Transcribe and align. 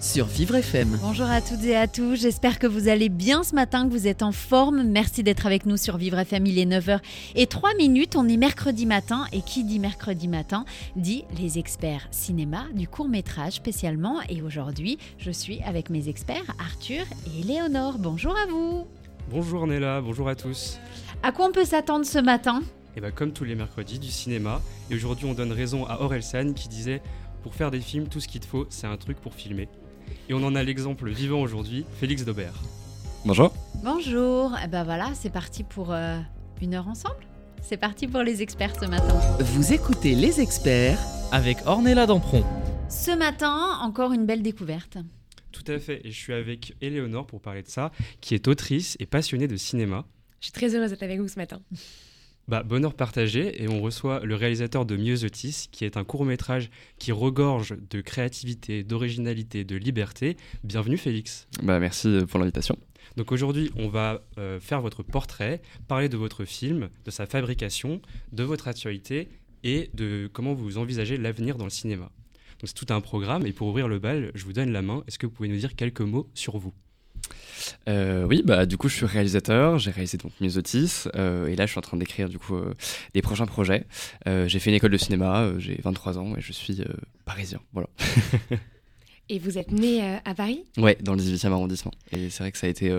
Sur 0.00 0.24
Vivre 0.26 0.54
FM. 0.54 0.98
Bonjour 1.02 1.26
à 1.26 1.42
toutes 1.42 1.62
et 1.64 1.76
à 1.76 1.86
tous, 1.86 2.16
j'espère 2.16 2.58
que 2.58 2.66
vous 2.66 2.88
allez 2.88 3.10
bien 3.10 3.42
ce 3.42 3.54
matin, 3.54 3.86
que 3.86 3.92
vous 3.92 4.06
êtes 4.06 4.22
en 4.22 4.32
forme. 4.32 4.82
Merci 4.84 5.22
d'être 5.22 5.44
avec 5.44 5.66
nous 5.66 5.76
sur 5.76 5.98
Vivre 5.98 6.18
FM, 6.18 6.46
il 6.46 6.58
est 6.58 6.64
9h 6.64 7.00
et 7.34 7.46
3 7.46 7.74
minutes, 7.74 8.16
on 8.16 8.26
est 8.26 8.38
mercredi 8.38 8.86
matin 8.86 9.26
et 9.32 9.42
qui 9.42 9.62
dit 9.62 9.78
mercredi 9.78 10.26
matin 10.26 10.64
dit 10.96 11.24
les 11.38 11.58
experts 11.58 12.08
cinéma 12.10 12.64
du 12.74 12.88
court 12.88 13.08
métrage 13.08 13.54
spécialement 13.54 14.20
et 14.30 14.40
aujourd'hui 14.40 14.98
je 15.18 15.30
suis 15.30 15.60
avec 15.62 15.90
mes 15.90 16.08
experts 16.08 16.54
Arthur 16.58 17.04
et 17.26 17.42
Léonore. 17.42 17.98
Bonjour 17.98 18.34
à 18.36 18.46
vous. 18.46 18.86
Bonjour 19.30 19.66
Nella, 19.66 20.00
bonjour 20.00 20.28
à 20.30 20.34
tous. 20.34 20.78
À 21.22 21.30
quoi 21.30 21.46
on 21.46 21.52
peut 21.52 21.66
s'attendre 21.66 22.06
ce 22.06 22.18
matin? 22.18 22.62
Et 22.96 23.00
bah 23.00 23.10
comme 23.10 23.32
tous 23.32 23.44
les 23.44 23.54
mercredis, 23.54 23.98
du 23.98 24.08
cinéma. 24.08 24.62
Et 24.90 24.94
aujourd'hui 24.94 25.26
on 25.26 25.34
donne 25.34 25.52
raison 25.52 25.84
à 25.86 26.00
Orelsan 26.00 26.54
qui 26.54 26.68
disait 26.68 27.02
Pour 27.42 27.54
faire 27.54 27.70
des 27.70 27.80
films, 27.80 28.08
tout 28.08 28.18
ce 28.18 28.28
qu'il 28.28 28.40
te 28.40 28.46
faut, 28.46 28.66
c'est 28.70 28.86
un 28.86 28.96
truc 28.96 29.20
pour 29.20 29.34
filmer. 29.34 29.68
Et 30.30 30.32
on 30.32 30.44
en 30.44 30.54
a 30.54 30.62
l'exemple 30.62 31.10
vivant 31.10 31.40
aujourd'hui, 31.40 31.84
Félix 31.98 32.24
Daubert. 32.24 32.54
Bonjour. 33.24 33.52
Bonjour, 33.82 34.56
et 34.64 34.68
ben 34.68 34.84
voilà, 34.84 35.10
c'est 35.14 35.28
parti 35.28 35.64
pour 35.64 35.90
euh, 35.90 36.20
une 36.62 36.74
heure 36.74 36.86
ensemble 36.86 37.26
C'est 37.62 37.78
parti 37.78 38.06
pour 38.06 38.22
les 38.22 38.40
experts 38.40 38.78
ce 38.80 38.86
matin. 38.86 39.18
Vous 39.40 39.72
écoutez 39.72 40.14
les 40.14 40.40
experts 40.40 41.00
Avec 41.32 41.56
Ornella 41.66 42.06
Dampron. 42.06 42.44
Ce 42.88 43.10
matin, 43.10 43.76
encore 43.82 44.12
une 44.12 44.24
belle 44.24 44.42
découverte. 44.42 44.98
Tout 45.50 45.64
à 45.66 45.80
fait, 45.80 46.00
et 46.06 46.12
je 46.12 46.16
suis 46.16 46.32
avec 46.32 46.76
Éléonore 46.80 47.26
pour 47.26 47.40
parler 47.40 47.64
de 47.64 47.68
ça, 47.68 47.90
qui 48.20 48.36
est 48.36 48.46
autrice 48.46 48.96
et 49.00 49.06
passionnée 49.06 49.48
de 49.48 49.56
cinéma. 49.56 50.04
Je 50.38 50.44
suis 50.44 50.52
très 50.52 50.76
heureuse 50.76 50.90
d'être 50.90 51.02
avec 51.02 51.18
vous 51.18 51.26
ce 51.26 51.40
matin. 51.40 51.60
Bah, 52.50 52.64
bonheur 52.64 52.94
partagé, 52.94 53.62
et 53.62 53.68
on 53.68 53.80
reçoit 53.80 54.24
le 54.24 54.34
réalisateur 54.34 54.84
de 54.84 54.96
Myosotis, 54.96 55.68
qui 55.70 55.84
est 55.84 55.96
un 55.96 56.02
court-métrage 56.02 56.68
qui 56.98 57.12
regorge 57.12 57.76
de 57.90 58.00
créativité, 58.00 58.82
d'originalité, 58.82 59.62
de 59.62 59.76
liberté. 59.76 60.36
Bienvenue 60.64 60.96
Félix. 60.96 61.46
Bah, 61.62 61.78
merci 61.78 62.08
pour 62.28 62.40
l'invitation. 62.40 62.76
Donc 63.16 63.30
aujourd'hui, 63.30 63.70
on 63.76 63.86
va 63.86 64.24
euh, 64.38 64.58
faire 64.58 64.80
votre 64.80 65.04
portrait, 65.04 65.62
parler 65.86 66.08
de 66.08 66.16
votre 66.16 66.44
film, 66.44 66.88
de 67.04 67.12
sa 67.12 67.24
fabrication, 67.24 68.02
de 68.32 68.42
votre 68.42 68.66
actualité 68.66 69.28
et 69.62 69.88
de 69.94 70.28
comment 70.32 70.52
vous 70.52 70.76
envisagez 70.76 71.18
l'avenir 71.18 71.56
dans 71.56 71.66
le 71.66 71.70
cinéma. 71.70 72.10
Donc 72.58 72.64
c'est 72.64 72.74
tout 72.74 72.92
un 72.92 73.00
programme 73.00 73.46
et 73.46 73.52
pour 73.52 73.68
ouvrir 73.68 73.86
le 73.86 74.00
bal, 74.00 74.32
je 74.34 74.44
vous 74.44 74.52
donne 74.52 74.72
la 74.72 74.82
main. 74.82 75.04
Est-ce 75.06 75.20
que 75.20 75.26
vous 75.26 75.32
pouvez 75.32 75.48
nous 75.48 75.56
dire 75.56 75.76
quelques 75.76 76.00
mots 76.00 76.28
sur 76.34 76.58
vous? 76.58 76.74
Euh, 77.88 78.24
oui, 78.24 78.42
bah 78.44 78.66
du 78.66 78.76
coup, 78.76 78.88
je 78.88 78.94
suis 78.94 79.06
réalisateur. 79.06 79.78
J'ai 79.78 79.90
réalisé 79.90 80.18
donc 80.18 80.32
Myosotis, 80.40 81.04
euh, 81.16 81.46
et 81.46 81.56
là, 81.56 81.66
je 81.66 81.70
suis 81.70 81.78
en 81.78 81.82
train 81.82 81.96
d'écrire 81.96 82.28
du 82.28 82.38
coup 82.38 82.56
euh, 82.56 82.74
des 83.14 83.22
prochains 83.22 83.46
projets. 83.46 83.84
Euh, 84.26 84.48
j'ai 84.48 84.58
fait 84.58 84.70
une 84.70 84.76
école 84.76 84.90
de 84.90 84.98
cinéma. 84.98 85.50
j'ai 85.58 85.78
23 85.82 86.18
ans 86.18 86.36
et 86.36 86.40
je 86.40 86.52
suis 86.52 86.82
parisien. 87.24 87.60
Voilà. 87.72 87.88
Et 89.32 89.38
vous 89.38 89.58
êtes 89.58 89.70
né 89.70 90.02
à 90.24 90.34
Paris? 90.34 90.64
Ouais, 90.76 90.98
dans 91.00 91.14
le 91.14 91.20
18e 91.22 91.52
arrondissement. 91.52 91.92
Et 92.10 92.30
c'est 92.30 92.42
vrai 92.42 92.50
que 92.50 92.58
ça 92.58 92.66
a 92.66 92.70
été, 92.70 92.92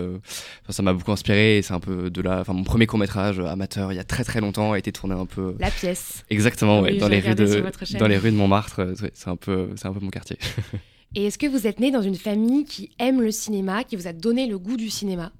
ça 0.70 0.82
m'a 0.82 0.94
beaucoup 0.94 1.12
inspiré. 1.12 1.58
Et 1.58 1.62
c'est 1.62 1.74
un 1.74 1.80
peu 1.80 2.08
de 2.08 2.22
là. 2.22 2.40
Enfin, 2.40 2.54
mon 2.54 2.64
premier 2.64 2.86
court 2.86 2.98
métrage 2.98 3.38
amateur, 3.38 3.92
il 3.92 3.96
y 3.96 3.98
a 3.98 4.04
très 4.04 4.24
très 4.24 4.40
longtemps, 4.40 4.72
a 4.72 4.78
été 4.78 4.92
tourné 4.92 5.14
un 5.14 5.26
peu. 5.26 5.56
La 5.58 5.70
pièce. 5.70 6.24
Exactement, 6.30 6.80
ouais, 6.80 6.96
dans 6.96 7.08
les 7.08 7.20
rues 7.20 7.34
de, 7.34 7.62
dans 7.98 8.06
les 8.06 8.16
rues 8.16 8.30
de 8.30 8.36
Montmartre. 8.36 8.94
c'est 9.12 9.28
un 9.28 9.36
peu, 9.36 9.72
c'est 9.76 9.88
un 9.88 9.92
peu 9.92 10.00
mon 10.00 10.08
quartier. 10.08 10.38
Et 11.14 11.26
est-ce 11.26 11.36
que 11.36 11.46
vous 11.46 11.66
êtes 11.66 11.78
né 11.78 11.90
dans 11.90 12.00
une 12.00 12.14
famille 12.14 12.64
qui 12.64 12.90
aime 12.98 13.20
le 13.20 13.30
cinéma, 13.30 13.84
qui 13.84 13.96
vous 13.96 14.06
a 14.06 14.14
donné 14.14 14.46
le 14.46 14.58
goût 14.58 14.78
du 14.78 14.88
cinéma? 14.88 15.30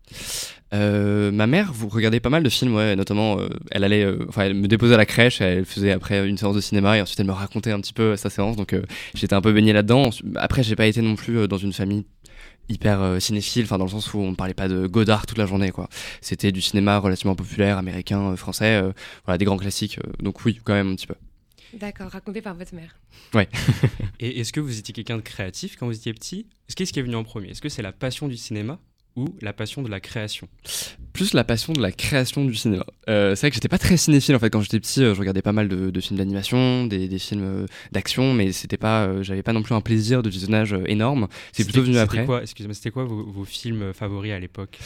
Euh, 0.75 1.31
ma 1.31 1.47
mère, 1.47 1.72
vous 1.72 1.88
regardez 1.88 2.21
pas 2.21 2.28
mal 2.28 2.43
de 2.43 2.49
films, 2.50 2.75
ouais, 2.75 2.94
notamment, 2.94 3.38
euh, 3.38 3.49
elle 3.71 3.84
allait, 3.84 4.05
euh, 4.05 4.25
enfin, 4.28 4.53
me 4.53 4.69
déposait 4.69 4.94
à 4.94 4.99
la 4.99 5.06
crèche, 5.06 5.41
elle 5.41 5.65
faisait 5.65 5.93
après 5.93 6.28
une 6.28 6.37
séance 6.37 6.55
de 6.55 6.60
cinéma 6.60 6.99
et 6.99 7.03
ensuite 7.03 7.21
elle 7.21 7.27
me 7.27 7.33
racontait 7.33 7.72
un 7.72 7.81
petit 7.81 7.93
peu 7.94 8.16
sa 8.16 8.28
séance, 8.28 8.56
donc 8.56 8.75
j'étais 9.15 9.34
un 9.34 9.41
peu 9.41 9.53
baigné 9.53 9.72
là-dedans. 9.72 10.10
Après, 10.37 10.62
j'ai 10.62 10.77
pas 10.77 10.87
été 10.87 11.00
non 11.00 11.15
plus 11.15 11.49
dans 11.49 11.59
une 11.59 11.72
famille 11.72 12.04
hyper 12.69 13.16
cinéphile, 13.21 13.65
enfin 13.65 13.78
dans 13.78 13.84
le 13.84 13.91
sens 13.91 14.12
où 14.12 14.19
on 14.19 14.34
parlait 14.34 14.54
pas 14.54 14.69
de 14.69 14.87
Godard 14.87 15.27
toute 15.27 15.39
la 15.39 15.47
journée, 15.47 15.71
quoi. 15.71 15.89
C'était 16.21 16.53
du 16.53 16.60
cinéma 16.60 16.99
relativement 16.99 17.34
populaire, 17.34 17.78
américain, 17.78 18.37
français, 18.37 18.83
voilà, 19.25 19.39
des 19.39 19.44
grands 19.47 19.59
classiques. 19.59 19.99
donc 20.22 20.44
oui, 20.44 20.60
quand 20.62 20.75
même 20.75 20.93
un 20.93 20.94
petit 20.97 21.06
peu. 21.06 21.15
D'accord, 21.75 22.10
raconté 22.10 22.43
par 22.43 22.55
votre 22.55 22.75
mère. 22.75 22.99
Et 24.21 24.41
est-ce 24.41 24.53
que 24.53 24.60
vous 24.60 24.78
étiez 24.78 24.93
quelqu'un 24.93 25.16
de 25.16 25.22
créatif 25.22 25.77
quand 25.77 25.87
vous 25.87 25.97
étiez 25.97 26.12
petit? 26.12 26.47
Est-ce 26.69 26.77
qu'est-ce 26.77 26.93
qui 26.93 27.00
est 27.00 27.03
venu 27.03 27.16
en 27.16 27.25
premier? 27.25 27.50
Est-ce 27.50 27.62
que 27.62 27.69
c'est 27.69 27.83
la 27.83 27.93
passion 27.93 28.28
du 28.28 28.37
cinéma? 28.37 28.78
Ou 29.17 29.27
la 29.41 29.53
passion 29.53 29.83
de 29.83 29.89
la 29.91 30.00
création 30.00 30.49
plus 31.12 31.34
la 31.34 31.45
passion 31.45 31.75
de 31.75 31.83
la 31.83 31.93
création 31.93 32.43
du 32.47 32.55
cinéma. 32.55 32.87
Euh, 33.11 33.34
c'est 33.34 33.43
vrai 33.43 33.50
que 33.50 33.56
j'étais 33.56 33.69
pas 33.69 33.77
très 33.77 33.99
cinéphile 33.99 34.34
en 34.34 34.39
fait 34.39 34.49
quand 34.49 34.62
j'étais 34.62 34.81
petit. 34.81 35.05
euh, 35.05 35.15
je 35.15 35.21
regardais 35.21 35.43
pas 35.43 35.53
mal 35.53 35.69
de, 35.69 35.91
de 35.91 36.00
films 36.00 36.17
d'animation, 36.17 36.87
des, 36.87 37.06
des 37.06 37.19
films 37.19 37.43
euh, 37.45 37.67
d'action, 37.93 38.33
mais 38.33 38.51
c'était 38.53 38.78
pas, 38.78 39.05
euh, 39.05 39.22
j'avais 39.22 39.43
pas 39.43 39.53
non 39.53 39.62
plus 39.62 39.75
un 39.75 39.83
plaisir 39.83 40.22
de 40.22 40.31
visionnage 40.31 40.75
énorme. 40.87 41.28
C'est 41.53 41.65
plutôt 41.65 41.83
venu 41.83 41.99
après. 41.99 42.25
Quoi, 42.25 42.41
excusez-moi, 42.41 42.72
c'était 42.72 42.91
quoi 42.91 43.05
vos, 43.05 43.25
vos 43.31 43.45
films 43.45 43.93
favoris 43.93 44.33
à 44.33 44.39
l'époque? 44.39 44.78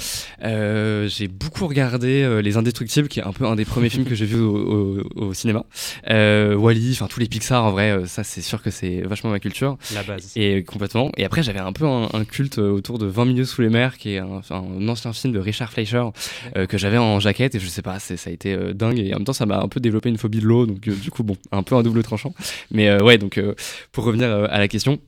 Euh, 0.43 1.07
j'ai 1.09 1.29
beaucoup 1.29 1.69
regardé 1.69 2.41
Les 2.43 2.57
Indestructibles, 2.57 3.07
qui 3.07 3.21
est 3.21 3.25
un 3.25 3.33
peu 3.33 3.47
un 3.47 3.55
des 3.55 3.65
premiers 3.65 3.89
films 3.89 4.05
que 4.05 4.17
j'ai 4.17 4.27
vu 4.27 4.41
au, 4.41 5.05
au- 5.07 5.27
au 5.27 5.33
cinéma. 5.35 5.65
Wally, 6.09 6.91
enfin 6.93 7.07
tous 7.07 7.21
les 7.21 7.27
Pixar 7.29 7.65
en 7.65 7.71
vrai, 7.71 8.03
ça 8.07 8.25
c'est 8.25 8.43
sûr 8.43 8.63
que 8.63 8.71
c'est 8.71 9.03
vachement 9.03 9.31
ma 9.31 9.39
culture. 9.41 9.79
La 9.95 10.03
base. 10.03 10.33
Et 10.37 10.65
complètement. 10.65 11.13
Et 11.17 11.25
après, 11.25 11.43
j'avais 11.45 11.61
un 11.61 11.73
peu 11.73 11.87
un, 11.87 12.09
un 12.13 12.25
culte 12.25 12.59
autour 12.59 12.99
de 12.99 13.07
20 13.07 13.27
milieux 13.27 13.45
sous 13.45 13.63
les 13.63 13.69
mers, 13.69 13.97
qui 13.97 14.15
est 14.15 14.16
un, 14.19 14.89
ancien 14.89 15.13
film 15.13 15.33
de 15.33 15.39
Richard 15.39 15.73
Fleischer 15.73 16.05
euh, 16.57 16.67
que 16.67 16.79
j'avais 16.79 16.99
en 16.99 17.21
jaquette. 17.21 17.55
Et 17.55 17.61
je 17.61 17.67
sais 17.67 17.83
pas, 17.83 17.99
ça 17.99 18.15
a 18.27 18.33
été 18.33 18.53
euh, 18.53 18.73
dingue. 18.73 18.99
Et 18.99 19.15
en 19.15 19.19
même 19.19 19.25
temps, 19.25 19.33
ça 19.33 19.47
m'a 19.47 19.61
un 19.61 19.69
peu 19.69 19.81
développé 19.81 20.09
une 20.09 20.19
phobie 20.19 20.41
de 20.41 20.47
l'eau. 20.47 20.67
Donc, 20.67 20.87
euh, 20.89 20.95
du 20.95 21.11
coup, 21.11 21.23
bon, 21.23 21.37
un 21.53 21.63
peu 21.63 21.75
un 21.75 21.83
double 21.83 22.03
tranchant. 22.03 22.35
Mais 22.71 23.01
ouais, 23.01 23.19
donc 23.19 23.41
pour 23.93 24.05
revenir 24.05 24.29
à 24.29 24.59
la 24.59 24.69
question. 24.69 24.99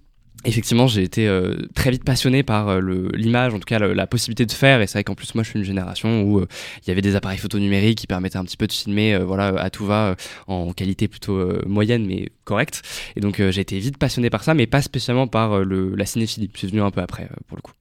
Effectivement, 0.45 0.87
j'ai 0.87 1.03
été 1.03 1.29
très 1.75 1.91
vite 1.91 2.05
passionné 2.05 2.45
par 2.45 2.81
l'image, 2.81 3.55
en 3.55 3.59
tout 3.59 3.65
cas 3.65 3.81
la 3.81 4.07
possibilité 4.07 4.47
de 4.47 4.53
faire. 4.53 4.81
Et 4.81 4.87
c'est 4.87 4.95
vrai 4.95 5.05
qu'en 5.05 5.17
plus, 5.17 5.35
moi, 5.35 5.43
je 5.43 5.51
suis 5.51 5.59
une 5.59 5.65
génération 5.65 6.23
où 6.23 6.41
il 6.41 6.89
y 6.89 6.91
avait 6.93 7.03
des 7.03 7.17
appareils 7.17 7.39
photo 7.39 7.59
numériques 7.59 7.99
qui 7.99 8.07
permettaient 8.07 8.37
un 8.37 8.45
petit 8.45 8.57
peu 8.57 8.69
de 8.69 8.73
filmer, 8.73 9.19
voilà, 9.19 9.49
à 9.61 9.69
tout 9.71 9.85
va, 9.85 10.15
en 10.47 10.73
qualité 10.73 11.09
plutôt 11.09 11.67
moyenne, 11.67 12.07
mais 12.07 12.29
correcte. 12.45 12.83
Et 13.17 13.21
donc, 13.21 13.43
j'ai 13.51 13.61
été 13.61 13.81
vite 13.81 13.99
passionné 13.99 14.31
par 14.31 14.45
ça, 14.45 14.55
mais 14.55 14.69
pas 14.69 14.81
spécialement 14.81 15.27
par 15.27 15.65
le, 15.65 15.97
la 15.97 16.07
cinéphilie. 16.07 16.51
C'est 16.55 16.69
venu 16.69 16.83
un 16.83 16.93
peu 16.93 17.01
après, 17.01 17.29
pour 17.49 17.57
le 17.57 17.63
coup. 17.63 17.73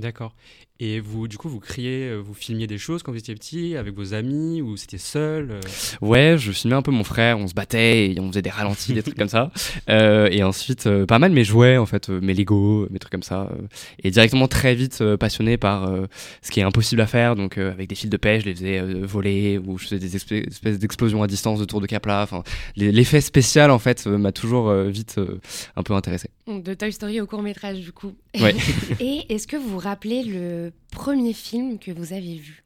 D'accord. 0.00 0.34
Et 0.82 0.98
vous, 0.98 1.28
du 1.28 1.36
coup, 1.36 1.50
vous 1.50 1.60
criez, 1.60 2.08
euh, 2.08 2.16
vous 2.16 2.32
filmiez 2.32 2.66
des 2.66 2.78
choses 2.78 3.02
quand 3.02 3.12
vous 3.12 3.18
étiez 3.18 3.34
petit, 3.34 3.76
avec 3.76 3.94
vos 3.94 4.14
amis, 4.14 4.62
ou 4.62 4.76
c'était 4.78 4.96
seul 4.96 5.50
euh? 5.50 5.60
Ouais, 6.00 6.36
je 6.38 6.52
filmais 6.52 6.74
un 6.76 6.80
peu 6.82 6.90
mon 6.90 7.04
frère, 7.04 7.38
on 7.38 7.46
se 7.46 7.52
battait, 7.52 8.12
et 8.12 8.18
on 8.20 8.28
faisait 8.28 8.40
des 8.40 8.48
ralentis, 8.50 8.94
des 8.94 9.02
trucs 9.02 9.16
comme 9.18 9.28
ça. 9.28 9.50
Euh, 9.88 10.28
et 10.30 10.42
ensuite, 10.44 10.86
euh, 10.86 11.04
pas 11.04 11.18
mal 11.18 11.32
mes 11.32 11.42
jouets, 11.42 11.76
en 11.76 11.86
fait, 11.86 12.10
euh, 12.10 12.20
mes 12.20 12.32
Lego, 12.32 12.86
mes 12.90 12.98
trucs 12.98 13.10
comme 13.10 13.22
ça. 13.24 13.50
euh, 13.52 13.66
et 14.04 14.10
directement 14.10 14.46
très 14.46 14.74
vite 14.74 14.98
euh, 15.00 15.16
passionné 15.16 15.56
par 15.56 15.84
euh, 15.88 16.06
ce 16.42 16.50
qui 16.50 16.60
est 16.60 16.62
impossible 16.62 17.00
à 17.00 17.06
faire. 17.06 17.34
Donc, 17.34 17.58
euh, 17.58 17.72
avec 17.72 17.88
des 17.88 17.94
fils 17.96 18.08
de 18.08 18.16
pêche, 18.16 18.42
je 18.44 18.48
les 18.48 18.54
faisais 18.54 18.78
euh, 18.80 19.00
voler, 19.04 19.58
ou 19.58 19.78
je 19.78 19.84
faisais 19.84 19.98
des 19.98 20.14
espèces, 20.16 20.62
d'explosions 20.78 21.22
à 21.22 21.26
distance 21.26 21.58
de 21.58 21.64
tour 21.64 21.80
de 21.80 21.86
Capla. 21.86 22.22
Enfin, 22.22 22.42
les- 22.76 22.92
l'effet 22.92 23.20
spécial, 23.20 23.70
en 23.70 23.78
fait, 23.80 24.04
euh, 24.06 24.16
m'a 24.16 24.32
toujours 24.32 24.68
euh, 24.68 24.88
vite 24.88 25.16
euh, 25.18 25.40
un 25.76 25.82
peu 25.82 25.94
intéressé. 25.94 26.30
De 26.46 26.74
Toy 26.74 26.92
Story 26.92 27.20
au 27.20 27.26
court 27.26 27.42
métrage 27.42 27.80
du 27.80 27.92
coup. 27.92 28.12
Ouais. 28.40 28.54
Et 29.00 29.24
est-ce 29.28 29.46
que 29.46 29.56
vous 29.56 29.68
vous 29.70 29.78
rappelez 29.78 30.22
le 30.24 30.69
premier 30.90 31.32
film 31.32 31.78
que 31.78 31.90
vous 31.90 32.12
avez 32.12 32.36
vu? 32.36 32.62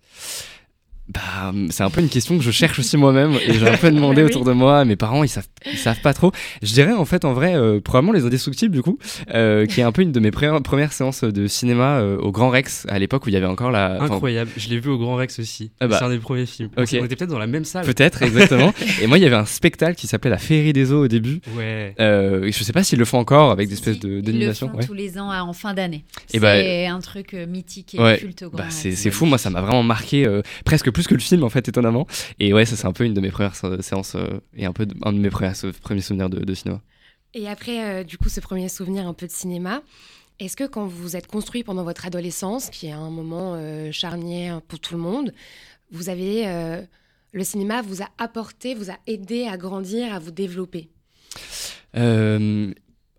Bah, 1.06 1.52
c'est 1.68 1.82
un 1.82 1.90
peu 1.90 2.00
une 2.00 2.08
question 2.08 2.38
que 2.38 2.42
je 2.42 2.50
cherche 2.50 2.78
aussi 2.78 2.96
moi-même 2.96 3.32
et 3.46 3.52
j'ai 3.52 3.68
un 3.68 3.76
peu 3.76 3.90
demandé 3.90 4.22
Bah 4.22 4.22
oui. 4.26 4.30
autour 4.30 4.44
de 4.46 4.52
moi. 4.52 4.86
Mes 4.86 4.96
parents, 4.96 5.22
ils 5.22 5.28
savent, 5.28 5.46
ils 5.70 5.76
savent 5.76 6.00
pas 6.00 6.14
trop. 6.14 6.32
Je 6.62 6.72
dirais 6.72 6.92
en 6.94 7.04
fait, 7.04 7.26
en 7.26 7.34
vrai, 7.34 7.54
euh, 7.54 7.78
probablement 7.80 8.12
les 8.14 8.24
Indestructibles 8.24 8.74
du 8.74 8.80
coup, 8.82 8.98
euh, 9.34 9.66
qui 9.66 9.80
est 9.80 9.82
un 9.82 9.92
peu 9.92 10.00
une 10.00 10.12
de 10.12 10.20
mes 10.20 10.30
premières 10.30 10.92
séances 10.94 11.22
de 11.22 11.46
cinéma 11.46 11.98
euh, 11.98 12.16
au 12.16 12.32
Grand 12.32 12.48
Rex 12.48 12.86
à 12.88 12.98
l'époque 12.98 13.26
où 13.26 13.28
il 13.28 13.32
y 13.32 13.36
avait 13.36 13.44
encore 13.46 13.70
la. 13.70 14.00
Incroyable. 14.02 14.50
Je 14.56 14.70
l'ai 14.70 14.80
vu 14.80 14.88
au 14.88 14.96
Grand 14.98 15.16
Rex 15.16 15.38
aussi. 15.40 15.72
Ah 15.80 15.88
bah. 15.88 15.96
C'est 15.98 16.04
un 16.06 16.10
des 16.10 16.18
premiers 16.18 16.46
films. 16.46 16.70
Ok. 16.78 16.88
On 16.98 17.04
était 17.04 17.16
peut-être 17.16 17.30
dans 17.30 17.38
la 17.38 17.46
même 17.46 17.66
salle. 17.66 17.84
Peut-être, 17.84 18.22
exactement. 18.22 18.72
et 19.02 19.06
moi, 19.06 19.18
il 19.18 19.22
y 19.22 19.26
avait 19.26 19.36
un 19.36 19.44
spectacle 19.44 19.96
qui 19.96 20.06
s'appelait 20.06 20.30
La 20.30 20.38
Féerie 20.38 20.72
des 20.72 20.90
eaux 20.90 21.04
au 21.04 21.08
début. 21.08 21.40
Ouais. 21.54 21.94
Euh, 22.00 22.50
je 22.50 22.64
sais 22.64 22.72
pas 22.72 22.82
s'ils 22.82 22.98
le 22.98 23.04
font 23.04 23.18
encore 23.18 23.50
avec 23.50 23.68
des 23.68 23.74
espèces 23.74 23.96
Si, 23.96 24.00
de- 24.00 24.22
Ils 24.26 24.40
le 24.40 24.54
Ouais. 24.74 24.86
tous 24.86 24.94
les 24.94 25.18
ans 25.18 25.30
à- 25.30 25.42
en 25.42 25.52
fin 25.52 25.74
d'année. 25.74 26.04
Et 26.32 26.38
C'est 26.38 26.40
bah, 26.40 26.54
un 26.54 27.00
truc 27.00 27.34
mythique 27.34 27.94
et 27.94 28.00
ouais, 28.00 28.16
culte 28.18 28.42
au 28.44 28.48
Grand 28.48 28.58
Bah, 28.58 28.64
Rex. 28.64 28.76
c'est 28.76 28.92
c'est 28.92 29.10
fou, 29.10 29.26
moi 29.26 29.36
ça 29.36 29.50
m'a 29.50 29.60
vraiment 29.60 29.82
marqué 29.82 30.26
euh, 30.26 30.40
presque 30.64 30.90
plus 30.94 31.06
que 31.06 31.14
le 31.14 31.20
film 31.20 31.44
en 31.44 31.50
fait 31.50 31.69
étonnamment. 31.69 32.06
Et 32.38 32.55
ouais, 32.55 32.64
ça 32.64 32.75
c'est 32.76 32.87
un 32.87 32.93
peu 32.99 33.05
une 33.05 33.12
de 33.12 33.20
mes 33.20 33.31
premières 33.31 33.55
sé- 33.55 33.82
séances 33.82 34.14
euh, 34.14 34.41
et 34.56 34.64
un 34.64 34.73
peu 34.73 34.87
un 35.02 35.12
de 35.12 35.19
mes 35.19 35.29
premiers, 35.31 35.55
sou- 35.55 35.73
premiers 35.82 36.00
souvenirs 36.00 36.31
de, 36.31 36.41
de 36.43 36.55
cinéma. 36.55 36.81
Et 37.35 37.49
après, 37.49 37.79
euh, 37.85 38.05
du 38.05 38.17
coup, 38.17 38.29
ce 38.29 38.41
premier 38.41 38.69
souvenir 38.69 39.06
un 39.06 39.12
peu 39.20 39.26
de 39.26 39.32
cinéma, 39.32 39.82
Est-ce 40.41 40.56
que 40.56 40.67
quand 40.67 40.87
vous 40.87 41.02
vous 41.02 41.17
êtes 41.17 41.29
construit 41.29 41.62
pendant 41.62 41.85
votre 41.85 42.06
adolescence, 42.06 42.69
qui 42.70 42.87
est 42.88 42.93
un 42.93 43.11
moment 43.11 43.55
euh, 43.55 43.93
charnière 43.93 44.61
pour 44.62 44.81
tout 44.81 44.94
le 44.94 45.00
monde, 45.00 45.32
vous 45.93 46.08
avez 46.08 46.49
euh, 46.49 46.82
le 47.32 47.44
cinéma 47.44 47.82
vous 47.82 48.02
a 48.02 48.08
apporté, 48.19 48.75
vous 48.75 48.91
a 48.91 48.99
aidé 49.06 49.46
à 49.46 49.56
grandir, 49.56 50.12
à 50.12 50.19
vous 50.19 50.32
développer? 50.32 50.88
Euh, 51.96 52.73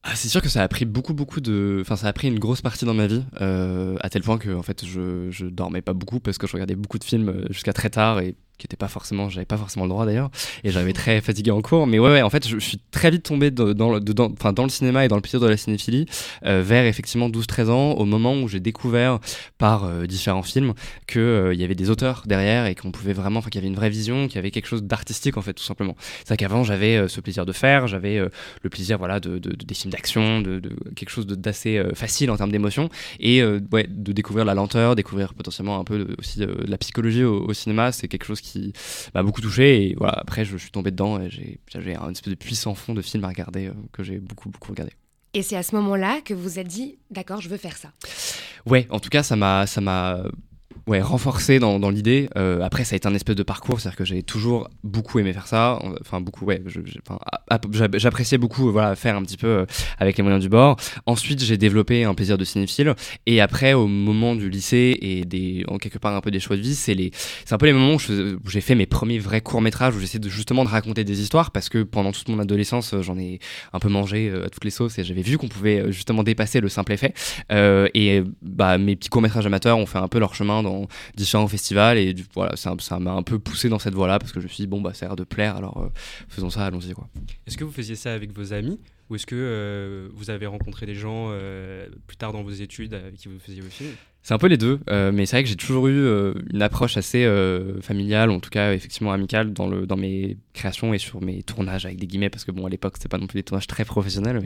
ah, 0.07 0.15
c'est 0.15 0.29
sûr 0.29 0.39
que 0.39 0.49
ça 0.49 0.61
a 0.61 0.67
pris 0.67 0.85
beaucoup, 0.85 1.15
beaucoup 1.15 1.41
de. 1.41 1.79
Enfin, 1.81 1.95
ça 1.95 2.07
a 2.07 2.13
pris 2.13 2.27
une 2.27 2.37
grosse 2.37 2.61
partie 2.61 2.85
dans 2.85 2.93
ma 2.93 3.07
vie, 3.07 3.23
euh, 3.41 3.97
à 4.01 4.09
tel 4.09 4.21
point 4.21 4.37
que, 4.37 4.53
en 4.55 4.61
fait, 4.61 4.85
je, 4.85 5.31
je 5.31 5.47
dormais 5.47 5.81
pas 5.81 5.93
beaucoup 5.93 6.19
parce 6.19 6.37
que 6.37 6.45
je 6.45 6.53
regardais 6.53 6.75
beaucoup 6.75 6.99
de 6.99 7.03
films 7.03 7.29
euh, 7.29 7.45
jusqu'à 7.49 7.73
très 7.73 7.89
tard 7.89 8.19
et 8.19 8.35
qui 8.57 8.65
était 8.67 8.77
pas 8.77 8.87
forcément. 8.87 9.29
J'avais 9.29 9.45
pas 9.45 9.57
forcément 9.57 9.85
le 9.85 9.89
droit 9.89 10.05
d'ailleurs. 10.05 10.29
Et 10.63 10.71
j'avais 10.71 10.93
très 10.93 11.21
fatigué 11.21 11.51
en 11.51 11.61
cours. 11.61 11.87
Mais 11.87 11.99
ouais, 11.99 12.21
en 12.21 12.29
fait, 12.29 12.47
je, 12.47 12.57
suis 12.59 12.79
très 12.91 13.11
vite 13.11 13.23
tombé 13.23 13.51
dans, 13.51 13.91
le, 13.91 14.69
cinéma 14.69 15.05
et 15.05 15.07
dans 15.07 15.15
le 15.15 15.21
plaisir 15.21 15.39
de 15.39 15.47
la 15.47 15.57
cinéphilie 15.57 16.05
euh, 16.45 16.61
vers 16.65 16.85
effectivement 16.85 17.29
12-13 17.29 17.69
ans, 17.69 17.91
au 17.93 18.05
moment 18.05 18.35
où 18.35 18.47
j'ai 18.47 18.59
découvert 18.59 19.19
par 19.57 19.85
euh, 19.85 20.05
différents 20.05 20.43
films 20.43 20.73
qu'il 21.07 21.51
il 21.53 21.59
y 21.59 21.63
avait 21.63 21.75
des 21.75 21.89
auteurs 21.89 22.23
derrière 22.25 22.65
et 22.65 22.75
qu'on 22.75 22.91
pouvait 22.91 23.13
vraiment. 23.13 23.39
Enfin, 23.39 23.49
qu'il 23.49 23.59
y 23.59 23.63
avait 23.63 23.67
une 23.71 23.75
vraie 23.75 23.89
vision, 23.89 24.27
qu'il 24.27 24.35
y 24.35 24.39
avait 24.39 24.51
quelque 24.51 24.67
chose 24.67 24.83
d'artistique 24.83 25.37
en 25.37 25.41
fait, 25.41 25.53
tout 25.53 25.63
simplement. 25.63 25.95
C'est 26.19 26.29
vrai 26.29 26.37
qu'avant, 26.37 26.63
j'avais 26.63 26.97
euh, 26.97 27.07
ce 27.07 27.21
plaisir 27.21 27.45
de 27.45 27.51
faire, 27.51 27.87
j'avais 27.87 28.17
euh, 28.17 28.29
le 28.61 28.69
plaisir 28.69 28.97
voilà 28.97 29.19
de, 29.19 29.37
de- 29.37 29.51
de- 29.51 29.65
des 29.65 29.73
films 29.73 29.91
d'action 29.91 30.41
de, 30.41 30.61
quelque 30.95 31.09
chose 31.09 31.25
d'assez 31.27 31.77
euh, 31.77 31.93
facile 31.93 32.31
en 32.31 32.37
termes 32.37 32.51
d'émotion 32.51 32.89
et 33.19 33.41
euh, 33.41 33.59
ouais, 33.71 33.87
de 33.89 34.11
découvrir 34.11 34.45
la 34.45 34.53
lenteur 34.53 34.95
découvrir 34.95 35.33
potentiellement 35.33 35.79
un 35.79 35.83
peu 35.83 36.07
aussi 36.19 36.41
la 36.67 36.77
psychologie 36.77 37.23
au, 37.23 37.45
au 37.45 37.53
cinéma 37.53 37.91
c'est 37.91 38.07
quelque 38.07 38.25
chose 38.25 38.41
qui 38.41 38.44
m'a 39.13 39.24
beaucoup 39.24 39.42
touché 39.42 39.89
et 39.89 39.95
voilà 39.95 40.13
après 40.13 40.45
je 40.45 40.57
suis 40.57 40.71
tombé 40.71 40.92
dedans 40.92 41.19
et 41.19 41.30
j'ai 41.30 41.59
j'avais 41.71 41.95
un 41.95 42.09
espèce 42.09 42.31
de 42.31 42.38
puissant 42.38 42.75
fond 42.75 42.94
de 42.94 43.01
films 43.01 43.24
à 43.24 43.30
regarder 43.30 43.68
euh, 43.68 43.74
que 43.92 44.03
j'ai 44.03 44.19
beaucoup 44.19 44.50
beaucoup 44.50 44.71
regardé 44.71 44.92
Et 45.33 45.42
c'est 45.42 45.57
à 45.57 45.63
ce 45.63 45.75
moment-là 45.75 46.21
que 46.24 46.33
vous 46.33 46.44
vous 46.44 46.59
êtes 46.59 46.68
dit, 46.68 46.97
d'accord, 47.12 47.42
je 47.42 47.50
veux 47.50 47.57
faire 47.57 47.75
ça. 47.75 47.92
Ouais, 48.65 48.88
en 48.89 49.00
tout 49.00 49.09
cas, 49.09 49.21
ça 49.21 49.36
m'a, 49.36 49.68
ça 49.68 49.81
m'a, 49.81 50.24
ouais, 50.87 51.01
renforcé 51.01 51.59
dans, 51.59 51.79
dans 51.79 51.89
l'idée. 51.89 52.29
Euh, 52.37 52.61
après, 52.61 52.83
ça 52.83 52.95
a 52.95 52.97
été 52.97 53.07
un 53.07 53.13
espèce 53.13 53.35
de 53.35 53.43
parcours, 53.43 53.79
c'est-à-dire 53.79 53.97
que 53.97 54.05
j'ai 54.05 54.23
toujours 54.23 54.69
beaucoup 54.83 55.19
aimé 55.19 55.33
faire 55.33 55.47
ça. 55.47 55.79
Enfin, 56.01 56.21
beaucoup, 56.21 56.45
ouais. 56.45 56.61
J'appréciais 57.71 58.37
beaucoup, 58.37 58.69
euh, 58.69 58.71
voilà, 58.71 58.95
faire 58.95 59.15
un 59.15 59.23
petit 59.23 59.37
peu 59.37 59.47
euh, 59.47 59.65
avec 59.99 60.17
les 60.17 60.23
moyens 60.23 60.41
du 60.41 60.49
bord. 60.49 60.77
Ensuite, 61.05 61.43
j'ai 61.43 61.57
développé 61.57 62.03
un 62.03 62.13
plaisir 62.13 62.37
de 62.37 62.43
cinéphile. 62.43 62.93
Et 63.25 63.41
après, 63.41 63.73
au 63.73 63.87
moment 63.87 64.35
du 64.35 64.49
lycée 64.49 64.97
et 65.01 65.25
des, 65.25 65.65
en 65.67 65.77
quelque 65.77 65.97
part 65.97 66.15
un 66.15 66.21
peu 66.21 66.31
des 66.31 66.39
choix 66.39 66.55
de 66.55 66.61
vie, 66.61 66.75
c'est 66.75 66.95
un 67.51 67.57
peu 67.57 67.65
les 67.65 67.73
moments 67.73 67.95
où 67.95 68.49
j'ai 68.49 68.61
fait 68.61 68.75
mes 68.75 68.85
premiers 68.85 69.19
vrais 69.19 69.41
courts 69.41 69.61
métrages 69.61 69.95
où 69.95 69.99
j'essaie 69.99 70.19
de 70.19 70.29
justement 70.29 70.63
de 70.63 70.69
raconter 70.69 71.03
des 71.03 71.21
histoires 71.21 71.51
parce 71.51 71.69
que 71.69 71.83
pendant 71.83 72.11
toute 72.11 72.29
mon 72.29 72.39
adolescence, 72.39 72.93
euh, 72.93 73.01
j'en 73.01 73.17
ai 73.17 73.39
un 73.73 73.79
peu 73.79 73.89
mangé 73.89 74.31
à 74.45 74.49
toutes 74.49 74.65
les 74.65 74.71
sauces 74.71 74.97
et 74.99 75.03
j'avais 75.03 75.21
vu 75.21 75.38
qu'on 75.38 75.47
pouvait 75.47 75.91
justement 75.91 76.23
dépasser 76.23 76.59
le 76.59 76.69
simple 76.69 76.93
effet. 76.93 77.13
Euh, 77.51 77.88
et 77.93 78.23
bah, 78.41 78.77
mes 78.77 78.95
petits 78.95 79.09
courts-métrages 79.09 79.45
amateurs 79.45 79.77
ont 79.77 79.85
fait 79.85 79.97
un 79.97 80.07
peu 80.07 80.19
leur 80.19 80.35
chemin 80.35 80.63
dans 80.63 80.75
différents 81.16 81.48
festivals 81.48 81.98
et 81.98 82.13
du- 82.13 82.25
voilà, 82.33 82.56
ça 82.56 82.75
m'a 83.00 83.12
un 83.12 83.24
peu 83.24 83.39
poussé 83.39 83.69
dans 83.69 83.80
cette 83.80 83.94
voie-là 83.95 84.19
parce 84.19 84.31
que 84.31 84.39
je 84.39 84.45
me 84.45 84.50
suis 84.50 84.63
dit, 84.63 84.68
bon, 84.68 84.81
bah, 84.81 84.94
ça 84.94 85.06
a 85.06 85.10
l'air 85.10 85.16
de 85.16 85.24
plaire, 85.24 85.56
alors 85.56 85.77
euh, 85.77 85.89
faisons 86.30 86.50
ça, 86.50 86.66
allons-y. 86.66 86.94
Est-ce 87.48 87.57
que 87.57 87.63
vous 87.63 87.72
faisiez 87.72 87.95
ça 87.95 88.13
avec 88.13 88.31
vos 88.31 88.54
amis 88.54 88.80
ou 89.09 89.15
est-ce 89.15 89.25
que 89.25 89.35
euh, 89.35 90.09
vous 90.13 90.29
avez 90.29 90.45
rencontré 90.45 90.85
des 90.85 90.95
gens 90.95 91.27
euh, 91.29 91.87
plus 92.07 92.17
tard 92.17 92.33
dans 92.33 92.43
vos 92.43 92.51
études 92.51 92.93
avec 92.93 93.15
qui 93.15 93.27
vous 93.27 93.39
faisiez 93.39 93.61
vos 93.61 93.69
films? 93.69 93.95
C'est 94.25 94.33
un 94.33 94.39
peu 94.39 94.47
les 94.47 94.57
deux, 94.57 94.79
euh, 94.89 95.11
mais 95.13 95.27
c'est 95.27 95.35
vrai 95.35 95.43
que 95.43 95.49
j'ai 95.49 95.55
toujours 95.55 95.85
eu 95.87 95.99
euh, 95.99 96.33
une 96.51 96.63
approche 96.63 96.97
assez 96.97 97.25
euh, 97.25 97.79
familiale, 97.81 98.31
en 98.31 98.39
tout 98.39 98.49
cas 98.49 98.73
effectivement 98.73 99.11
amicale 99.11 99.53
dans, 99.53 99.67
le, 99.67 99.85
dans 99.85 99.97
mes 99.97 100.37
créations 100.51 100.95
et 100.95 100.97
sur 100.97 101.21
mes 101.21 101.43
tournages 101.43 101.85
avec 101.85 101.99
des 101.99 102.07
guillemets, 102.07 102.31
parce 102.31 102.43
que 102.43 102.49
bon 102.49 102.65
à 102.65 102.69
l'époque 102.71 102.93
c'était 102.97 103.07
pas 103.07 103.19
non 103.19 103.27
plus 103.27 103.37
des 103.37 103.43
tournages 103.43 103.67
très 103.67 103.85
professionnels, 103.85 104.41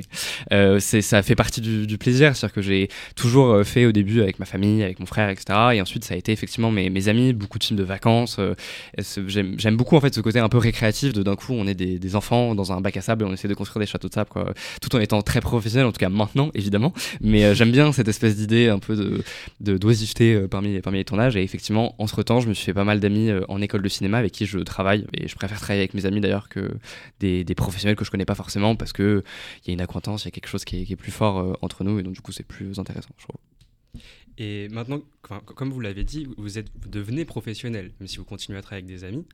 euh, 0.51 0.81
ça 0.81 1.23
fait 1.23 1.35
partie 1.35 1.61
du, 1.61 1.97
plaisir, 1.97 2.35
c'est-à-dire 2.35 2.55
que 2.55 2.61
j'ai 2.61 2.89
toujours 3.15 3.51
euh, 3.51 3.63
fait 3.63 3.85
au 3.85 3.93
début 3.93 4.19
avec 4.19 4.37
ma 4.39 4.45
famille, 4.45 4.83
avec 4.83 4.99
mon 4.99 5.05
frère, 5.05 5.29
etc. 5.29 5.57
Et 5.75 5.81
ensuite 5.81 6.03
ça 6.03 6.13
a 6.13 6.17
été 6.17 6.33
effectivement 6.33 6.71
mes, 6.71 7.07
amis, 7.07 7.31
beaucoup 7.31 7.57
de 7.57 7.63
films 7.63 7.79
de 7.79 7.85
vacances. 7.85 8.35
euh, 8.39 8.55
j'aime 8.97 9.77
beaucoup 9.77 9.95
en 9.95 10.01
fait 10.01 10.13
ce 10.13 10.19
côté 10.19 10.39
un 10.39 10.49
peu 10.49 10.57
récréatif 10.57 11.13
de 11.13 11.23
d'un 11.23 11.37
coup 11.37 11.53
on 11.53 11.65
est 11.67 11.73
des, 11.73 11.99
des 11.99 12.15
enfants 12.17 12.53
dans 12.53 12.73
un 12.73 12.81
bac 12.81 12.97
à 12.97 13.01
sable 13.01 13.23
et 13.23 13.25
on 13.25 13.31
essaie 13.31 13.47
de 13.47 13.53
construire 13.53 13.79
des 13.79 13.89
châteaux 13.89 14.09
de 14.09 14.13
sable, 14.13 14.29
quoi. 14.29 14.48
Tout 14.81 14.95
en 14.95 14.99
étant 14.99 15.21
très 15.21 15.41
professionnel, 15.41 15.87
en 15.87 15.91
tout 15.91 15.99
cas 15.99 16.09
maintenant 16.09 16.51
évidemment, 16.53 16.93
mais 17.21 17.43
euh, 17.45 17.53
j'aime 17.53 17.71
bien 17.71 17.91
cette 17.91 18.07
espèce 18.07 18.35
d'idée 18.35 18.69
un 18.69 18.79
peu 18.79 18.95
de 18.95 19.23
d'oisiveté 19.59 20.33
euh, 20.33 20.47
parmi, 20.47 20.79
parmi 20.81 20.99
les 20.99 21.05
tournages. 21.05 21.35
Et 21.35 21.43
effectivement, 21.43 21.95
entre 22.01 22.23
temps, 22.23 22.39
je 22.39 22.49
me 22.49 22.53
suis 22.53 22.65
fait 22.65 22.73
pas 22.73 22.83
mal 22.83 22.99
d'amis 22.99 23.29
euh, 23.29 23.41
en 23.49 23.61
école 23.61 23.81
de 23.81 23.89
cinéma 23.89 24.17
avec 24.17 24.31
qui 24.31 24.45
je 24.45 24.59
travaille. 24.59 25.05
Et 25.13 25.27
je 25.27 25.35
préfère 25.35 25.59
travailler 25.59 25.81
avec 25.81 25.93
mes 25.93 26.05
amis 26.05 26.21
d'ailleurs 26.21 26.49
que 26.49 26.71
des, 27.19 27.43
professionnels 27.55 27.95
que 27.95 28.05
je 28.05 28.11
connais 28.11 28.25
pas 28.25 28.35
forcément 28.35 28.75
parce 28.75 28.93
qu'il 28.93 29.23
y 29.65 29.69
a 29.69 29.73
une 29.73 29.81
acquaintance, 29.81 30.23
il 30.23 30.25
y 30.25 30.29
a 30.29 30.31
quelque 30.31 30.47
chose 30.47 30.65
qui 30.65 30.87
est, 30.89 30.95
plus 30.95 31.11
fort 31.11 31.39
euh, 31.39 31.53
entre 31.61 31.83
nous. 31.83 31.99
Et 31.99 32.03
donc, 32.03 32.13
du 32.13 32.21
coup, 32.21 32.31
c'est 32.31 32.45
plus 32.45 32.79
intéressant, 32.79 33.09
je 33.17 33.25
trouve. 33.25 33.39
Et 34.37 34.69
maintenant, 34.69 35.01
comme 35.21 35.69
vous 35.69 35.81
l'avez 35.81 36.05
dit, 36.05 36.27
vous, 36.37 36.57
êtes, 36.57 36.67
devenez 36.87 37.25
professionnel, 37.25 37.91
même 37.99 38.07
si 38.07 38.17
vous 38.17 38.23
continuez 38.23 38.57
à 38.57 38.61
travailler 38.61 38.85
avec 38.85 38.95
des 38.95 39.03
amis. 39.03 39.25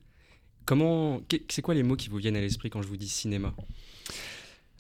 Comment, 0.65 1.21
c'est 1.47 1.61
quoi 1.61 1.75
les 1.75 1.83
mots 1.83 1.95
qui 1.95 2.09
vous 2.09 2.17
viennent 2.17 2.35
à 2.35 2.41
l'esprit 2.41 2.71
quand 2.71 2.81
je 2.81 2.87
vous 2.87 2.97
dis 2.97 3.07
cinéma? 3.07 3.53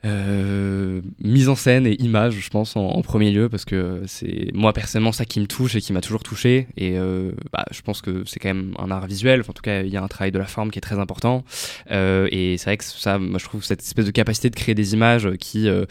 Euh, 0.05 1.01
mise 1.19 1.49
en 1.49 1.55
scène 1.55 1.87
et 1.87 2.01
image, 2.01 2.33
je 2.33 2.49
pense, 2.49 2.75
en, 2.75 3.01
premier 3.01 3.31
lieu, 3.31 3.49
parce 3.49 3.65
que 3.65 4.03
c'est 4.05 4.51
moi 4.53 4.73
personnellement 4.73 5.11
ça 5.11 5.25
qui 5.25 5.39
me 5.39 5.47
touche 5.47 5.75
et 5.75 5.81
qui 5.81 5.93
m'a 5.93 6.01
toujours 6.01 6.23
touché. 6.23 6.67
Et 6.77 6.97
euh, 6.97 7.31
bah, 7.51 7.65
je 7.71 7.81
pense 7.81 8.01
que 8.01 8.23
c'est 8.25 8.39
quand 8.39 8.49
même 8.49 8.73
un 8.77 8.91
art 8.91 9.07
visuel. 9.07 9.41
En 9.47 9.53
tout 9.53 9.61
cas, 9.61 9.81
il 9.81 9.89
y 9.89 9.97
a 9.97 10.03
un 10.03 10.07
travail 10.07 10.31
de 10.31 10.39
la 10.39 10.45
forme 10.45 10.71
qui 10.71 10.77
est 10.77 10.81
très 10.81 10.99
important. 10.99 11.43
Euh, 11.91 12.27
et 12.31 12.57
c'est 12.57 12.65
vrai 12.65 12.77
que 12.77 12.83
ça, 12.83 13.17
moi, 13.17 13.39
je 13.39 13.45
trouve 13.45 13.63
cette 13.63 13.81
espèce 13.81 14.05
de 14.05 14.11
capacité 14.11 14.49
de 14.49 14.55
créer 14.55 14.75
des 14.75 14.93
images 14.93 15.29
qui 15.39 15.67
euh, 15.67 15.85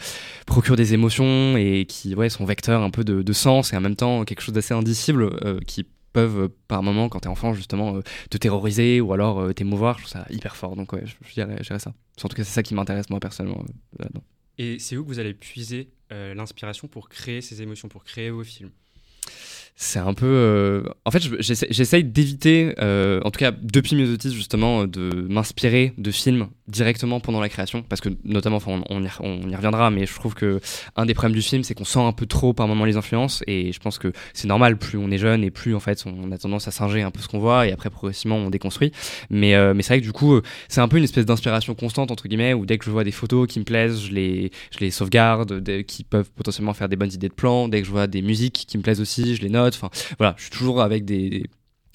procurent 0.45 0.75
des 0.75 0.93
émotions 0.93 1.57
et 1.57 1.85
qui 1.87 2.15
ouais, 2.15 2.29
sont 2.29 2.45
vecteurs 2.45 2.81
un 2.81 2.89
peu 2.89 3.03
de, 3.03 3.21
de 3.21 3.33
sens 3.33 3.73
et 3.73 3.77
en 3.77 3.81
même 3.81 3.95
temps 3.95 4.23
quelque 4.23 4.41
chose 4.41 4.53
d'assez 4.53 4.73
indicible 4.73 5.29
euh, 5.43 5.59
qui 5.65 5.85
peuvent 6.15 6.43
euh, 6.43 6.47
par 6.69 6.81
moment 6.81 7.09
quand 7.09 7.19
t'es 7.19 7.27
enfant 7.27 7.53
justement 7.53 7.97
euh, 7.97 8.01
te 8.29 8.37
terroriser 8.37 9.01
ou 9.01 9.11
alors 9.11 9.41
euh, 9.41 9.53
t'émouvoir 9.53 9.99
je 9.99 10.05
trouve 10.05 10.13
ça 10.13 10.25
hyper 10.29 10.55
fort. 10.55 10.77
Donc 10.77 10.93
ouais 10.93 11.03
je, 11.05 11.33
dirais, 11.33 11.61
ça. 11.77 11.93
En 12.23 12.29
tout 12.29 12.35
cas 12.37 12.43
c'est 12.45 12.53
ça 12.53 12.63
qui 12.63 12.73
m'intéresse 12.73 13.09
moi 13.09 13.19
personnellement. 13.19 13.63
Et 14.57 14.79
c'est 14.79 14.95
où 14.95 15.03
que 15.03 15.09
vous 15.09 15.19
allez 15.19 15.33
puiser 15.33 15.91
l'inspiration 16.09 16.87
pour 16.87 17.09
créer 17.09 17.41
ces 17.41 17.61
émotions, 17.61 17.89
pour 17.89 18.05
créer 18.05 18.29
vos 18.29 18.43
films? 18.43 18.71
C'est 19.77 19.99
un 19.99 20.13
peu. 20.13 20.25
euh, 20.25 20.83
En 21.03 21.11
fait, 21.11 21.21
j'essaye 21.39 22.05
d'éviter, 22.05 22.73
euh, 22.79 23.19
en 23.25 23.31
tout 23.31 23.39
cas 23.39 23.51
depuis 23.51 23.97
Myosotis, 23.97 24.31
justement, 24.31 24.87
de 24.87 25.27
m'inspirer 25.29 25.93
de 25.97 26.11
films 26.11 26.47
directement 26.69 27.19
pendant 27.19 27.41
la 27.41 27.49
création. 27.49 27.83
Parce 27.83 27.99
que, 27.99 28.07
notamment, 28.23 28.55
enfin, 28.55 28.81
on, 28.89 29.03
y, 29.03 29.55
reviendra, 29.55 29.91
mais 29.91 30.05
je 30.05 30.13
trouve 30.13 30.33
que 30.33 30.61
un 30.95 31.05
des 31.05 31.13
problèmes 31.13 31.35
du 31.35 31.41
film, 31.41 31.63
c'est 31.63 31.73
qu'on 31.73 31.83
sent 31.83 31.99
un 31.99 32.13
peu 32.13 32.25
trop 32.25 32.53
par 32.53 32.69
moment 32.69 32.85
les 32.85 32.95
influences. 32.95 33.43
Et 33.47 33.73
je 33.73 33.79
pense 33.79 33.99
que 33.99 34.13
c'est 34.33 34.47
normal, 34.47 34.77
plus 34.77 34.97
on 34.97 35.11
est 35.11 35.17
jeune 35.17 35.43
et 35.43 35.51
plus, 35.51 35.75
en 35.75 35.81
fait, 35.81 36.05
on 36.05 36.31
a 36.31 36.37
tendance 36.37 36.69
à 36.69 36.71
singer 36.71 37.01
un 37.01 37.11
peu 37.11 37.19
ce 37.21 37.27
qu'on 37.27 37.39
voit. 37.39 37.67
Et 37.67 37.73
après, 37.73 37.89
progressivement, 37.89 38.37
on 38.37 38.49
déconstruit. 38.49 38.93
Mais, 39.29 39.55
euh, 39.55 39.73
mais 39.73 39.83
c'est 39.83 39.95
vrai 39.95 39.99
que 39.99 40.05
du 40.05 40.13
coup, 40.13 40.39
c'est 40.69 40.79
un 40.79 40.87
peu 40.87 40.97
une 40.97 41.03
espèce 41.03 41.25
d'inspiration 41.25 41.75
constante, 41.75 42.11
entre 42.11 42.29
guillemets, 42.29 42.53
où 42.53 42.65
dès 42.65 42.77
que 42.77 42.85
je 42.85 42.91
vois 42.91 43.03
des 43.03 43.11
photos 43.11 43.45
qui 43.45 43.59
me 43.59 43.65
plaisent, 43.65 44.05
je 44.05 44.13
les, 44.13 44.51
je 44.71 44.79
les 44.79 44.89
sauvegarde, 44.89 45.61
qui 45.85 46.05
peuvent 46.05 46.31
potentiellement 46.31 46.73
faire 46.73 46.87
des 46.87 46.95
bonnes 46.95 47.11
idées 47.11 47.27
de 47.29 47.33
plans. 47.33 47.67
Dès 47.67 47.81
que 47.81 47.87
je 47.87 47.91
vois 47.91 48.07
des 48.07 48.21
musiques 48.21 48.63
qui 48.69 48.77
me 48.77 48.83
plaisent 48.83 49.01
aussi, 49.01 49.35
je 49.35 49.41
les 49.41 49.49
note. 49.49 49.64
Enfin, 49.73 49.89
voilà, 50.19 50.35
je 50.37 50.43
suis 50.43 50.51
toujours 50.51 50.81
avec 50.81 51.05
des, 51.05 51.29
des- 51.29 51.45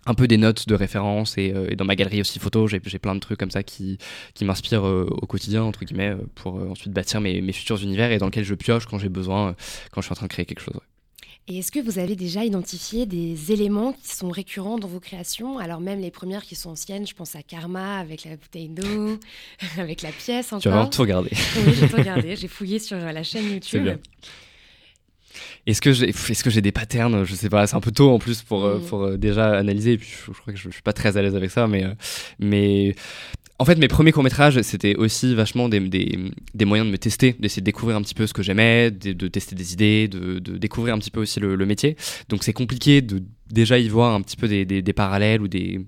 un 0.07 0.15
peu 0.15 0.27
des 0.27 0.39
notes 0.39 0.67
de 0.67 0.75
référence 0.75 1.37
et, 1.39 1.53
euh, 1.55 1.69
et 1.71 1.77
dans 1.77 1.85
ma 1.85 1.95
galerie 1.95 2.23
aussi 2.23 2.39
photo, 2.39 2.67
j'ai 2.67 2.81
j'ai 2.85 2.99
plein 2.99 3.15
de 3.15 3.21
trucs 3.21 3.39
comme 3.39 3.51
ça 3.51 3.63
qui, 3.63 3.99
qui 4.35 4.45
m'inspirent 4.47 4.87
euh, 4.87 5.07
au 5.11 5.27
quotidien, 5.27 5.63
entre 5.63 5.85
guillemets, 5.85 6.11
euh, 6.11 6.27
pour 6.35 6.59
euh, 6.59 6.69
ensuite 6.71 6.93
bâtir 6.93 7.21
mes, 7.21 7.41
mes 7.43 7.53
futurs 7.53 7.83
univers 7.83 8.11
et 8.11 8.19
dans 8.19 8.27
lesquels 8.27 8.45
je 8.45 8.55
pioche 8.55 8.87
quand 8.87 8.99
j'ai 8.99 9.11
besoin, 9.11 9.55
quand 9.93 10.01
je 10.01 10.07
suis 10.07 10.13
en 10.13 10.17
train 10.17 10.27
de 10.27 10.33
créer 10.33 10.47
quelque 10.47 10.63
chose. 10.63 10.75
ouais. 10.75 10.81
Et 11.49 11.59
est-ce 11.59 11.73
que 11.73 11.81
vous 11.81 11.99
avez 11.99 12.15
déjà 12.17 12.45
identifié 12.45 13.07
des 13.07 13.51
éléments 13.51 13.93
qui 13.93 14.15
sont 14.15 14.29
récurrents 14.31 14.79
dans 14.79 14.87
vos 14.89 15.01
créations? 15.01 15.59
Alors 15.59 15.81
même 15.81 16.01
les 16.01 16.11
premières 16.13 16.45
qui 16.45 16.55
sont 16.55 16.71
anciennes, 16.71 17.07
je 17.07 17.15
pense 17.15 17.35
à 17.35 17.43
Karma 17.43 17.99
avec 17.99 18.25
la 18.25 18.37
bouteille 18.37 18.69
d'eau, 18.69 19.19
avec 19.79 20.03
la 20.03 20.13
pièce 20.13 20.47
Tu 20.47 20.53
vas 20.53 20.59
vraiment 20.59 20.81
encore. 20.83 20.91
tout 20.91 21.03
regarder. 21.03 21.31
Oui, 21.57 21.75
j'ai 21.79 21.89
tout 21.89 21.97
regardé, 21.97 22.37
j'ai 22.41 22.49
fouillé 22.49 22.79
sur 22.79 22.97
la 22.99 23.23
chaîne 23.23 23.51
YouTube. 23.51 23.83
bien. 23.83 23.99
Est-ce 25.67 25.81
que 25.81 25.93
j'ai 25.93 26.09
est-ce 26.11 26.43
que 26.45 26.51
j'ai 26.51 26.61
des 26.63 26.73
patterns 26.73 27.25
Je 27.25 27.35
sais 27.35 27.49
pas, 27.49 27.67
c'est 27.67 27.77
un 27.77 27.81
peu 27.81 27.93
tôt 27.93 28.11
en 28.11 28.19
plus 28.19 28.43
pour, 28.43 28.65
euh, 28.65 28.79
Mm. 28.79 28.87
pour 28.87 29.03
euh, 29.05 29.17
déjà 29.17 29.59
analyser. 29.59 29.93
Et 29.93 29.99
puis 29.99 30.09
je, 30.11 30.33
je 30.33 30.39
crois 30.41 30.53
que 30.53 30.59
je, 30.59 30.69
je 30.69 30.75
suis 30.75 30.83
pas 30.83 30.93
très 30.93 31.17
à 31.17 31.23
l'aise 31.23 31.35
avec 31.37 31.51
ça, 31.51 31.67
mais, 31.67 31.85
euh, 31.85 31.95
mais 32.39 32.95
en 33.59 33.65
fait, 33.67 33.77
mes 33.77 33.89
premiers 33.89 34.11
courts-métrages, 34.13 34.61
c'était 34.63 34.97
aussi 34.97 35.35
vachement 35.35 35.69
des, 35.69 35.81
des, 35.81 36.19
des 36.55 36.65
moyens 36.65 36.87
de 36.87 36.93
me 36.93 36.97
tester, 36.99 37.37
d'essayer 37.39 37.61
de 37.61 37.67
découvrir 37.67 37.97
un 37.99 38.03
petit 38.03 38.15
peu 38.15 38.27
ce 38.27 38.33
que 38.33 38.43
j'aimais, 38.43 38.91
de, 38.91 39.13
de 39.13 39.29
tester 39.29 39.55
des 39.55 39.75
idées, 39.75 40.09
de, 40.09 40.39
de 40.39 40.57
découvrir 40.57 40.95
un 40.95 40.99
petit 40.99 41.11
peu 41.11 41.21
aussi 41.21 41.41
le, 41.41 41.57
le 41.57 41.67
métier. 41.67 41.97
Donc 42.31 42.43
c'est 42.43 42.55
compliqué 42.55 43.03
de 43.03 43.23
déjà 43.51 43.79
y 43.79 43.89
voir 43.89 44.15
un 44.15 44.23
petit 44.23 44.37
peu 44.39 44.49
des, 44.49 44.65
des 44.65 44.93
parallèles 44.95 45.43
ou 45.43 45.49
des 45.49 45.81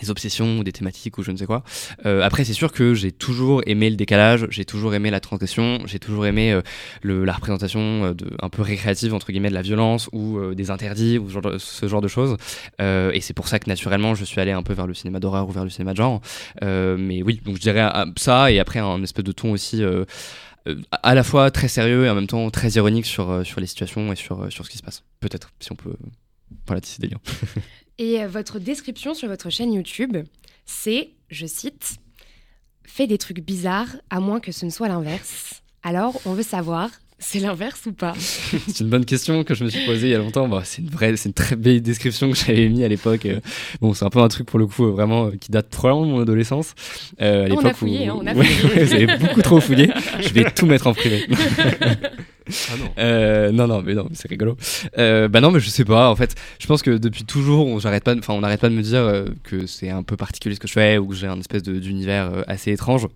des 0.00 0.10
obsessions 0.10 0.58
ou 0.58 0.64
des 0.64 0.72
thématiques 0.72 1.18
ou 1.18 1.22
je 1.22 1.30
ne 1.30 1.36
sais 1.36 1.46
quoi. 1.46 1.62
Euh, 2.06 2.22
après, 2.22 2.44
c'est 2.44 2.52
sûr 2.52 2.72
que 2.72 2.94
j'ai 2.94 3.12
toujours 3.12 3.62
aimé 3.66 3.90
le 3.90 3.96
décalage, 3.96 4.46
j'ai 4.50 4.64
toujours 4.64 4.94
aimé 4.94 5.10
la 5.10 5.20
transgression, 5.20 5.78
j'ai 5.86 5.98
toujours 5.98 6.26
aimé 6.26 6.52
euh, 6.52 6.62
le, 7.02 7.24
la 7.24 7.32
représentation 7.32 7.80
euh, 7.80 8.14
de, 8.14 8.30
un 8.40 8.48
peu 8.48 8.62
récréative 8.62 9.14
entre 9.14 9.30
guillemets 9.30 9.50
de 9.50 9.54
la 9.54 9.62
violence 9.62 10.08
ou 10.12 10.54
des 10.54 10.70
interdits 10.70 11.18
ou 11.18 11.28
ce 11.58 11.88
genre 11.88 12.00
de, 12.00 12.08
choses. 12.08 12.36
Et 12.80 13.20
c'est 13.20 13.34
pour 13.34 13.48
ça 13.48 13.58
que 13.58 13.68
naturellement, 13.68 14.14
je 14.14 14.24
suis 14.24 14.40
allé 14.40 14.52
un 14.52 14.62
peu 14.62 14.72
vers 14.72 14.86
le 14.86 14.94
cinéma 14.94 15.20
d'horreur 15.20 15.48
ou 15.48 15.52
vers 15.52 15.64
le 15.64 15.70
cinéma 15.70 15.92
de 15.92 15.96
genre. 15.96 16.20
Mais 16.62 17.22
oui, 17.22 17.40
donc 17.44 17.56
je 17.56 17.60
dirais 17.60 17.88
euh, 17.94 18.04
ça 18.16 18.50
et 18.50 18.58
après 18.58 18.78
un 18.78 19.02
espèce 19.02 19.24
de 19.24 19.32
ton 19.32 19.52
aussi. 19.52 19.82
à 21.02 21.14
la 21.14 21.22
fois 21.22 21.50
très 21.50 21.68
sérieux 21.68 22.06
et 22.06 22.10
en 22.10 22.14
même 22.14 22.26
temps 22.26 22.50
très 22.50 22.70
ironique 22.70 23.06
sur, 23.06 23.44
sur 23.44 23.60
les 23.60 23.66
situations 23.66 24.12
et 24.12 24.16
sur, 24.16 24.50
sur 24.50 24.64
ce 24.64 24.70
qui 24.70 24.78
se 24.78 24.82
passe. 24.82 25.02
Peut-être, 25.20 25.50
si 25.60 25.72
on 25.72 25.76
peut. 25.76 25.96
Voilà, 26.66 26.80
des 26.98 27.08
liens. 27.08 27.20
Et 27.98 28.22
euh, 28.22 28.28
votre 28.28 28.58
description 28.58 29.14
sur 29.14 29.28
votre 29.28 29.50
chaîne 29.50 29.72
YouTube, 29.72 30.16
c'est, 30.66 31.10
je 31.30 31.46
cite, 31.46 31.96
Fais 32.86 33.06
des 33.06 33.18
trucs 33.18 33.40
bizarres 33.40 33.96
à 34.10 34.20
moins 34.20 34.40
que 34.40 34.52
ce 34.52 34.64
ne 34.66 34.70
soit 34.70 34.88
l'inverse. 34.88 35.62
Alors, 35.82 36.20
on 36.26 36.34
veut 36.34 36.42
savoir, 36.42 36.90
c'est 37.18 37.40
l'inverse 37.40 37.86
ou 37.86 37.92
pas? 37.92 38.12
C'est 38.18 38.80
une 38.80 38.90
bonne 38.90 39.04
question 39.06 39.42
que 39.42 39.54
je 39.54 39.64
me 39.64 39.70
suis 39.70 39.84
posée 39.86 40.08
il 40.08 40.10
y 40.10 40.14
a 40.14 40.18
longtemps. 40.18 40.48
Bah, 40.48 40.62
c'est 40.64 40.82
une 40.82 40.90
vraie, 40.90 41.16
c'est 41.16 41.28
une 41.30 41.34
très 41.34 41.56
belle 41.56 41.80
description 41.80 42.30
que 42.30 42.36
j'avais 42.36 42.68
mis 42.68 42.84
à 42.84 42.88
l'époque. 42.88 43.24
Euh, 43.26 43.40
Bon, 43.80 43.94
c'est 43.94 44.04
un 44.04 44.10
peu 44.10 44.18
un 44.20 44.28
truc 44.28 44.46
pour 44.46 44.58
le 44.58 44.66
coup 44.66 44.84
euh, 44.86 44.90
vraiment 44.90 45.30
qui 45.30 45.50
date 45.50 45.70
probablement 45.70 46.06
de 46.06 46.12
mon 46.12 46.20
adolescence. 46.22 46.74
Euh, 47.22 47.42
à 47.42 47.46
On 47.46 47.48
l'époque 47.48 47.64
a 47.64 47.70
où- 47.70 47.74
fouillé, 47.74 48.08
hein, 48.08 48.16
on 48.20 48.26
a 48.26 48.34
Ouais, 48.34 48.44
fouillé. 48.44 48.84
vous 48.84 48.92
avez 48.94 49.06
beaucoup 49.18 49.42
trop 49.42 49.60
fouillé. 49.60 49.90
Je 50.20 50.28
vais 50.34 50.50
tout 50.50 50.66
mettre 50.66 50.86
en 50.86 50.94
privé. 50.94 51.26
Ah 52.70 52.76
non. 52.78 52.92
Euh, 52.98 53.52
non, 53.52 53.66
non, 53.66 53.82
mais 53.82 53.94
non, 53.94 54.08
c'est 54.12 54.28
rigolo. 54.28 54.56
Euh, 54.98 55.28
bah 55.28 55.40
non, 55.40 55.50
mais 55.50 55.60
je 55.60 55.68
sais 55.68 55.84
pas. 55.84 56.10
En 56.10 56.16
fait, 56.16 56.34
je 56.58 56.66
pense 56.66 56.82
que 56.82 56.92
depuis 56.92 57.24
toujours, 57.24 57.66
on 57.66 57.78
j'arrête 57.78 58.04
pas, 58.04 58.16
enfin, 58.16 58.34
on 58.34 58.40
n'arrête 58.40 58.60
pas 58.60 58.68
de 58.68 58.74
me 58.74 58.82
dire 58.82 59.00
euh, 59.00 59.26
que 59.42 59.66
c'est 59.66 59.90
un 59.90 60.02
peu 60.02 60.16
particulier 60.16 60.54
ce 60.54 60.60
que 60.60 60.68
je 60.68 60.72
fais 60.72 60.98
ou 60.98 61.08
que 61.08 61.14
j'ai 61.14 61.26
un 61.26 61.38
espèce 61.38 61.62
d'univers 61.62 62.44
assez 62.46 62.72
étrange. 62.72 63.06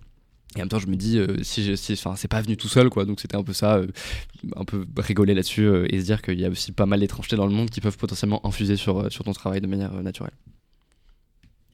Et 0.55 0.59
en 0.59 0.61
même 0.61 0.69
temps, 0.69 0.79
je 0.79 0.87
me 0.87 0.95
dis, 0.95 1.19
euh, 1.19 1.37
si, 1.43 1.77
si, 1.77 1.95
c'est 1.95 2.27
pas 2.27 2.41
venu 2.41 2.57
tout 2.57 2.67
seul, 2.67 2.89
quoi. 2.89 3.05
Donc 3.05 3.19
c'était 3.19 3.35
un 3.35 3.43
peu 3.43 3.53
ça, 3.53 3.81
un 4.55 4.65
peu 4.65 4.85
rigoler 4.97 5.33
là-dessus 5.33 5.69
et 5.89 5.99
se 5.99 6.05
dire 6.05 6.21
qu'il 6.21 6.39
y 6.39 6.45
a 6.45 6.49
aussi 6.49 6.71
pas 6.71 6.85
mal 6.85 6.99
d'étrangetés 6.99 7.35
dans 7.35 7.47
le 7.47 7.53
monde 7.53 7.69
qui 7.69 7.81
peuvent 7.81 7.97
potentiellement 7.97 8.45
infuser 8.45 8.75
sur, 8.75 9.11
sur 9.11 9.23
ton 9.23 9.33
travail 9.33 9.61
de 9.61 9.67
manière 9.67 9.93
naturelle. 9.93 10.33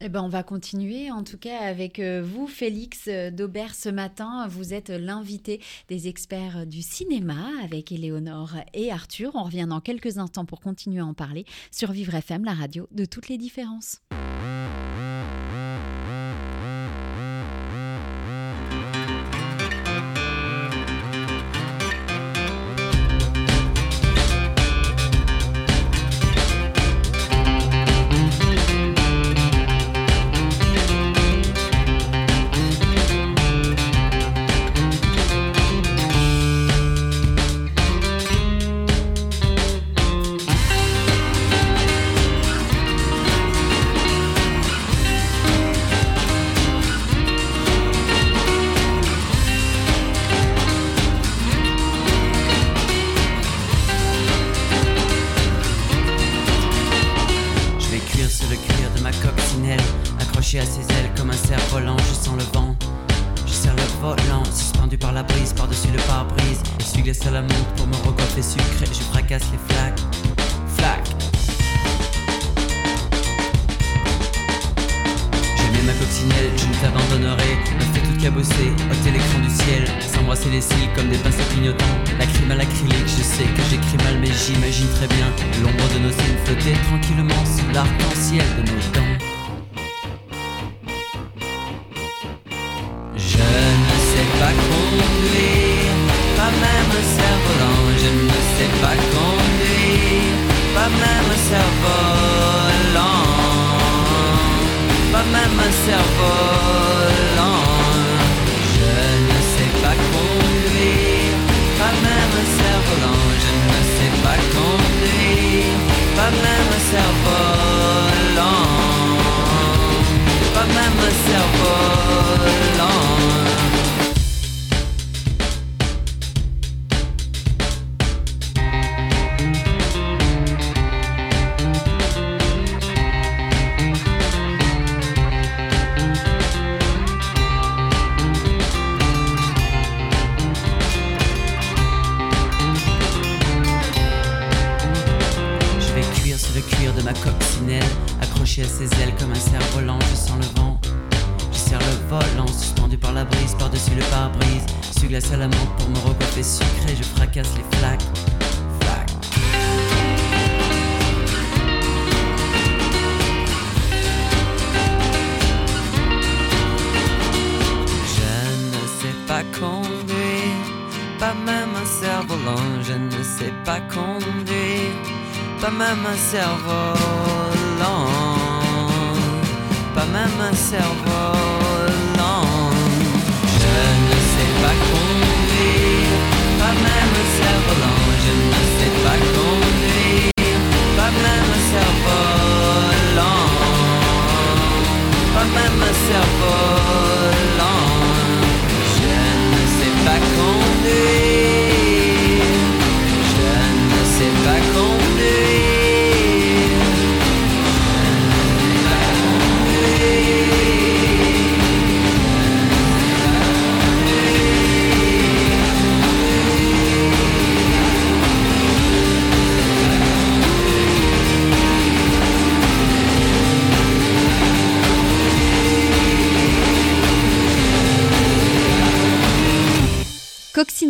Eh 0.02 0.10
ben, 0.10 0.22
on 0.22 0.28
va 0.28 0.44
continuer 0.44 1.10
en 1.10 1.24
tout 1.24 1.38
cas 1.38 1.60
avec 1.60 2.00
euh, 2.00 2.22
vous, 2.22 2.48
Félix 2.48 3.06
euh, 3.08 3.32
Daubert, 3.32 3.74
ce 3.74 3.88
matin. 3.88 4.46
Vous 4.48 4.74
êtes 4.74 4.90
l'invité 4.90 5.62
des 5.88 6.10
experts 6.10 6.66
du 6.68 6.82
cinéma 6.82 7.50
avec 7.64 7.92
Éléonore 7.92 8.56
et 8.74 8.92
Arthur. 8.92 9.32
On 9.36 9.44
revient 9.44 9.68
dans 9.70 9.80
quelques 9.80 10.18
instants 10.18 10.46
pour 10.46 10.60
continuer 10.60 11.00
à 11.00 11.06
en 11.06 11.14
parler 11.14 11.46
sur 11.72 11.92
Vivre 11.92 12.14
FM, 12.14 12.44
la 12.44 12.54
radio 12.54 12.88
de 12.92 13.06
toutes 13.06 13.30
les 13.30 13.38
différences. 13.38 14.02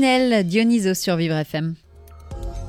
Coccinelle, 0.06 0.46
Dionysos 0.46 0.94
sur 0.94 1.16
Vivre 1.16 1.36
FM. 1.36 1.74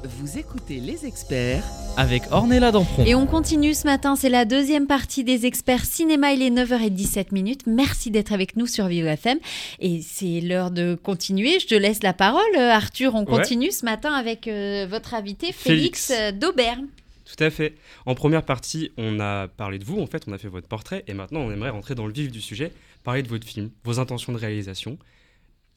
Vous 0.05 0.39
écoutez 0.39 0.81
les 0.81 1.05
experts 1.05 1.65
avec 1.99 2.23
Ornella 2.31 2.73
Dampron. 2.73 3.05
Et 3.05 3.15
on 3.15 3.27
continue 3.27 3.75
ce 3.75 3.87
matin, 3.87 4.17
c'est 4.17 4.31
la 4.31 4.47
deuxième 4.47 4.87
partie 4.87 5.23
des 5.23 5.45
experts 5.45 5.85
cinéma, 5.85 6.33
il 6.33 6.41
est 6.41 6.49
9h17 6.49 7.27
minutes. 7.33 7.67
Merci 7.67 8.11
d'être 8.11 8.33
avec 8.33 8.57
nous 8.57 8.67
sur 8.67 8.87
Vivre 8.87 9.09
FM. 9.09 9.39
Et 9.81 10.01
c'est 10.01 10.41
l'heure 10.41 10.71
de 10.71 10.95
continuer, 10.95 11.61
je 11.61 11.67
te 11.67 11.75
laisse 11.75 12.03
la 12.03 12.15
parole 12.15 12.57
Arthur, 12.57 13.15
on 13.15 13.27
continue 13.27 13.71
ce 13.71 13.85
matin 13.85 14.15
avec 14.15 14.49
euh, 14.49 14.87
votre 14.89 15.13
invité 15.13 15.53
Félix, 15.53 16.07
Félix. 16.07 16.13
Euh, 16.13 16.33
d'Auberne. 16.33 16.87
Tout 17.27 17.45
à 17.45 17.51
fait. 17.51 17.75
En 18.07 18.15
première 18.15 18.45
partie, 18.45 18.93
on 18.97 19.21
a 19.21 19.49
parlé 19.49 19.79
de 19.79 19.85
vous, 19.85 20.01
en 20.01 20.07
fait, 20.07 20.23
on 20.27 20.33
a 20.33 20.39
fait 20.39 20.49
votre 20.49 20.69
portrait, 20.69 21.05
et 21.07 21.13
maintenant 21.13 21.41
on 21.41 21.53
aimerait 21.53 21.69
rentrer 21.69 21.95
dans 21.95 22.07
le 22.07 22.15
vif 22.15 22.33
du 22.33 22.41
sujet, 22.41 22.73
parler 23.05 23.23
de 23.23 23.29
votre 23.29 23.47
film, 23.47 23.69
vos 23.85 24.01
intentions 24.01 24.33
de 24.33 24.39
réalisation. 24.39 24.97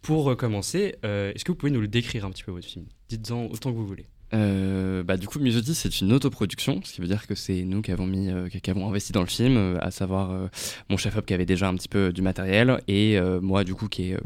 Pour 0.02 0.36
commencer, 0.38 0.96
euh, 1.06 1.32
est-ce 1.34 1.44
que 1.46 1.52
vous 1.52 1.58
pouvez 1.58 1.72
nous 1.72 1.82
le 1.82 1.88
décrire 1.88 2.26
un 2.26 2.32
petit 2.32 2.44
peu, 2.44 2.52
votre 2.52 2.68
film? 2.68 2.86
Dites-en 3.10 3.46
autant 3.46 3.72
que 3.72 3.76
vous 3.76 3.88
voulez. 3.88 4.06
Euh, 4.34 5.04
bah, 5.04 5.18
du 5.18 5.28
coup, 5.28 5.40
Musotis, 5.40 5.74
c'est 5.74 6.02
une 6.02 6.14
autoproduction, 6.14 6.82
ce 6.84 6.94
qui 6.94 7.02
veut 7.02 7.08
dire 7.08 7.26
que 7.26 7.36
c'est 7.36 7.64
nous 7.64 7.82
qui 7.82 7.92
avons, 7.92 8.06
mis, 8.06 8.30
euh, 8.30 8.48
qui 8.48 8.70
avons 8.70 8.88
investi 8.88 9.12
dans 9.12 9.22
le 9.22 9.28
film, 9.28 9.78
à 9.82 9.92
savoir 9.92 10.50
mon 10.90 10.98
chef-op 10.98 11.26
qui 11.26 11.34
avait 11.34 11.46
déjà 11.46 11.68
un 11.68 11.76
petit 11.76 11.88
peu 11.88 12.14
du 12.14 12.22
matériel 12.22 12.82
et 12.88 13.20
moi, 13.42 13.64
du 13.64 13.74
coup, 13.74 13.88
qui 13.88 14.12
est 14.12 14.16
euh, 14.16 14.20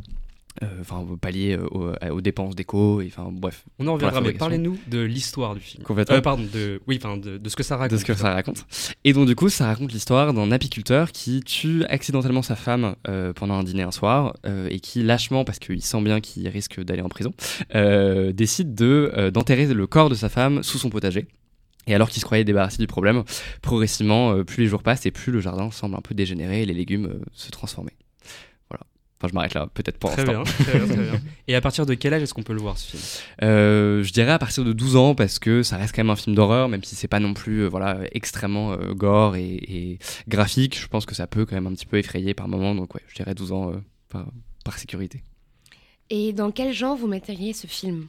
enfin 0.82 1.06
pallier 1.20 1.58
euh, 1.58 2.12
aux, 2.12 2.22
dépenses 2.22 2.56
d'éco 2.56 3.02
enfin 3.06 3.30
bref. 3.32 3.66
On 3.80 3.88
en 3.88 3.94
reviendra 3.94 4.22
mais 4.22 4.34
parlez-nous 4.34 4.78
de 4.88 5.00
l'histoire 5.00 5.56
du 5.56 5.62
film. 5.62 5.84
Complètement. 5.84 6.16
Euh, 6.16 6.22
pardon 6.22 6.44
de 6.52 6.82
oui 6.88 7.00
enfin 7.02 7.18
de, 7.18 7.40
ce 7.48 7.56
que 7.56 7.64
ça 7.64 7.78
raconte 7.78 7.94
de 7.94 7.98
ce 7.98 8.06
que 8.06 8.14
ça 8.14 8.34
raconte. 8.34 8.66
Et 9.04 9.14
donc 9.14 9.28
du 9.28 9.36
coup 9.36 9.50
ça 9.50 9.68
raconte 9.68 9.92
l'histoire 9.92 10.34
d'un 10.34 10.52
apiculteur 10.52 11.12
qui 11.12 11.42
tue 11.42 11.84
accidentellement 11.86 12.42
sa 12.42 12.56
femme 12.56 12.96
pendant 13.36 13.56
un 13.56 13.64
dîner 13.64 13.84
un 13.84 13.92
soir 13.92 14.36
et 14.70 14.80
qui 14.80 15.04
lâchement 15.04 15.44
parce 15.44 15.60
qu'il 15.60 15.82
sent 15.82 16.02
bien 16.02 16.22
qu'il 16.22 16.48
risque 16.48 16.82
d'aller 16.82 17.02
en 17.02 17.10
prison 17.10 17.34
décide 18.34 18.76
de 18.76 19.30
d'enterrer 19.34 19.68
le 19.68 19.88
corps 19.88 20.10
de 20.10 20.16
sa 20.16 20.30
femme 20.30 20.64
sous 20.64 20.78
son 20.78 20.90
potager. 20.90 21.28
Et 21.86 21.94
alors 21.94 22.10
qu'il 22.10 22.22
se 22.22 22.26
croyait 22.26 22.46
débarrassé 22.46 22.78
du 22.78 22.88
problème, 22.88 23.24
progressivement, 23.62 24.42
plus 24.46 24.64
les 24.64 24.68
jours 24.68 24.84
passent 24.84 25.06
et 25.06 25.12
plus 25.12 25.34
le 25.34 25.42
jardin 25.42 25.70
semble 25.70 25.96
un 25.96 26.02
peu 26.02 26.16
dégénérer 26.16 26.62
et 26.62 26.66
les 26.66 26.74
légumes 26.74 27.20
se 27.34 27.52
transformer 27.52 27.92
je 29.28 29.34
m'arrête 29.34 29.54
là, 29.54 29.68
peut-être 29.74 29.98
pour 29.98 30.12
très 30.12 30.24
bien, 30.24 30.44
très 30.44 30.80
bien, 30.80 30.88
très 30.88 31.04
bien. 31.04 31.22
Et 31.48 31.56
à 31.56 31.62
partir 31.62 31.86
de 31.86 31.94
quel 31.94 32.14
âge 32.14 32.22
est-ce 32.22 32.34
qu'on 32.34 32.44
peut 32.44 32.54
le 32.54 32.62
voir 32.62 32.78
ce 32.78 32.92
film? 32.92 33.04
Euh, 33.42 34.04
Je 34.04 34.12
dirais 34.14 34.32
à 34.32 34.40
partir 34.40 34.64
de 34.64 34.74
12 34.74 34.96
ans 34.96 35.16
parce 35.16 35.40
que 35.40 35.64
ça 35.64 35.78
reste 35.78 35.96
quand 35.96 36.04
même 36.04 36.10
un 36.10 36.16
film 36.16 36.36
d'horreur, 36.36 36.70
même 36.70 36.84
si 36.84 36.96
c'est 36.96 37.08
pas 37.08 37.20
non 37.20 37.34
plus 37.34 37.64
euh, 37.64 37.68
voilà 37.68 38.00
extrêmement 38.12 38.74
euh, 38.74 38.94
gore 38.94 39.36
et, 39.36 40.00
graphique. 40.28 40.80
Je 40.80 40.88
pense 40.88 41.06
que 41.06 41.16
ça 41.16 41.28
peut 41.28 41.46
quand 41.46 41.56
même 41.56 41.68
un 41.68 41.74
petit 41.74 41.86
peu 41.86 41.98
effrayer 41.98 42.34
par 42.34 42.48
moment. 42.48 42.76
Donc 42.76 42.96
ouais, 42.96 43.02
je 43.08 43.16
dirais 43.16 43.36
12 43.36 43.52
ans 43.52 43.72
par, 44.10 44.28
par 44.64 44.78
sécurité. 44.78 45.24
Et 46.10 46.34
dans 46.34 46.52
quel 46.52 46.74
genre 46.74 46.96
vous 46.96 47.08
metteriez 47.08 47.54
ce 47.54 47.68
film? 47.68 48.08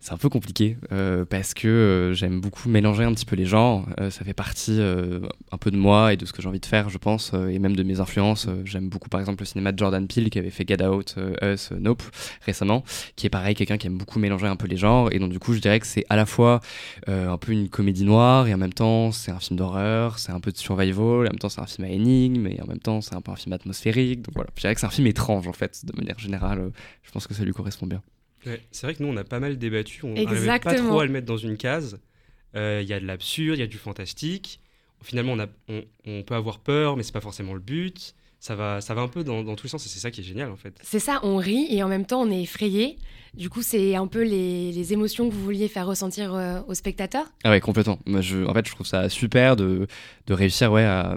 C'est 0.00 0.12
un 0.12 0.16
peu 0.16 0.28
compliqué 0.28 0.76
euh, 0.92 1.24
parce 1.24 1.54
que 1.54 1.66
euh, 1.66 2.14
j'aime 2.14 2.40
beaucoup 2.40 2.68
mélanger 2.68 3.02
un 3.02 3.12
petit 3.12 3.24
peu 3.24 3.34
les 3.34 3.46
genres. 3.46 3.86
Euh, 4.00 4.10
ça 4.10 4.24
fait 4.24 4.32
partie 4.32 4.80
un 4.80 5.58
peu 5.58 5.70
de 5.70 5.76
moi 5.76 6.12
et 6.12 6.16
de 6.16 6.24
ce 6.24 6.32
que 6.32 6.40
j'ai 6.40 6.48
envie 6.48 6.60
de 6.60 6.66
faire, 6.66 6.88
je 6.88 6.98
pense, 6.98 7.32
et 7.32 7.58
même 7.58 7.74
de 7.74 7.82
mes 7.82 8.00
influences. 8.00 8.46
j'aime 8.64 8.88
beaucoup, 8.88 9.08
par 9.08 9.20
exemple, 9.20 9.40
le 9.40 9.46
cinéma 9.46 9.72
de 9.72 9.78
Jordan 9.78 10.06
Peele 10.06 10.30
qui 10.30 10.38
avait 10.38 10.50
fait 10.50 10.66
Get 10.66 10.84
Out, 10.84 11.16
Us, 11.42 11.72
Nope 11.72 12.02
récemment, 12.46 12.84
qui 13.16 13.26
est 13.26 13.30
pareil, 13.30 13.54
quelqu'un 13.54 13.76
qui 13.76 13.86
aime 13.86 13.98
beaucoup 13.98 14.18
mélanger 14.18 14.46
un 14.46 14.56
peu 14.56 14.66
les 14.66 14.76
genres. 14.76 15.08
Et 15.12 15.18
donc, 15.18 15.30
du 15.30 15.38
coup, 15.38 15.52
je 15.52 15.60
dirais 15.60 15.80
que 15.80 15.86
c'est 15.86 16.04
à 16.08 16.16
la 16.16 16.26
fois 16.26 16.60
un 17.06 17.38
peu 17.38 17.52
une 17.52 17.68
comédie 17.68 18.04
noire 18.04 18.46
et 18.46 18.54
en 18.54 18.58
même 18.58 18.72
temps, 18.72 19.10
c'est 19.12 19.30
un 19.30 19.40
film 19.40 19.58
d'horreur, 19.58 20.18
c'est 20.18 20.32
un 20.32 20.40
peu 20.40 20.52
de 20.52 20.58
survival, 20.58 21.26
et 21.26 21.28
en 21.28 21.32
même 21.32 21.38
temps, 21.38 21.48
c'est 21.48 21.60
un 21.60 21.66
film 21.66 21.86
à 21.86 21.90
énigme, 21.90 22.46
et 22.46 22.60
en 22.62 22.66
même 22.66 22.78
temps, 22.78 23.00
c'est 23.00 23.14
un 23.14 23.20
peu 23.20 23.32
un 23.32 23.36
film 23.36 23.52
atmosphérique. 23.52 24.22
Donc 24.22 24.34
voilà, 24.34 24.50
je 24.54 24.60
dirais 24.60 24.74
que 24.74 24.80
c'est 24.80 24.86
un 24.86 24.90
film 24.90 25.06
étrange 25.06 25.48
en 25.48 25.52
fait, 25.52 25.84
de 25.84 25.92
manière 25.96 26.18
générale. 26.18 26.70
je 27.02 27.10
pense 27.10 27.26
que 27.26 27.34
ça 27.34 27.44
lui 27.44 27.52
correspond 27.52 27.86
bien 27.86 28.02
c'est 28.70 28.86
vrai 28.86 28.94
que 28.94 29.02
nous, 29.02 29.08
on 29.08 29.16
a 29.16 29.24
pas 29.24 29.40
mal 29.40 29.58
débattu. 29.58 30.04
On 30.04 30.14
n'arrivait 30.14 30.58
pas 30.58 30.74
trop 30.74 31.00
à 31.00 31.06
le 31.06 31.12
mettre 31.12 31.26
dans 31.26 31.36
une 31.36 31.56
case. 31.56 32.00
Euh, 32.56 32.80
il 32.82 32.88
y 32.88 32.92
a 32.92 33.00
de 33.00 33.06
l'absurde, 33.06 33.58
il 33.58 33.60
y 33.60 33.64
a 33.64 33.68
du 33.68 33.78
fantastique. 33.78 34.60
Finalement, 35.02 35.32
on, 35.32 35.40
a, 35.40 35.46
on, 36.06 36.22
peut 36.22 36.34
avoir 36.34 36.58
peur, 36.58 36.96
mais 36.96 37.02
c'est 37.02 37.12
pas 37.12 37.20
forcément 37.20 37.54
le 37.54 37.60
but. 37.60 38.14
Ça 38.40 38.54
va, 38.54 38.80
ça 38.80 38.94
va 38.94 39.02
un 39.02 39.08
peu 39.08 39.24
dans, 39.24 39.42
tous 39.56 39.64
les 39.64 39.68
sens 39.68 39.84
et 39.84 39.88
c'est 39.88 39.98
ça 39.98 40.12
qui 40.12 40.20
est 40.20 40.24
génial 40.24 40.50
en 40.50 40.56
fait. 40.56 40.78
C'est 40.82 41.00
ça, 41.00 41.18
on 41.24 41.38
rit 41.38 41.66
et 41.70 41.82
en 41.82 41.88
même 41.88 42.06
temps 42.06 42.20
on 42.20 42.30
est 42.30 42.42
effrayé. 42.42 42.96
Du 43.34 43.50
coup, 43.50 43.62
c'est 43.62 43.96
un 43.96 44.06
peu 44.06 44.22
les, 44.22 44.92
émotions 44.92 45.28
que 45.28 45.34
vous 45.34 45.42
vouliez 45.42 45.66
faire 45.66 45.86
ressentir 45.86 46.34
euh, 46.34 46.60
aux 46.68 46.74
spectateurs? 46.74 47.26
Ah 47.42 47.50
ouais, 47.50 47.60
complètement. 47.60 47.98
Moi, 48.06 48.20
je, 48.20 48.44
en 48.44 48.54
fait, 48.54 48.66
je 48.66 48.72
trouve 48.72 48.86
ça 48.86 49.08
super 49.08 49.56
de, 49.56 49.88
de 50.26 50.34
réussir 50.34 50.72
ouais, 50.72 50.84
à, 50.84 51.16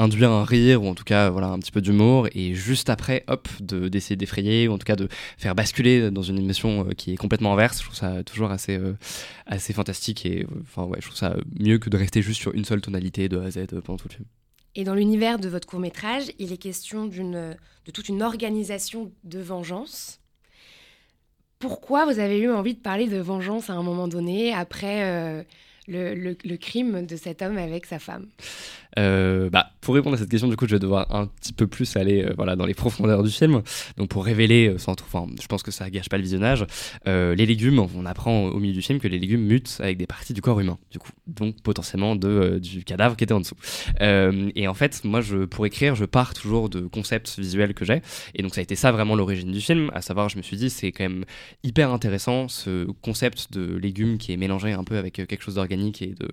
induire 0.00 0.30
un 0.30 0.44
rire 0.44 0.82
ou 0.82 0.88
en 0.88 0.94
tout 0.94 1.04
cas 1.04 1.28
voilà 1.28 1.48
un 1.48 1.58
petit 1.58 1.70
peu 1.70 1.82
d'humour 1.82 2.28
et 2.34 2.54
juste 2.54 2.88
après 2.88 3.22
hop 3.28 3.48
de 3.60 3.88
d'essayer 3.88 4.16
d'effrayer 4.16 4.66
ou 4.66 4.72
en 4.72 4.78
tout 4.78 4.86
cas 4.86 4.96
de 4.96 5.08
faire 5.36 5.54
basculer 5.54 6.10
dans 6.10 6.22
une 6.22 6.38
émotion 6.38 6.86
euh, 6.88 6.92
qui 6.92 7.12
est 7.12 7.16
complètement 7.16 7.52
inverse. 7.52 7.78
Je 7.78 7.84
trouve 7.84 7.96
ça 7.96 8.24
toujours 8.24 8.50
assez 8.50 8.78
euh, 8.78 8.94
assez 9.46 9.72
fantastique 9.72 10.24
et 10.24 10.42
euh, 10.42 10.62
enfin 10.62 10.84
ouais 10.84 10.98
je 11.00 11.06
trouve 11.06 11.18
ça 11.18 11.36
mieux 11.58 11.78
que 11.78 11.90
de 11.90 11.98
rester 11.98 12.22
juste 12.22 12.40
sur 12.40 12.54
une 12.54 12.64
seule 12.64 12.80
tonalité 12.80 13.28
de 13.28 13.38
A 13.38 13.44
à 13.44 13.50
Z 13.50 13.66
pendant 13.84 13.98
tout 13.98 14.08
le 14.08 14.14
film. 14.14 14.26
Et 14.74 14.84
dans 14.84 14.94
l'univers 14.94 15.38
de 15.38 15.48
votre 15.48 15.68
court 15.68 15.80
métrage 15.80 16.30
il 16.38 16.52
est 16.52 16.58
question 16.58 17.06
d'une 17.06 17.54
de 17.84 17.90
toute 17.92 18.08
une 18.08 18.22
organisation 18.22 19.12
de 19.24 19.38
vengeance. 19.38 20.20
Pourquoi 21.58 22.06
vous 22.06 22.18
avez 22.18 22.38
eu 22.38 22.50
envie 22.50 22.74
de 22.74 22.80
parler 22.80 23.06
de 23.06 23.18
vengeance 23.18 23.68
à 23.68 23.74
un 23.74 23.82
moment 23.82 24.08
donné 24.08 24.54
après 24.54 25.44
le, 25.90 26.56
crime 26.56 27.06
de 27.06 27.16
cet 27.16 27.42
homme 27.42 27.58
avec 27.58 27.86
sa 27.86 27.98
femme 27.98 28.26
euh, 28.98 29.50
bah, 29.50 29.70
pour 29.80 29.94
répondre 29.94 30.16
à 30.16 30.18
cette 30.18 30.28
question, 30.28 30.48
du 30.48 30.56
coup, 30.56 30.66
je 30.66 30.74
vais 30.74 30.80
devoir 30.80 31.14
un 31.14 31.26
petit 31.26 31.52
peu 31.52 31.66
plus 31.66 31.96
aller 31.96 32.24
euh, 32.24 32.32
voilà, 32.36 32.56
dans 32.56 32.66
les 32.66 32.74
profondeurs 32.74 33.22
du 33.22 33.30
film. 33.30 33.62
Donc, 33.96 34.08
pour 34.08 34.24
révéler, 34.24 34.68
euh, 34.68 34.78
sans 34.78 34.96
je 35.40 35.46
pense 35.46 35.62
que 35.62 35.70
ça 35.70 35.88
gâche 35.90 36.08
pas 36.08 36.16
le 36.16 36.22
visionnage, 36.22 36.66
les 37.06 37.46
légumes, 37.46 37.78
on 37.78 38.04
apprend 38.04 38.46
au 38.46 38.58
milieu 38.58 38.74
du 38.74 38.82
film 38.82 38.98
que 38.98 39.08
les 39.08 39.18
légumes 39.18 39.42
mutent 39.42 39.78
avec 39.80 39.96
des 39.96 40.06
parties 40.06 40.34
du 40.34 40.42
corps 40.42 40.60
humain, 40.60 40.78
du 40.90 40.98
coup, 40.98 41.10
donc 41.26 41.60
potentiellement 41.62 42.16
de, 42.16 42.58
du 42.60 42.84
cadavre 42.84 43.16
qui 43.16 43.24
était 43.24 43.32
en 43.32 43.40
dessous. 43.40 43.56
et 44.00 44.68
en 44.68 44.74
fait, 44.74 45.04
moi, 45.04 45.20
pour 45.48 45.66
écrire, 45.66 45.94
je 45.94 46.04
pars 46.04 46.34
toujours 46.34 46.68
de 46.68 46.80
concepts 46.80 47.38
visuels 47.38 47.74
que 47.74 47.84
j'ai. 47.84 48.02
Et 48.34 48.42
donc, 48.42 48.54
ça 48.54 48.60
a 48.60 48.62
été 48.62 48.74
ça 48.74 48.92
vraiment 48.92 49.14
l'origine 49.14 49.50
du 49.50 49.60
film, 49.60 49.90
à 49.94 50.02
savoir, 50.02 50.28
je 50.28 50.36
me 50.36 50.42
suis 50.42 50.56
dit, 50.56 50.70
c'est 50.70 50.92
quand 50.92 51.04
même 51.04 51.24
hyper 51.62 51.92
intéressant 51.92 52.48
ce 52.48 52.86
concept 53.02 53.52
de 53.52 53.76
légumes 53.76 54.18
qui 54.18 54.32
est 54.32 54.36
mélangé 54.36 54.72
un 54.72 54.84
peu 54.84 54.96
avec 54.96 55.14
quelque 55.14 55.42
chose 55.42 55.54
d'organique 55.54 55.79
et 55.88 56.14
de 56.14 56.28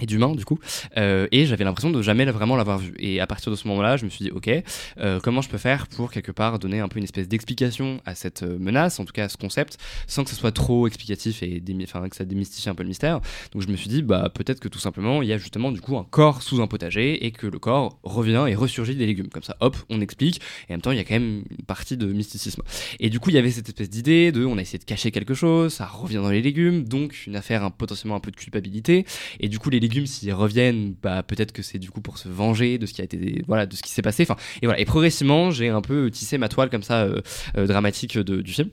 et 0.00 0.06
d'humain 0.06 0.34
du 0.34 0.44
coup 0.44 0.58
euh, 0.96 1.26
et 1.32 1.46
j'avais 1.46 1.64
l'impression 1.64 1.90
de 1.90 2.02
jamais 2.02 2.24
vraiment 2.26 2.56
l'avoir 2.56 2.78
vu. 2.78 2.94
Et 2.98 3.20
à 3.20 3.26
partir 3.26 3.50
de 3.50 3.56
ce 3.56 3.66
moment-là 3.68 3.96
je 3.96 4.04
me 4.04 4.10
suis 4.10 4.24
dit 4.24 4.30
ok 4.30 4.50
euh, 4.98 5.20
comment 5.22 5.42
je 5.42 5.48
peux 5.48 5.58
faire 5.58 5.86
pour 5.88 6.10
quelque 6.10 6.32
part 6.32 6.58
donner 6.58 6.80
un 6.80 6.88
peu 6.88 6.98
une 6.98 7.04
espèce 7.04 7.28
d'explication 7.28 8.00
à 8.06 8.14
cette 8.14 8.42
euh, 8.42 8.58
menace 8.58 9.00
en 9.00 9.04
tout 9.04 9.12
cas 9.12 9.24
à 9.24 9.28
ce 9.28 9.36
concept 9.36 9.78
sans 10.06 10.24
que 10.24 10.30
ce 10.30 10.36
soit 10.36 10.52
trop 10.52 10.86
explicatif 10.86 11.42
et 11.42 11.62
enfin 11.82 12.08
que 12.08 12.16
ça 12.16 12.24
démystifie 12.24 12.68
un 12.68 12.74
peu 12.74 12.82
le 12.82 12.88
mystère. 12.88 13.20
Donc 13.52 13.62
je 13.62 13.68
me 13.68 13.76
suis 13.76 13.88
dit 13.88 14.02
bah 14.02 14.30
peut-être 14.32 14.60
que 14.60 14.68
tout 14.68 14.78
simplement 14.78 15.22
il 15.22 15.28
y 15.28 15.32
a 15.32 15.38
justement 15.38 15.72
du 15.72 15.80
coup 15.80 15.96
un 15.96 16.04
corps 16.04 16.42
sous 16.42 16.60
un 16.60 16.66
potager 16.66 17.24
et 17.24 17.30
que 17.30 17.46
le 17.46 17.58
corps 17.58 17.98
revient 18.02 18.46
et 18.48 18.54
ressurgit 18.54 18.96
des 18.96 19.06
légumes. 19.06 19.28
Comme 19.28 19.42
ça 19.42 19.56
hop 19.60 19.76
on 19.88 20.00
explique 20.00 20.40
et 20.68 20.72
en 20.72 20.74
même 20.74 20.80
temps 20.82 20.92
il 20.92 20.96
y 20.96 21.00
a 21.00 21.04
quand 21.04 21.14
même 21.14 21.44
une 21.50 21.64
partie 21.66 21.96
de 21.96 22.06
mysticisme. 22.06 22.62
Et 22.98 23.10
du 23.10 23.20
coup 23.20 23.30
il 23.30 23.36
y 23.36 23.38
avait 23.38 23.50
cette 23.50 23.68
espèce 23.68 23.90
d'idée 23.90 24.32
de 24.32 24.44
on 24.44 24.58
a 24.58 24.62
essayé 24.62 24.78
de 24.78 24.84
cacher 24.84 25.10
quelque 25.10 25.34
chose 25.34 25.74
ça 25.74 25.86
revient 25.86 26.16
dans 26.16 26.30
les 26.30 26.42
légumes 26.42 26.84
donc 26.84 27.26
une 27.26 27.36
affaire 27.36 27.70
potentiellement 27.72 28.16
un 28.16 28.20
peu 28.20 28.30
de 28.30 28.36
culpabilité. 28.36 29.04
Et 29.40 29.48
du 29.48 29.58
coup 29.58 29.70
les 29.70 29.80
légumes 29.80 29.89
s'ils 30.06 30.32
reviennent, 30.32 30.94
bah, 31.02 31.22
peut-être 31.22 31.52
que 31.52 31.62
c'est 31.62 31.78
du 31.78 31.90
coup 31.90 32.00
pour 32.00 32.18
se 32.18 32.28
venger 32.28 32.78
de 32.78 32.86
ce 32.86 32.92
qui 32.92 33.00
a 33.00 33.04
été, 33.04 33.42
voilà, 33.46 33.66
de 33.66 33.74
ce 33.74 33.82
qui 33.82 33.90
s'est 33.90 34.02
passé. 34.02 34.22
Enfin, 34.22 34.36
et 34.62 34.66
voilà. 34.66 34.80
Et 34.80 34.84
progressivement, 34.84 35.50
j'ai 35.50 35.68
un 35.68 35.82
peu 35.82 36.10
tissé 36.10 36.38
ma 36.38 36.48
toile 36.48 36.70
comme 36.70 36.82
ça 36.82 37.02
euh, 37.02 37.20
euh, 37.56 37.66
dramatique 37.66 38.18
de, 38.18 38.40
du 38.42 38.52
film. 38.52 38.70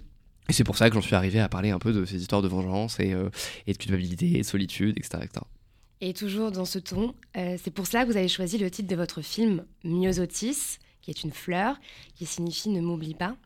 Et 0.50 0.54
c'est 0.54 0.64
pour 0.64 0.78
ça 0.78 0.90
que 0.90 0.96
j'en 0.96 1.02
suis 1.02 1.16
arrivé 1.16 1.40
à 1.40 1.50
parler 1.50 1.72
un 1.72 1.80
peu 1.80 1.92
de 1.92 2.06
ces 2.06 2.22
histoires 2.22 2.42
de 2.42 2.48
vengeance 2.48 3.00
et, 3.00 3.14
euh, 3.14 3.30
de 3.68 3.74
culpabilité, 3.74 4.38
et 4.38 4.42
de 4.42 4.46
solitude, 4.46 4.98
etc., 4.98 5.18
Et 6.00 6.14
toujours 6.14 6.52
dans 6.52 6.66
ce 6.66 6.80
ton, 6.80 7.14
c'est 7.36 7.74
pour 7.74 7.86
ça 7.86 8.04
que 8.06 8.12
vous 8.12 8.18
avez 8.18 8.30
choisi 8.30 8.58
le 8.58 8.72
titre 8.72 8.88
de 8.88 8.96
votre 8.96 9.22
film, 9.22 9.66
Myosotis 9.84 10.80
qui 11.08 11.12
est 11.12 11.24
une 11.24 11.32
fleur, 11.32 11.76
qui 12.16 12.26
signifie 12.26 12.68
ne 12.68 12.82
m'oublie 12.82 13.14
pas. 13.14 13.38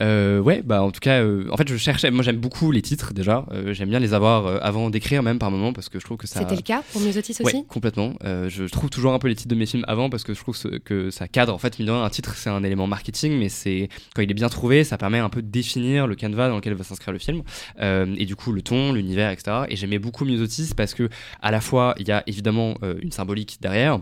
Euh, 0.00 0.40
ouais, 0.40 0.62
bah 0.62 0.82
en 0.82 0.90
tout 0.90 0.98
cas, 0.98 1.22
euh, 1.22 1.46
en 1.52 1.56
fait, 1.56 1.68
je 1.68 1.76
cherchais. 1.76 2.10
Moi, 2.10 2.24
j'aime 2.24 2.38
beaucoup 2.38 2.72
les 2.72 2.82
titres 2.82 3.14
déjà. 3.14 3.46
Euh, 3.52 3.72
j'aime 3.72 3.88
bien 3.88 4.00
les 4.00 4.14
avoir 4.14 4.64
avant 4.64 4.90
d'écrire, 4.90 5.22
même 5.22 5.38
par 5.38 5.52
moment, 5.52 5.72
parce 5.72 5.88
que 5.88 6.00
je 6.00 6.04
trouve 6.04 6.16
que 6.16 6.26
ça. 6.26 6.40
C'était 6.40 6.56
le 6.56 6.62
cas 6.62 6.82
pour 6.92 7.00
Myosotis 7.00 7.36
aussi 7.40 7.58
Ouais, 7.58 7.64
complètement. 7.68 8.14
je 8.24 8.64
trouve 8.64 8.90
toujours 8.90 9.12
un 9.12 9.20
peu 9.20 9.28
les 9.28 9.36
titres 9.36 9.50
de 9.50 9.54
mes 9.54 9.66
films 9.66 9.84
avant, 9.86 10.10
parce 10.10 10.24
que 10.24 10.34
je 10.34 10.40
trouve 10.40 10.58
que 10.84 11.10
ça 11.10 11.28
cadre. 11.28 11.54
En 11.54 11.58
fait, 11.58 11.80
un 11.80 12.10
titre, 12.10 12.34
c'est 12.34 12.50
un 12.50 12.64
élément 12.64 12.88
marketing, 12.88 13.38
mais 13.38 13.48
c'est 13.48 13.88
quand 14.16 14.22
il 14.22 14.30
est 14.30 14.34
bien 14.34 14.48
trouvé, 14.48 14.82
ça 14.82 14.98
permet 14.98 15.18
un 15.18 15.28
peu 15.28 15.40
de 15.40 15.48
définir 15.48 16.08
le 16.08 16.16
canevas 16.16 16.48
dans 16.48 16.56
lequel 16.56 16.74
va 16.74 16.82
s'inscrire 16.82 17.12
le 17.12 17.20
film, 17.20 17.42
et 17.80 18.26
du 18.26 18.34
coup, 18.34 18.50
le 18.50 18.62
ton, 18.62 18.92
l'univers, 18.92 19.30
etc. 19.30 19.66
Et 19.68 19.76
j'aimais 19.76 20.00
beaucoup 20.00 20.24
Myosotis 20.24 20.74
parce 20.76 20.94
que 20.94 21.08
à 21.42 21.52
la 21.52 21.60
fois, 21.60 21.94
il 22.00 22.08
y 22.08 22.12
a 22.12 22.24
évidemment 22.26 22.74
une 23.00 23.12
symbolique 23.12 23.58
derrière 23.60 24.00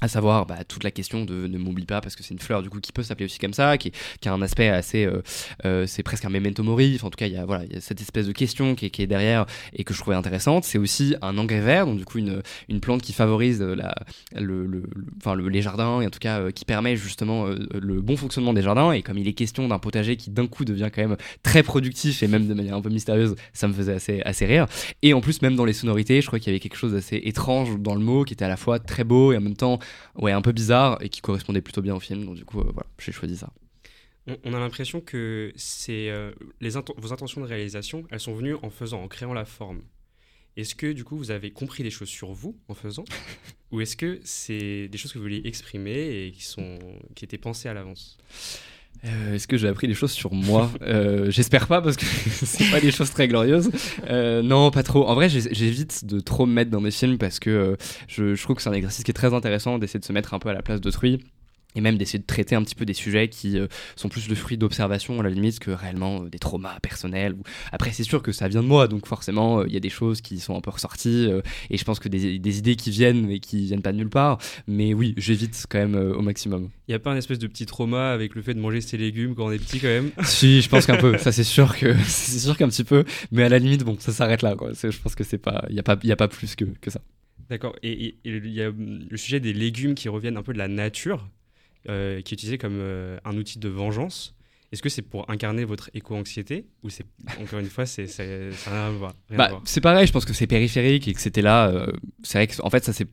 à 0.00 0.08
savoir 0.08 0.46
bah, 0.46 0.64
toute 0.66 0.84
la 0.84 0.90
question 0.90 1.24
de 1.24 1.46
ne 1.46 1.58
m'oublie 1.58 1.86
pas 1.86 2.00
parce 2.00 2.16
que 2.16 2.22
c'est 2.22 2.34
une 2.34 2.40
fleur 2.40 2.62
du 2.62 2.70
coup 2.70 2.80
qui 2.80 2.92
peut 2.92 3.02
s'appeler 3.02 3.26
aussi 3.26 3.38
comme 3.38 3.54
ça 3.54 3.78
qui, 3.78 3.92
a 4.26 4.32
un 4.32 4.42
aspect 4.42 4.68
assez 4.68 5.04
euh, 5.04 5.22
euh, 5.64 5.86
c'est 5.86 6.02
presque 6.02 6.24
un 6.24 6.30
memento 6.30 6.62
mori. 6.62 6.98
En 7.02 7.10
tout 7.10 7.16
cas 7.16 7.26
il 7.26 7.32
y 7.32 7.36
a 7.36 7.44
voilà 7.44 7.64
il 7.64 7.74
y 7.74 7.76
a 7.76 7.80
cette 7.80 8.00
espèce 8.00 8.26
de 8.26 8.32
question 8.32 8.74
qui 8.74 8.86
est, 8.86 9.06
derrière 9.06 9.46
et 9.74 9.84
que 9.84 9.92
je 9.92 10.00
trouvais 10.00 10.16
intéressante. 10.16 10.64
C'est 10.64 10.78
aussi 10.78 11.14
un 11.22 11.36
engrais 11.38 11.60
vert 11.60 11.86
donc 11.86 11.98
du 11.98 12.04
coup 12.04 12.18
une, 12.18 12.42
une 12.68 12.80
plante 12.80 13.02
qui 13.02 13.12
favorise 13.12 13.60
la, 13.60 13.94
le, 14.34 14.66
le, 14.66 14.82
enfin, 15.18 15.34
le, 15.34 15.48
les 15.48 15.62
jardins 15.62 16.00
et 16.00 16.06
en 16.06 16.10
tout 16.10 16.18
cas 16.18 16.40
euh, 16.40 16.50
qui 16.50 16.64
permet 16.64 16.96
justement 16.96 17.46
euh, 17.46 17.58
le 17.74 18.00
bon 18.00 18.16
fonctionnement 18.16 18.52
des 18.52 18.62
jardins. 18.62 18.92
Et 18.92 19.02
comme 19.02 19.18
il 19.18 19.28
est 19.28 19.32
question 19.32 19.68
d'un 19.68 19.78
potager 19.78 20.16
qui 20.16 20.30
d'un 20.30 20.46
coup 20.46 20.64
devient 20.64 20.90
quand 20.94 21.02
même 21.02 21.16
très 21.42 21.62
productif 21.62 22.22
et 22.22 22.28
même 22.28 22.46
de 22.46 22.54
manière 22.54 22.76
un 22.76 22.82
peu 22.82 22.90
mystérieuse 22.90 23.36
ça 23.52 23.68
me 23.68 23.72
faisait 23.72 23.94
assez, 23.94 24.22
assez 24.22 24.46
rire. 24.46 24.66
Et 25.02 25.14
en 25.14 25.20
plus 25.20 25.42
même 25.42 25.56
dans 25.56 25.64
les 25.64 25.72
sonorités 25.72 26.20
je 26.20 26.26
crois 26.26 26.38
qu'il 26.38 26.48
y 26.48 26.54
avait 26.54 26.60
quelque 26.60 26.76
chose 26.76 26.92
d'assez 26.92 27.20
étrange 27.24 27.78
dans 27.78 27.94
le 27.94 28.00
mot 28.00 28.24
qui 28.24 28.32
était 28.32 28.44
à 28.44 28.48
la 28.48 28.56
fois 28.56 28.78
très 28.78 29.04
beau 29.04 29.32
et 29.32 29.36
en 29.36 29.40
même 29.40 29.56
temps 29.56 29.78
ouais, 30.16 30.32
un 30.32 30.42
peu 30.42 30.52
bizarre 30.52 30.98
et 31.00 31.08
qui 31.08 31.20
correspondait 31.20 31.60
plutôt 31.60 31.82
bien 31.82 31.94
au 31.94 32.00
film. 32.00 32.24
Donc 32.24 32.36
du 32.36 32.44
coup, 32.44 32.60
euh, 32.60 32.70
voilà, 32.72 32.88
j'ai 32.98 33.12
choisi 33.12 33.36
ça. 33.36 33.52
On, 34.26 34.36
on 34.44 34.54
a 34.54 34.58
l'impression 34.58 35.00
que 35.00 35.52
c'est 35.56 36.08
euh, 36.10 36.32
les 36.60 36.76
int 36.76 36.84
vos 36.96 37.12
intentions 37.12 37.40
de 37.40 37.46
réalisation, 37.46 38.04
elles 38.10 38.20
sont 38.20 38.34
venues 38.34 38.56
en 38.62 38.70
faisant, 38.70 39.02
en 39.02 39.08
créant 39.08 39.34
la 39.34 39.44
forme. 39.44 39.82
Est-ce 40.56 40.74
que 40.74 40.92
du 40.92 41.04
coup 41.04 41.16
vous 41.16 41.30
avez 41.30 41.50
compris 41.50 41.82
des 41.82 41.90
choses 41.90 42.08
sur 42.08 42.32
vous 42.32 42.56
en 42.68 42.74
faisant, 42.74 43.04
ou 43.72 43.80
est-ce 43.80 43.96
que 43.96 44.20
c'est 44.22 44.88
des 44.88 44.98
choses 44.98 45.12
que 45.12 45.18
vous 45.18 45.24
vouliez 45.24 45.42
exprimer 45.44 46.26
et 46.26 46.32
qui 46.32 46.44
sont 46.44 46.78
qui 47.14 47.24
étaient 47.24 47.38
pensées 47.38 47.68
à 47.68 47.74
l'avance? 47.74 48.18
Euh, 49.06 49.34
Est-ce 49.34 49.46
que 49.46 49.56
j'ai 49.56 49.68
appris 49.68 49.86
des 49.86 49.94
choses 49.94 50.12
sur 50.12 50.32
moi? 50.32 50.70
Euh, 50.82 51.30
J'espère 51.30 51.66
pas 51.66 51.80
parce 51.80 51.96
que 51.96 52.04
c'est 52.30 52.70
pas 52.70 52.80
des 52.80 52.90
choses 52.90 53.10
très 53.10 53.28
glorieuses. 53.28 53.70
Euh, 54.08 54.42
non, 54.42 54.70
pas 54.70 54.82
trop. 54.82 55.06
En 55.08 55.14
vrai, 55.14 55.28
j'évite 55.28 56.04
de 56.04 56.20
trop 56.20 56.46
me 56.46 56.52
mettre 56.52 56.70
dans 56.70 56.80
mes 56.80 56.90
films 56.90 57.18
parce 57.18 57.38
que 57.38 57.50
euh, 57.50 57.76
je, 58.08 58.34
je, 58.34 58.42
trouve 58.42 58.56
que 58.56 58.62
c'est 58.62 58.70
un 58.70 58.74
exercice 58.74 59.04
qui 59.04 59.10
est 59.10 59.14
très 59.14 59.34
intéressant 59.34 59.78
d'essayer 59.78 60.00
de 60.00 60.04
se 60.04 60.12
mettre 60.12 60.34
un 60.34 60.38
peu 60.38 60.48
à 60.48 60.54
la 60.54 60.62
place 60.62 60.80
d'autrui 60.80 61.20
et 61.74 61.80
même 61.80 61.98
d'essayer 61.98 62.18
de 62.18 62.26
traiter 62.26 62.54
un 62.54 62.62
petit 62.62 62.74
peu 62.74 62.84
des 62.84 62.94
sujets 62.94 63.28
qui 63.28 63.58
euh, 63.58 63.66
sont 63.96 64.08
plus 64.08 64.28
le 64.28 64.34
fruit 64.34 64.56
d'observation 64.56 65.20
à 65.20 65.22
la 65.22 65.30
limite 65.30 65.58
que 65.58 65.70
réellement 65.70 66.22
euh, 66.22 66.28
des 66.28 66.38
traumas 66.38 66.78
personnels. 66.80 67.34
Ou... 67.34 67.42
Après, 67.72 67.92
c'est 67.92 68.04
sûr 68.04 68.22
que 68.22 68.32
ça 68.32 68.48
vient 68.48 68.62
de 68.62 68.68
moi, 68.68 68.88
donc 68.88 69.06
forcément, 69.06 69.62
il 69.62 69.70
euh, 69.70 69.74
y 69.74 69.76
a 69.76 69.80
des 69.80 69.90
choses 69.90 70.20
qui 70.20 70.38
sont 70.38 70.56
un 70.56 70.60
peu 70.60 70.70
ressorties, 70.70 71.28
et 71.70 71.76
je 71.76 71.84
pense 71.84 71.98
que 71.98 72.08
des, 72.08 72.38
des, 72.38 72.58
idées 72.58 72.76
qui 72.76 72.90
viennent 72.90 73.30
et 73.30 73.40
qui 73.40 73.66
viennent 73.66 73.82
pas 73.82 73.92
de 73.92 73.98
nulle 73.98 74.08
part. 74.08 74.38
Mais 74.66 74.94
oui, 74.94 75.14
j'évite 75.16 75.66
quand 75.68 75.78
même 75.78 75.94
au 75.94 76.22
maximum. 76.22 76.70
Il 76.86 76.90
n'y 76.90 76.94
a 76.94 76.98
pas 76.98 77.12
un 77.12 77.16
espèce 77.16 77.38
de 77.38 77.46
petit 77.46 77.66
trauma 77.66 78.10
avec 78.10 78.34
le 78.34 78.42
fait 78.42 78.54
de 78.54 78.60
manger 78.60 78.80
ses 78.80 78.96
légumes 78.96 79.34
quand 79.34 79.46
on 79.46 79.50
est 79.50 79.58
petit 79.58 79.80
quand 79.80 79.88
même? 79.88 80.10
Si, 80.24 80.60
je 80.60 80.68
pense 80.68 80.86
qu'un 80.86 80.96
peu. 80.96 81.16
Ça, 81.24 81.32
c'est 81.32 81.44
sûr 81.44 81.76
que 81.76 81.94
c'est 82.04 82.38
sûr 82.38 82.56
qu'un 82.56 82.68
petit 82.68 82.84
peu, 82.84 83.04
mais 83.32 83.42
à 83.42 83.48
la 83.48 83.58
limite, 83.58 83.84
bon, 83.84 83.96
ça 83.98 84.12
s'arrête 84.12 84.42
là. 84.42 84.54
Quoi. 84.54 84.72
Je 84.72 84.98
pense 84.98 85.14
que 85.14 85.24
c'est 85.24 85.38
pas, 85.38 85.64
il 85.70 85.76
y 85.76 85.80
a 85.80 85.82
pas, 85.82 85.96
il 86.02 86.12
a 86.12 86.16
pas 86.16 86.28
plus 86.28 86.54
que, 86.54 86.64
que 86.64 86.90
ça. 86.90 87.00
D'accord. 87.48 87.76
Et 87.82 88.16
il 88.24 88.50
y 88.50 88.62
a 88.62 88.70
le 88.70 89.16
sujet 89.16 89.40
des 89.40 89.52
légumes 89.52 89.94
qui 89.94 90.08
reviennent 90.08 90.36
un 90.36 90.42
peu 90.42 90.52
de 90.52 90.58
la 90.58 90.68
nature 90.68 91.28
euh, 91.88 92.20
qui 92.22 92.34
est 92.34 92.36
utilisé 92.36 92.58
comme 92.58 92.78
euh, 92.78 93.18
un 93.24 93.36
outil 93.36 93.58
de 93.58 93.68
vengeance. 93.68 94.34
Est-ce 94.72 94.82
que 94.82 94.88
c'est 94.88 95.02
pour 95.02 95.30
incarner 95.30 95.64
votre 95.64 95.88
éco-anxiété 95.94 96.66
ou 96.82 96.90
c'est 96.90 97.06
encore 97.40 97.60
une 97.60 97.68
fois 97.68 97.86
c'est 97.86 98.08
ça 98.08 98.24
n'a 98.24 98.50
rien 98.66 98.86
à 98.86 98.90
voir 98.90 99.14
bah, 99.30 99.60
C'est 99.64 99.80
pareil, 99.80 100.06
je 100.06 100.12
pense 100.12 100.24
que 100.24 100.32
c'est 100.32 100.48
périphérique 100.48 101.06
et 101.06 101.14
que 101.14 101.20
c'était 101.20 101.42
là. 101.42 101.68
Euh, 101.68 101.92
c'est 102.24 102.38
vrai 102.38 102.46
que 102.48 102.60
en 102.60 102.70
fait 102.70 102.84
ça 102.84 102.92
c'est 102.92 103.06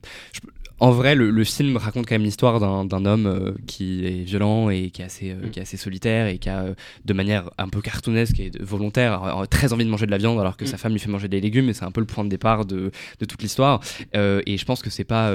en 0.82 0.90
vrai, 0.90 1.14
le, 1.14 1.30
le, 1.30 1.44
film 1.44 1.76
raconte 1.76 2.06
quand 2.06 2.16
même 2.16 2.24
l'histoire 2.24 2.58
d'un 2.58 3.04
homme 3.04 3.26
euh, 3.26 3.52
qui 3.68 4.04
est 4.04 4.24
violent 4.24 4.68
et 4.68 4.90
qui 4.90 5.02
est 5.02 5.04
assez, 5.04 5.30
euh, 5.30 5.46
mm. 5.46 5.50
qui 5.50 5.60
est 5.60 5.62
assez 5.62 5.76
solitaire 5.76 6.26
et 6.26 6.38
qui 6.38 6.48
a, 6.48 6.62
euh, 6.62 6.74
de 7.04 7.12
manière 7.12 7.50
un 7.56 7.68
peu 7.68 7.80
cartoonesque 7.80 8.40
et 8.40 8.50
volontaire, 8.58 9.46
très 9.48 9.72
envie 9.72 9.84
de 9.84 9.90
manger 9.90 10.06
de 10.06 10.10
la 10.10 10.18
viande 10.18 10.40
alors 10.40 10.56
que 10.56 10.64
mm. 10.64 10.66
sa 10.66 10.78
femme 10.78 10.90
lui 10.90 10.98
fait 10.98 11.08
manger 11.08 11.28
des 11.28 11.40
légumes 11.40 11.68
et 11.68 11.72
c'est 11.72 11.84
un 11.84 11.92
peu 11.92 12.00
le 12.00 12.06
point 12.06 12.24
de 12.24 12.28
départ 12.28 12.64
de, 12.64 12.90
de 13.20 13.24
toute 13.24 13.42
l'histoire. 13.42 13.80
et 14.12 14.56
je 14.58 14.64
pense 14.64 14.82
que 14.82 14.90
c'est 14.90 15.04
pas. 15.04 15.32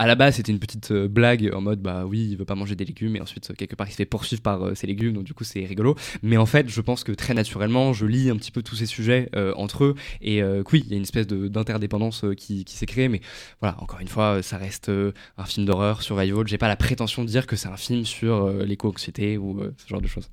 à 0.00 0.06
la 0.08 0.16
base, 0.16 0.34
c'était 0.34 0.50
une 0.50 0.58
petite 0.58 0.92
blague 0.92 1.52
en 1.54 1.60
mode 1.60 1.80
bah 1.80 2.04
oui, 2.04 2.30
il 2.32 2.36
veut 2.36 2.44
pas 2.44 2.56
manger 2.56 2.74
des 2.74 2.84
légumes 2.84 3.14
et 3.14 3.20
ensuite, 3.20 3.52
quelque 3.56 3.76
part, 3.76 3.86
il 3.86 3.92
se 3.92 3.98
fait 3.98 4.04
poursuivre 4.04 4.42
par 4.42 4.76
ses 4.76 4.88
légumes 4.88 5.12
donc 5.12 5.24
du 5.24 5.32
coup, 5.32 5.44
c'est 5.44 5.64
rigolo. 5.64 5.94
Mais 6.24 6.38
en 6.38 6.46
fait, 6.46 6.68
je 6.68 6.80
pense 6.80 7.04
que 7.04 7.12
très 7.12 7.34
naturellement, 7.34 7.92
je 7.92 8.04
lis 8.04 8.30
un 8.30 8.36
petit 8.36 8.50
peu 8.50 8.62
tous 8.62 8.74
ces 8.74 8.86
sujets 8.86 9.30
entre 9.54 9.84
eux 9.84 9.94
et 10.22 10.42
oui, 10.42 10.82
il 10.84 10.90
y 10.90 10.94
a 10.94 10.96
une 10.96 11.02
espèce 11.02 11.28
d'interdépendance 11.28 12.24
qui, 12.36 12.64
qui 12.64 12.76
s'est 12.76 12.86
créée, 12.86 13.08
mais 13.08 13.20
voilà, 13.60 13.76
encore 13.80 14.00
une 14.00 14.08
fois, 14.08 14.39
ça 14.42 14.58
reste 14.58 14.88
euh, 14.88 15.12
un 15.36 15.44
film 15.44 15.66
d'horreur, 15.66 16.02
survival. 16.02 16.46
J'ai 16.46 16.58
pas 16.58 16.68
la 16.68 16.76
prétention 16.76 17.22
de 17.22 17.28
dire 17.28 17.46
que 17.46 17.56
c'est 17.56 17.68
un 17.68 17.76
film 17.76 18.04
sur 18.04 18.44
euh, 18.44 18.64
l'éco-anxiété 18.64 19.38
ou 19.38 19.60
euh, 19.60 19.72
ce 19.76 19.88
genre 19.88 20.00
de 20.00 20.06
choses. 20.06 20.30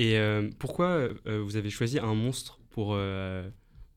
Et 0.00 0.16
pourquoi 0.60 1.08
vous 1.26 1.56
avez 1.56 1.70
choisi 1.70 1.98
un 1.98 2.14
monstre 2.14 2.60
pour, 2.70 2.96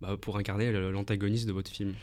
bah, 0.02 0.18
pour 0.20 0.40
incarner 0.40 0.72
l'antagoniste 0.72 1.48
de 1.48 1.52
votre 1.52 1.70
film? 1.70 1.94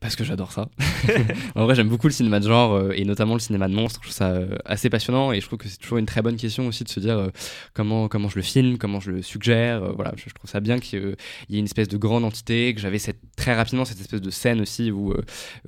Parce 0.00 0.14
que 0.14 0.24
j'adore 0.24 0.52
ça. 0.52 0.68
en 1.54 1.64
vrai, 1.64 1.74
j'aime 1.74 1.88
beaucoup 1.88 2.06
le 2.06 2.12
cinéma 2.12 2.38
de 2.40 2.46
genre 2.46 2.74
euh, 2.74 2.92
et 2.94 3.04
notamment 3.04 3.34
le 3.34 3.40
cinéma 3.40 3.68
de 3.68 3.74
monstres. 3.74 4.00
Je 4.02 4.08
trouve 4.08 4.16
ça 4.16 4.30
euh, 4.30 4.56
assez 4.64 4.90
passionnant 4.90 5.32
et 5.32 5.40
je 5.40 5.46
trouve 5.46 5.58
que 5.58 5.68
c'est 5.68 5.78
toujours 5.78 5.98
une 5.98 6.06
très 6.06 6.22
bonne 6.22 6.36
question 6.36 6.66
aussi 6.66 6.84
de 6.84 6.88
se 6.88 7.00
dire 7.00 7.18
euh, 7.18 7.28
comment, 7.72 8.08
comment 8.08 8.28
je 8.28 8.36
le 8.36 8.42
filme, 8.42 8.78
comment 8.78 9.00
je 9.00 9.10
le 9.10 9.22
suggère. 9.22 9.94
voilà, 9.94 10.12
je, 10.16 10.32
trouve 10.34 10.50
ça 10.50 10.60
bien 10.60 10.78
qu'il 10.78 11.16
y 11.48 11.56
ait 11.56 11.58
une 11.58 11.64
espèce 11.64 11.88
de 11.88 11.96
grande 11.96 12.24
entité, 12.24 12.74
que 12.74 12.80
j'avais 12.80 12.98
cette, 12.98 13.20
très 13.36 13.54
rapidement 13.54 13.84
cette 13.84 14.00
espèce 14.00 14.20
de 14.20 14.30
scène 14.30 14.60
aussi 14.60 14.90
où, 14.90 15.14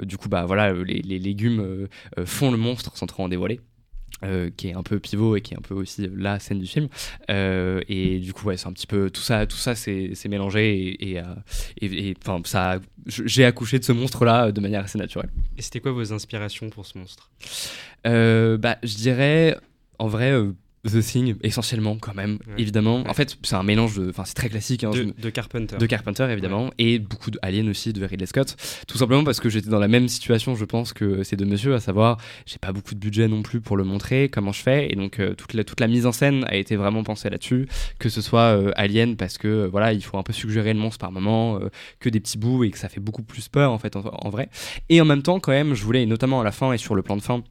du 0.03 0.17
coup, 0.19 0.29
bah 0.29 0.45
voilà, 0.45 0.73
les 0.73 1.19
légumes 1.19 1.88
font 2.25 2.51
le 2.51 2.57
monstre 2.57 2.97
sans 2.97 3.07
trop 3.07 3.25
en 3.25 3.29
dévoiler. 3.29 3.61
Euh, 4.24 4.50
qui 4.57 4.66
est 4.66 4.74
un 4.74 4.83
peu 4.83 4.98
pivot 4.98 5.37
et 5.37 5.40
qui 5.40 5.54
est 5.54 5.57
un 5.57 5.61
peu 5.61 5.74
aussi 5.74 6.11
la 6.12 6.40
scène 6.40 6.59
du 6.59 6.66
film. 6.66 6.88
Euh, 7.31 7.81
et 7.88 8.18
du 8.18 8.33
coup 8.33 8.48
ouais 8.48 8.57
c'est 8.57 8.66
un 8.66 8.72
petit 8.72 8.88
peu 8.88 9.11
tout 9.11 9.20
ça 9.20 9.46
tout 9.46 9.57
ça 9.57 9.76
c'est 9.76 10.28
mélangé 10.28 10.76
et, 10.76 11.12
et, 11.12 11.22
et, 11.81 12.09
et 12.11 12.16
ça 12.42 12.81
j'ai 13.07 13.44
accouché 13.44 13.78
de 13.78 13.85
ce 13.85 13.92
monstre 13.92 14.24
là 14.24 14.50
de 14.50 14.61
manière 14.61 14.83
assez 14.83 14.98
naturelle. 14.98 15.31
Et 15.57 15.62
c'était 15.62 15.78
quoi 15.78 15.92
vos 15.92 16.12
inspirations 16.12 16.68
pour 16.68 16.85
ce 16.85 16.98
monstre? 16.98 17.31
Euh, 18.09 18.59
bah 18.59 18.78
je 18.83 18.96
dirais 18.96 19.57
en 20.00 20.09
vrai 20.09 20.33
The 20.88 21.01
Thing, 21.01 21.35
essentiellement, 21.42 21.96
quand 21.96 22.14
même, 22.14 22.38
ouais. 22.46 22.55
évidemment. 22.59 23.03
Ouais. 23.03 23.09
En 23.09 23.14
fait, 23.14 23.37
c'est 23.42 23.55
un 23.55 23.62
mélange 23.62 23.96
de. 23.96 24.11
Enfin, 24.11 24.24
c'est 24.24 24.35
très 24.35 24.48
classique. 24.48 24.85
Hein, 24.85 24.90
de, 24.90 24.96
je... 25.16 25.22
de, 25.22 25.31
Carpenter. 25.31 25.77
De 25.77 25.87
Carpenter, 25.87 26.29
évidemment. 26.31 26.66
Ouais. 26.66 26.72
Et 26.79 26.98
beaucoup 26.98 27.31
d'Alien 27.31 27.68
aussi, 27.68 27.92
de 27.92 28.05
Ridley 28.05 28.27
Scott. 28.27 28.57
Tout 28.87 28.98
simplement 28.98 29.24
parce 29.24 29.40
que 29.40 29.48
j'étais 29.48 29.70
dans 29.70 29.79
la 29.79 29.88
même 29.88 30.09
situation, 30.09 30.55
je 30.55 30.64
pense, 30.64 30.92
que 30.92 31.22
ces 31.22 31.37
deux 31.37 31.44
messieurs, 31.44 31.74
à 31.74 31.81
savoir, 31.81 32.18
j'ai 32.46 32.59
pas 32.59 32.72
beaucoup 32.72 32.94
de 32.94 33.01
budget 33.01 33.29
non 33.29 33.42
plus 33.42 33.61
pour 33.61 33.77
le 33.77 33.85
montrer, 33.85 34.29
comment 34.29 34.53
je 34.53 34.62
fais. 34.62 34.90
Et 34.90 34.96
donc, 34.96 35.20
euh, 35.20 35.35
toute, 35.35 35.55
la, 35.55 35.64
toute 35.64 35.81
la 35.81 35.88
mise 35.88 36.07
en 36.07 36.12
scène 36.12 36.44
a 36.48 36.57
été 36.57 36.77
vraiment 36.77 37.03
pensée 37.03 37.31
là-dessus. 37.31 37.68
Que 37.98 38.09
ce 38.09 38.20
soit 38.20 38.57
euh, 38.57 38.72
Alien, 38.77 39.16
parce 39.16 39.38
que, 39.38 39.48
euh, 39.48 39.68
voilà, 39.68 39.92
il 39.92 40.03
faut 40.03 40.18
un 40.18 40.22
peu 40.22 40.33
suggérer 40.33 40.72
le 40.72 40.81
monstre 40.81 40.98
par 40.98 41.12
moment, 41.12 41.61
que 42.01 42.09
des 42.09 42.20
petits 42.20 42.38
bouts, 42.38 42.64
et 42.64 42.70
que 42.70 42.79
ça 42.79 42.88
fait 42.88 43.01
beaucoup 43.01 43.22
plus 43.22 43.48
peur, 43.48 43.72
en 43.72 43.79
fait, 43.79 43.96
en, 43.96 44.05
en 44.05 44.31
vrai. 44.31 44.48
Et 44.88 45.01
en 45.01 45.05
même 45.05 45.22
temps, 45.22 45.40
quand 45.40 45.53
même, 45.53 45.74
je 45.74 45.85
voulais, 45.85 46.07
notamment 46.07 46.40
à 46.40 46.44
la 46.44 46.53
fin 46.53 46.72
et 46.72 46.79
sur 46.79 46.94
le 46.94 47.03
plan 47.03 47.16
de 47.16 47.22
fin, 47.22 47.42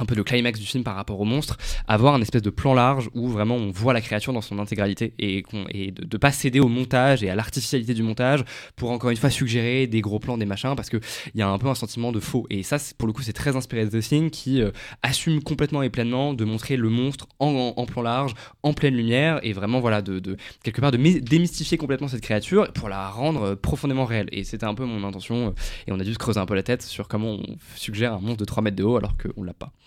un 0.00 0.06
peu 0.06 0.14
le 0.14 0.24
climax 0.24 0.58
du 0.58 0.66
film 0.66 0.82
par 0.82 0.96
rapport 0.96 1.20
au 1.20 1.24
monstre, 1.24 1.56
avoir 1.86 2.14
un 2.14 2.22
espèce 2.22 2.42
de 2.42 2.50
plan 2.50 2.74
large 2.74 3.10
où 3.14 3.28
vraiment 3.28 3.56
on 3.56 3.70
voit 3.70 3.92
la 3.92 4.00
créature 4.00 4.32
dans 4.32 4.40
son 4.40 4.58
intégralité 4.58 5.12
et, 5.18 5.44
et 5.70 5.90
de 5.90 6.06
ne 6.10 6.18
pas 6.18 6.32
céder 6.32 6.58
au 6.58 6.68
montage 6.68 7.22
et 7.22 7.30
à 7.30 7.34
l'artificialité 7.34 7.94
du 7.94 8.02
montage 8.02 8.44
pour 8.76 8.90
encore 8.90 9.10
une 9.10 9.16
fois 9.16 9.30
suggérer 9.30 9.86
des 9.86 10.00
gros 10.00 10.18
plans, 10.18 10.38
des 10.38 10.46
machins, 10.46 10.74
parce 10.74 10.88
qu'il 10.88 11.00
y 11.34 11.42
a 11.42 11.48
un 11.48 11.58
peu 11.58 11.68
un 11.68 11.74
sentiment 11.74 12.12
de 12.12 12.20
faux. 12.20 12.46
Et 12.50 12.62
ça, 12.62 12.78
pour 12.96 13.06
le 13.06 13.12
coup, 13.12 13.22
c'est 13.22 13.32
très 13.32 13.56
inspiré 13.56 13.84
de 13.84 13.90
The 13.90 14.02
Thing 14.02 14.30
qui 14.30 14.62
euh, 14.62 14.70
assume 15.02 15.42
complètement 15.42 15.82
et 15.82 15.90
pleinement 15.90 16.34
de 16.34 16.44
montrer 16.44 16.76
le 16.76 16.88
monstre 16.88 17.26
en, 17.38 17.86
plan 17.86 18.02
large, 18.02 18.34
en 18.62 18.72
pleine 18.72 18.96
lumière 18.96 19.40
et 19.42 19.52
vraiment, 19.52 19.80
voilà, 19.80 20.02
de, 20.02 20.36
quelque 20.62 20.80
part 20.80 20.90
de 20.90 20.96
démystifier 20.96 21.78
complètement 21.78 22.08
cette 22.08 22.22
créature 22.22 22.72
pour 22.72 22.88
la 22.88 23.08
rendre 23.10 23.42
euh, 23.42 23.56
profondément 23.56 24.04
réelle. 24.04 24.28
Et 24.32 24.44
c'était 24.44 24.66
un 24.66 24.74
peu 24.74 24.84
mon 24.84 25.06
intention 25.06 25.48
euh, 25.48 25.50
et 25.86 25.92
on 25.92 26.00
a 26.00 26.04
dû 26.04 26.14
se 26.14 26.18
creuser 26.18 26.40
un 26.40 26.46
peu 26.46 26.54
la 26.54 26.62
tête 26.62 26.82
sur 26.82 27.08
comment 27.08 27.32
on 27.32 27.56
suggère 27.76 28.14
un 28.14 28.20
monstre 28.20 28.38
de 28.38 28.44
3 28.44 28.62
mètres 28.62 28.76
de 28.76 28.84
haut 28.84 28.96
alors 28.96 29.14
qu'on 29.16 29.42
l'a 29.42 29.54
pas. 29.54 29.72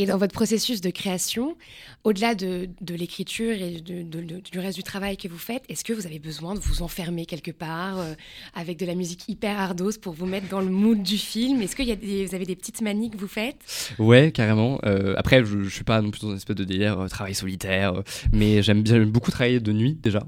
Et 0.00 0.06
dans 0.06 0.16
votre 0.16 0.32
processus 0.32 0.80
de 0.80 0.90
création, 0.90 1.56
au-delà 2.04 2.36
de, 2.36 2.68
l'écriture 2.88 3.50
et 3.60 3.80
du 3.80 4.58
reste 4.60 4.76
du 4.76 4.84
travail 4.84 5.16
que 5.16 5.26
vous 5.26 5.38
faites, 5.38 5.64
est-ce 5.68 5.82
que 5.82 5.92
vous 5.92 6.06
avez 6.06 6.20
besoin 6.20 6.54
de 6.54 6.60
vous 6.60 6.82
enfermer 6.82 7.26
quelque 7.26 7.50
part 7.50 7.98
euh, 7.98 8.14
avec 8.54 8.78
de 8.78 8.86
la 8.86 8.94
musique 8.94 9.28
hyper 9.28 9.58
ardos 9.58 9.98
pour 10.00 10.12
vous 10.12 10.26
mettre 10.26 10.46
dans 10.50 10.60
le 10.60 10.70
mood 10.70 11.02
du 11.02 11.18
film? 11.18 11.62
Est-ce 11.62 11.74
que 11.74 11.82
vous 11.82 12.34
avez 12.36 12.46
des 12.46 12.54
petites 12.54 12.80
manies 12.80 13.10
que 13.10 13.16
vous 13.16 13.26
faites? 13.26 13.56
Ouais, 13.98 14.30
carrément. 14.30 14.78
Euh, 14.84 15.14
après, 15.16 15.44
je, 15.44 15.64
je 15.64 15.68
suis 15.68 15.82
pas 15.82 16.00
non 16.00 16.12
plus 16.12 16.20
dans 16.20 16.30
une 16.30 16.36
espèce 16.36 16.54
de 16.54 16.62
délire 16.62 17.00
euh, 17.00 17.08
travail 17.08 17.34
solitaire, 17.34 17.94
euh, 17.94 18.02
mais 18.32 18.62
j'aime 18.62 18.82
bien 18.82 19.04
beaucoup 19.04 19.32
travailler 19.32 19.58
de 19.58 19.72
nuit 19.72 19.98
déjà. 20.00 20.22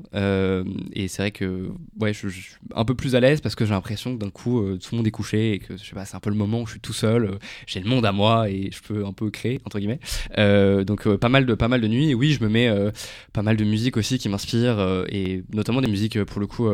Et 0.94 1.06
c'est 1.06 1.22
vrai 1.22 1.30
que 1.30 1.70
ouais, 2.00 2.12
je, 2.12 2.26
suis 2.26 2.56
un 2.74 2.85
peu 2.85 2.96
plus 2.96 3.14
à 3.14 3.20
l'aise 3.20 3.40
parce 3.40 3.54
que 3.54 3.64
j'ai 3.64 3.74
l'impression 3.74 4.16
que 4.16 4.24
d'un 4.24 4.30
coup 4.30 4.61
tout 4.78 4.88
le 4.90 4.96
monde 4.96 5.06
est 5.06 5.12
couché 5.12 5.52
et 5.52 5.59
que 5.61 5.76
c'est 5.76 6.14
un 6.16 6.20
peu 6.20 6.30
le 6.30 6.37
moment 6.37 6.62
où 6.62 6.66
je 6.66 6.72
suis 6.72 6.80
tout 6.80 6.92
seul, 6.92 7.38
j'ai 7.68 7.78
le 7.78 7.88
monde 7.88 8.04
à 8.04 8.11
moi 8.11 8.50
et 8.50 8.70
je 8.72 8.83
peux 8.83 9.06
un 9.06 9.12
peu 9.12 9.30
créer 9.30 9.60
entre 9.64 9.79
guillemets. 9.79 10.01
Euh, 10.38 10.85
donc 10.85 11.07
euh, 11.07 11.16
pas 11.16 11.29
mal 11.29 11.46
de 11.46 11.55
pas 11.55 11.68
mal 11.68 11.81
de 11.81 11.88
nuits. 11.88 12.14
Oui, 12.14 12.33
je 12.33 12.42
me 12.42 12.49
mets 12.49 12.68
euh, 12.68 12.90
pas 13.33 13.42
mal 13.42 13.57
de 13.57 13.64
musique 13.64 13.96
aussi 13.96 14.18
qui 14.18 14.29
m'inspire 14.29 15.05
et 15.09 15.44
notamment 15.53 15.81
des 15.81 15.88
musiques 15.88 16.23
pour 16.25 16.40
le 16.40 16.46
coup 16.46 16.68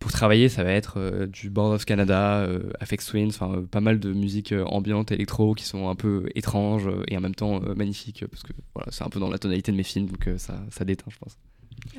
pour 0.00 0.12
travailler, 0.12 0.48
ça 0.48 0.64
va 0.64 0.72
être 0.72 1.26
du 1.26 1.50
Board 1.50 1.74
of 1.74 1.84
Canada, 1.84 2.46
Afex 2.80 3.06
Twins, 3.06 3.28
enfin 3.28 3.64
pas 3.70 3.80
mal 3.80 4.00
de 4.00 4.12
musique 4.12 4.54
ambiante 4.66 5.12
électro 5.12 5.54
qui 5.54 5.64
sont 5.64 5.88
un 5.88 5.94
peu 5.94 6.28
étranges 6.34 6.88
et 7.08 7.16
en 7.16 7.20
même 7.20 7.34
temps 7.34 7.60
magnifiques 7.76 8.24
parce 8.30 8.42
que 8.42 8.52
voilà, 8.74 8.90
c'est 8.90 9.04
un 9.04 9.10
peu 9.10 9.20
dans 9.20 9.30
la 9.30 9.38
tonalité 9.38 9.72
de 9.72 9.76
mes 9.76 9.82
films 9.82 10.06
donc 10.06 10.28
ça 10.38 10.60
ça 10.70 10.84
déteint, 10.84 11.10
je 11.10 11.18
pense. 11.18 11.38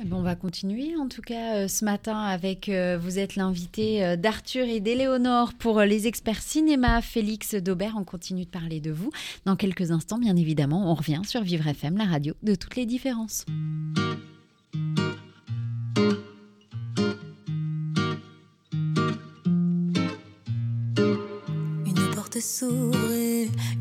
Eh 0.00 0.04
ben, 0.04 0.16
on 0.16 0.22
va 0.22 0.34
continuer 0.34 0.96
en 0.96 1.08
tout 1.08 1.22
cas 1.22 1.56
euh, 1.56 1.68
ce 1.68 1.84
matin 1.84 2.18
avec, 2.18 2.68
euh, 2.68 2.98
vous 3.00 3.18
êtes 3.18 3.36
l'invité 3.36 4.04
euh, 4.04 4.16
d'Arthur 4.16 4.64
et 4.64 4.80
d'Éléonore 4.80 5.54
pour 5.54 5.80
les 5.80 6.06
experts 6.06 6.42
cinéma. 6.42 7.00
Félix 7.00 7.54
Daubert, 7.54 7.94
on 7.96 8.04
continue 8.04 8.44
de 8.44 8.50
parler 8.50 8.80
de 8.80 8.90
vous. 8.90 9.10
Dans 9.44 9.56
quelques 9.56 9.90
instants, 9.90 10.18
bien 10.18 10.36
évidemment, 10.36 10.90
on 10.90 10.94
revient 10.94 11.22
sur 11.24 11.42
Vivre 11.42 11.68
FM, 11.68 11.96
la 11.96 12.04
radio 12.04 12.34
de 12.42 12.54
toutes 12.54 12.76
les 12.76 12.86
différences. 12.86 13.44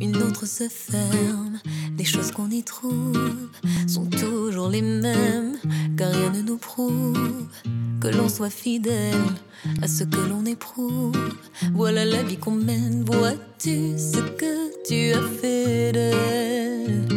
Une 0.01 0.17
autre 0.17 0.45
se 0.45 0.67
ferme. 0.69 1.59
Les 1.97 2.05
choses 2.05 2.31
qu'on 2.31 2.49
y 2.49 2.63
trouve 2.63 3.49
sont 3.87 4.05
toujours 4.05 4.69
les 4.69 4.81
mêmes, 4.81 5.57
car 5.97 6.11
rien 6.11 6.31
ne 6.31 6.41
nous 6.41 6.57
prouve 6.57 7.47
que 8.01 8.07
l'on 8.07 8.29
soit 8.29 8.49
fidèle 8.49 9.27
à 9.81 9.87
ce 9.87 10.03
que 10.03 10.19
l'on 10.29 10.45
éprouve. 10.45 11.13
Voilà 11.73 12.05
la 12.05 12.23
vie 12.23 12.37
qu'on 12.37 12.51
mène, 12.51 13.03
vois-tu 13.05 13.97
ce 13.97 14.19
que 14.39 14.53
tu 14.87 15.13
as 15.13 15.27
fait 15.39 15.91
d'elle? 15.91 17.07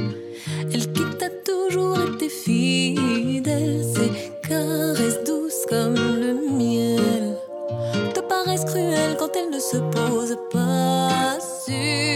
Elle 0.73 0.93
qui 0.93 1.05
t'a 1.19 1.31
toujours 1.31 2.01
été 2.15 2.29
fidèle, 2.29 3.85
ses 3.85 4.49
caresses 4.49 5.23
douces 5.25 5.65
comme 5.69 5.95
le 5.95 6.35
miel. 6.59 7.37
Te 8.15 8.21
paraissent 8.21 8.65
cruelles 8.65 9.17
quand 9.19 9.31
elles 9.37 9.51
ne 9.51 9.61
se 9.61 9.79
posent 9.95 10.39
pas 10.53 10.66
sur 11.67 12.16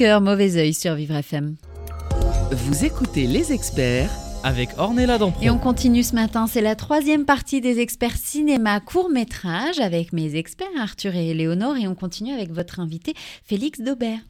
Mauvais 0.00 0.56
œil 0.56 0.72
sur 0.72 0.94
Vivre 0.94 1.14
FM. 1.14 1.56
Vous 2.52 2.86
écoutez 2.86 3.26
les 3.26 3.52
experts 3.52 4.10
Avec 4.42 4.70
Ornella 4.78 5.18
Dampron. 5.18 5.42
Et 5.42 5.50
on 5.50 5.58
continue 5.58 6.02
ce 6.02 6.14
matin, 6.14 6.46
c'est 6.46 6.62
la 6.62 6.74
troisième 6.74 7.26
partie 7.26 7.60
des 7.60 7.80
experts 7.80 8.16
cinéma 8.16 8.80
court-métrage 8.80 9.78
avec 9.78 10.14
mes 10.14 10.36
experts 10.36 10.68
Arthur 10.78 11.14
et 11.16 11.34
Léonore 11.34 11.76
et 11.76 11.86
on 11.86 11.94
continue 11.94 12.32
avec 12.32 12.50
votre 12.50 12.80
invité 12.80 13.12
Félix 13.44 13.82
Daubert. 13.82 14.20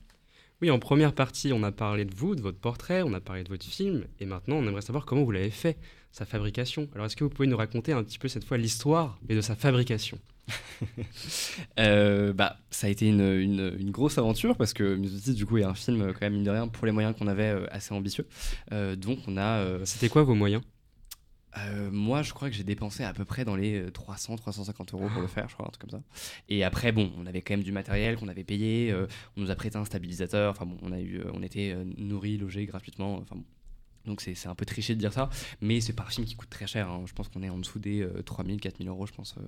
Oui, 0.61 0.72
en 0.72 0.80
première 0.80 1.12
partie, 1.12 1.52
on 1.52 1.62
a 1.62 1.70
parlé 1.70 2.04
de 2.04 2.14
vous, 2.16 2.35
de 2.35 2.42
votre 2.42 2.59
portrait, 2.59 3.02
on 3.02 3.14
a 3.14 3.20
parlé 3.20 3.44
de 3.44 3.48
votre 3.48 3.64
film, 3.64 4.04
et 4.18 4.26
maintenant, 4.26 4.56
on 4.56 4.66
aimerait 4.66 4.83
savoir 4.83 5.06
comment 5.06 5.22
vous 5.22 5.30
l'avez 5.30 5.50
fait, 5.50 5.78
sa 6.11 6.26
fabrication. 6.26 6.88
Alors, 6.94 7.06
est-ce 7.06 7.16
que 7.16 7.24
vous 7.24 7.30
pouvez 7.30 7.48
nous 7.48 7.56
raconter 7.56 7.92
un 7.92 8.02
petit 8.02 8.18
peu 8.18 8.28
cette 8.28 8.44
fois 8.44 8.59
l'histoire, 8.59 9.18
mais 9.28 9.37
de 9.37 9.40
sa 9.40 9.54
fabrication? 9.54 10.18
Euh, 11.78 12.32
bah, 12.32 12.58
ça 12.70 12.86
a 12.86 12.90
été 12.90 13.06
une, 13.06 13.20
une- 13.20 13.76
une 13.78 13.90
grosse 13.90 14.18
aventure 14.18 14.56
parce 14.56 14.72
que 14.72 14.96
Musoti, 14.96 15.34
du 15.34 15.46
coup, 15.46 15.58
est 15.58 15.64
un 15.64 15.74
film, 15.74 16.02
euh, 16.02 16.12
quand 16.12 16.22
même, 16.22 16.34
mine 16.34 16.44
de 16.44 16.50
rien, 16.50 16.68
pour 16.68 16.86
les 16.86 16.92
moyens 16.92 17.16
qu'on 17.16 17.26
avait, 17.26 17.50
euh, 17.50 17.66
assez 17.70 17.94
ambitieux. 17.94 18.26
Euh, 18.72 18.96
donc, 18.96 19.20
on 19.26 19.36
a. 19.36 19.84
C'était 19.84 20.08
quoi 20.08 20.22
vos 20.22 20.34
moyens? 20.34 20.62
Euh, 21.58 21.90
moi, 21.90 22.22
je 22.22 22.32
crois 22.32 22.48
que 22.48 22.54
j'ai 22.54 22.62
dépensé 22.62 23.02
à 23.02 23.12
peu 23.12 23.24
près 23.24 23.44
dans 23.44 23.56
les 23.56 23.90
300-350 23.90 24.92
euros 24.94 25.08
pour 25.08 25.20
le 25.20 25.26
faire, 25.26 25.48
je 25.48 25.54
crois, 25.54 25.66
un 25.66 25.70
truc 25.70 25.80
comme 25.90 25.98
ça. 26.00 26.02
Et 26.48 26.62
après, 26.62 26.92
bon, 26.92 27.10
on 27.18 27.26
avait 27.26 27.42
quand 27.42 27.54
même 27.54 27.64
du 27.64 27.72
matériel 27.72 28.16
qu'on 28.16 28.28
avait 28.28 28.44
payé, 28.44 28.92
euh, 28.92 29.06
on 29.36 29.40
nous 29.40 29.50
a 29.50 29.56
prêté 29.56 29.76
un 29.76 29.84
stabilisateur, 29.84 30.52
enfin 30.52 30.64
bon, 30.66 30.76
on, 30.82 30.92
a 30.92 31.00
eu, 31.00 31.22
on 31.34 31.42
était 31.42 31.76
nourris, 31.96 32.38
logés 32.38 32.66
gratuitement, 32.66 33.16
enfin 33.16 33.34
bon. 33.36 33.44
Donc 34.06 34.20
c'est 34.22 34.46
un 34.46 34.54
peu 34.54 34.64
triché 34.64 34.94
de 34.94 35.00
dire 35.00 35.12
ça, 35.12 35.28
mais 35.60 35.80
c'est 35.80 35.92
pas 35.92 36.04
un 36.04 36.10
film 36.10 36.26
qui 36.26 36.34
coûte 36.34 36.48
très 36.50 36.66
cher. 36.66 36.88
hein. 36.88 37.02
Je 37.06 37.12
pense 37.12 37.28
qu'on 37.28 37.42
est 37.42 37.50
en 37.50 37.58
dessous 37.58 37.78
des 37.78 38.06
3000, 38.24 38.60
4000 38.60 38.88
euros, 38.88 39.06
je 39.06 39.12
pense. 39.12 39.34
euh. 39.38 39.42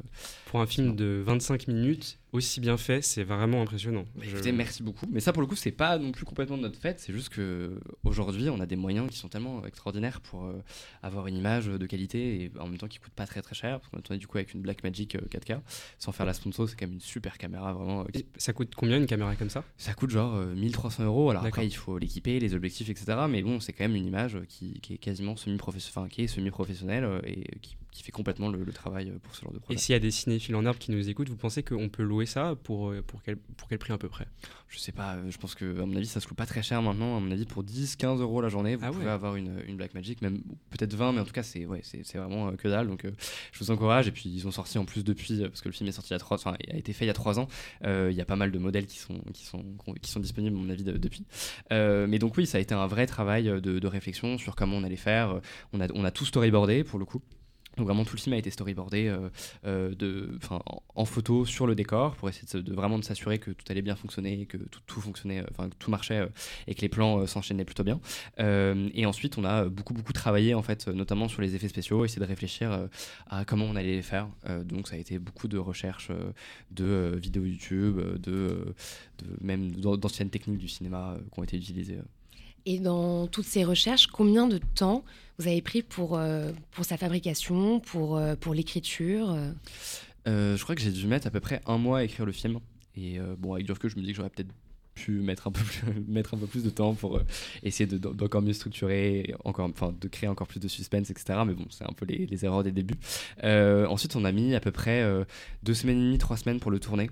Pour 0.47 0.61
un 0.61 0.67
film 0.67 0.95
de 0.95 1.23
25 1.25 1.69
minutes, 1.69 2.19
aussi 2.33 2.61
bien 2.61 2.77
fait, 2.77 3.03
c'est 3.03 3.25
vraiment 3.25 3.62
impressionnant. 3.62 4.05
Bah, 4.15 4.23
Je- 4.25 4.37
écoutez, 4.37 4.53
merci 4.53 4.83
beaucoup. 4.83 5.07
Mais 5.11 5.21
ça, 5.21 5.33
pour 5.33 5.41
le 5.43 5.49
coup, 5.49 5.57
c'est 5.57 5.71
pas 5.73 5.99
non 5.99 6.12
plus 6.12 6.25
complètement 6.25 6.57
de 6.57 6.62
notre 6.62 6.79
fait. 6.79 7.01
C'est 7.01 7.12
juste 7.12 7.31
que 7.31 7.79
aujourd'hui, 8.05 8.49
on 8.51 8.61
a 8.61 8.67
des 8.67 8.77
moyens 8.77 9.11
qui 9.11 9.17
sont 9.19 9.29
tellement 9.29 9.65
extraordinaires 9.67 10.21
pour 10.21 10.45
euh, 10.45 10.62
avoir 11.03 11.27
une 11.27 11.37
image 11.37 11.67
de 11.67 11.87
qualité 11.87 12.43
et 12.45 12.53
en 12.59 12.67
même 12.69 12.79
temps 12.79 12.88
qui 12.88 12.99
coûte 12.99 13.12
pas 13.12 13.27
très 13.27 13.43
très 13.43 13.55
cher. 13.55 13.81
Parce 13.81 13.91
qu'on 13.91 13.99
a 13.99 14.03
tourné 14.03 14.19
du 14.19 14.27
coup 14.27 14.38
avec 14.38 14.53
une 14.55 14.61
Blackmagic 14.62 15.17
euh, 15.17 15.21
4K, 15.31 15.61
sans 15.99 16.12
faire 16.12 16.27
la 16.27 16.35
sponsor, 16.35 16.69
c'est 16.69 16.77
quand 16.77 16.87
même 16.87 16.95
une 16.95 17.01
super 17.01 17.38
caméra 17.38 17.73
vraiment. 17.73 18.03
euh, 18.03 18.05
qui- 18.12 18.27
ça 18.37 18.53
coûte 18.53 18.75
combien 18.77 18.97
une 18.99 19.07
caméra 19.07 19.35
comme 19.37 19.51
ça? 19.51 19.65
Ça 19.79 19.95
coûte 19.95 20.11
genre 20.11 20.35
euh, 20.35 20.55
1300 20.55 21.05
euros. 21.05 21.31
Alors 21.31 21.43
après, 21.49 21.67
il 21.67 21.75
faut 21.77 21.99
l'équiper, 21.99 22.38
les 22.38 22.55
objectifs, 22.55 22.88
etc. 22.88 23.17
Mais 23.29 23.43
bon, 23.43 23.61
c'est 23.61 23.73
quand 23.73 23.85
même 23.85 23.97
une 23.97 24.07
image 24.07 24.38
qui, 24.47 24.81
est 24.91 24.99
quasiment 24.99 25.37
semi-professionnelle, 25.37 26.05
enfin, 26.05 26.09
qui 26.09 26.23
est 26.23 26.27
semi-professionnelle 26.27 27.05
euh, 27.05 27.21
et 27.25 27.59
qui, 27.61 27.77
qui 27.93 28.03
fait 28.03 28.11
complètement 28.11 28.49
le, 28.49 28.65
le 28.65 28.73
travail 28.73 29.11
euh, 29.11 29.19
pour 29.23 29.35
ce 29.37 29.43
genre 29.43 29.53
de 29.53 29.59
Et 29.59 29.61
projet. 29.61 29.79
s'il 29.79 29.93
y 29.93 29.97
a 29.97 29.99
des 30.01 30.11
cinéphiles 30.11 30.57
en 30.57 30.65
herbe 30.65 30.79
qui 30.79 30.91
nous 30.91 31.09
écoutent, 31.11 31.29
vous 31.29 31.37
pensez 31.37 31.63
qu'on 31.63 31.89
peut 31.91 32.03
louer 32.03 32.25
ça 32.27 32.57
pour, 32.65 32.89
euh, 32.91 33.03
pour, 33.03 33.23
quel, 33.23 33.37
pour 33.37 33.69
quel 33.69 33.79
prix 33.79 33.93
à 33.93 33.99
peu 33.99 34.09
près? 34.09 34.27
Je 34.69 34.79
sais 34.79 34.93
pas, 34.93 35.17
euh, 35.17 35.31
je 35.31 35.37
pense 35.37 35.55
que 35.55 35.79
à 35.81 35.85
mon 35.85 35.95
avis 35.97 36.07
ça 36.07 36.19
se 36.19 36.27
loue 36.27 36.35
pas 36.35 36.47
très 36.47 36.63
cher 36.63 36.81
maintenant. 36.81 37.19
À 37.19 37.21
mon 37.21 37.31
avis 37.31 37.45
pour 37.45 37.63
10-15 37.63 38.21
euros 38.21 38.41
la 38.41 38.49
journée, 38.49 38.77
vous 38.77 38.85
Ah 38.87 38.91
pouvez 38.91 39.05
ouais. 39.05 39.11
avoir 39.11 39.37
une, 39.37 39.63
une 39.69 39.77
Black 39.77 39.93
Magic, 39.93 40.23
même 40.23 40.39
peut-être 40.71 40.95
20, 40.95 41.13
mais 41.13 41.21
en 41.21 41.25
tout 41.27 41.33
cas 41.33 41.43
c'est 41.43 41.67
ouais, 41.67 41.83
c'est 41.85 42.17
vraiment 42.17 42.49
euh, 42.49 42.53
que 42.53 42.67
dalle. 42.67 42.89
Donc 42.89 43.05
euh, 43.05 43.13
je 43.53 43.59
vous 43.59 43.71
encourage. 43.71 44.09
Et 44.09 44.13
puis 44.13 44.31
ils 44.31 44.47
ont 44.49 44.51
sorti 44.51 44.79
en 44.79 44.87
plus 44.87 45.05
depuis, 45.05 45.43
parce 45.43 45.61
que 45.61 45.69
le 45.69 45.75
film 45.75 45.87
est 45.89 45.93
sorti 45.93 46.11
il 46.11 46.15
y 46.15 46.17
a 46.17 46.19
3, 46.19 46.39
enfin 46.39 46.57
a 46.73 46.77
été 46.79 46.95
fait 46.95 47.05
il 47.05 47.09
y 47.09 47.11
a 47.11 47.15
3 47.15 47.39
ans. 47.39 47.47
Il 47.85 48.13
y 48.13 48.21
a 48.23 48.25
pas 48.25 48.37
mal 48.37 48.51
de 48.51 48.59
modèles 48.59 48.87
qui 48.87 48.99
sont 48.99 49.19
qui 49.35 49.45
sont 49.45 49.63
qui 50.01 50.11
sont 50.11 50.21
disponibles 50.21 50.57
à 50.57 50.61
mon 50.61 50.71
avis 50.71 50.85
de- 50.85 50.97
depuis. 50.97 51.27
Mais 51.71 52.19
donc 52.19 52.39
oui, 52.39 52.47
ça 52.47 52.57
a 52.57 52.61
été 52.63 52.75
un 52.75 52.87
vrai 52.87 53.07
travail 53.07 53.45
de, 53.45 53.61
de 53.79 53.87
réflexion 53.87 54.39
sur 54.39 54.57
comment 54.57 54.77
on 54.79 54.85
allait 54.85 54.97
faire. 54.97 55.41
On 55.75 55.81
a 55.83 55.89
on 55.95 56.05
a 56.05 56.11
tout 56.11 56.25
storyboardé 56.25 56.83
pour 56.85 56.99
le 56.99 57.05
coup. 57.05 57.21
Donc 57.77 57.87
vraiment 57.87 58.05
tout 58.05 58.17
le 58.17 58.21
film 58.21 58.35
a 58.35 58.37
été 58.37 58.51
storyboardé 58.51 59.09
euh, 59.09 59.29
euh, 59.65 60.39
en, 60.95 61.05
photo 61.05 61.47
sur 61.47 61.67
le 61.67 61.75
décor 61.75 62.15
pour 62.17 62.29
essayer 62.29 62.63
de, 62.63 62.75
vraiment 62.75 62.99
de 62.99 63.05
s'assurer 63.05 63.39
que 63.39 63.51
tout 63.51 63.65
allait 63.71 63.83
bien 63.83 63.97
fonctionner, 63.97 64.47
que 64.47 64.59
tout, 64.59 64.81
tout 64.87 65.01
fonctionnait, 65.01 65.41
euh, 65.41 65.47
enfin 65.51 65.69
que 65.69 65.75
tout 65.77 65.91
marchait 65.91 66.29
et 66.67 66.75
que 66.75 66.81
les 66.83 66.89
plans 66.89 67.27
s'enchaînaient 67.27 67.65
plutôt 67.65 67.85
bien. 67.85 68.01
Et 68.39 69.07
ensuite 69.07 69.39
on 69.39 69.45
a 69.45 69.67
beaucoup 69.67 69.95
beaucoup 69.95 70.13
travaillé 70.13 70.55
en 70.55 70.63
fait, 70.63 70.89
notamment 70.89 71.29
sur 71.29 71.43
les 71.43 71.55
effets 71.55 71.69
spéciaux, 71.69 72.05
essayer 72.05 72.21
de 72.21 72.27
réfléchir 72.27 72.89
à 73.29 73.45
comment 73.45 73.65
on 73.65 73.77
allait 73.77 73.97
les 73.97 74.03
faire. 74.03 74.29
Donc 74.65 74.89
ça 74.89 74.97
a 74.97 74.99
été 74.99 75.19
beaucoup 75.19 75.49
de 75.49 75.59
recherches 75.59 76.11
de 76.71 77.19
vidéos 77.21 77.45
YouTube, 77.45 78.01
de, 78.19 78.75
même 79.41 79.73
d'an- 79.73 79.97
d'anciennes 79.97 80.31
techniques 80.31 80.59
du 80.59 80.69
cinéma 80.69 81.17
qui 81.33 81.41
ont 81.41 81.45
été 81.45 81.57
utilisées. 81.57 81.99
Et 82.66 82.79
dans 82.79 83.27
toutes 83.27 83.44
ces 83.44 83.64
recherches, 83.64 84.07
combien 84.07 84.46
de 84.46 84.59
temps 84.59 85.05
vous 85.38 85.48
avez 85.48 85.62
pris 85.62 85.83
pour, 85.83 86.16
euh, 86.16 86.53
pour 86.70 86.85
sa 86.85 86.96
fabrication, 86.96 87.81
pour, 87.81 88.16
euh, 88.16 88.37
pour 88.37 88.55
l'écriture 88.55 89.31
euh? 90.27 90.57
Je 90.57 90.62
crois 90.62 90.75
que 90.77 90.81
j'ai 90.81 90.92
dû 90.92 91.07
mettre 91.07 91.27
à 91.27 91.31
peu 91.31 91.40
près 91.40 91.61
un 91.66 91.79
mois 91.79 91.98
à 91.98 92.05
écrire 92.05 92.25
le 92.27 92.33
film. 92.33 92.59
Et 92.96 93.18
bon, 93.38 93.55
avec 93.55 93.66
du 93.66 93.72
je 93.83 93.96
me 93.96 94.03
dis 94.03 94.11
que 94.11 94.16
j'aurais 94.16 94.29
peut-être 94.31 94.53
pu 94.94 95.12
mettre 95.12 95.48
un 95.48 95.51
peu 95.51 95.62
plus, 95.62 95.81
mettre 96.09 96.35
un 96.35 96.37
peu 96.38 96.46
plus 96.46 96.62
de 96.62 96.70
temps 96.70 96.94
pour 96.94 97.20
essayer 97.62 97.87
de- 97.87 97.96
d'en- 97.98 98.12
d'encore 98.12 98.42
mieux 98.42 98.53
structurer, 98.53 99.35
encore, 99.44 99.70
de 99.98 100.09
créer 100.09 100.29
encore 100.29 100.46
plus 100.46 100.61
de 100.61 100.68
suspense, 100.68 101.11
etc. 101.11 101.40
Mais 101.46 101.55
bon, 101.55 101.64
c'est 101.70 101.85
un 101.85 101.94
peu 101.94 102.05
les, 102.05 102.44
erreurs 102.44 102.62
des 102.62 102.70
débuts. 102.72 102.98
Ensuite, 103.42 104.14
on 104.14 104.25
a 104.25 104.31
mis 104.31 104.55
à 104.55 104.61
peu 104.61 104.70
près 104.70 105.03
deux 105.62 105.75
semaines 105.75 105.98
et 105.98 106.05
demie, 106.05 106.18
trois 106.18 106.37
semaines 106.37 106.61
pour 106.61 106.70
le 106.70 106.79
tourner. 106.79 107.11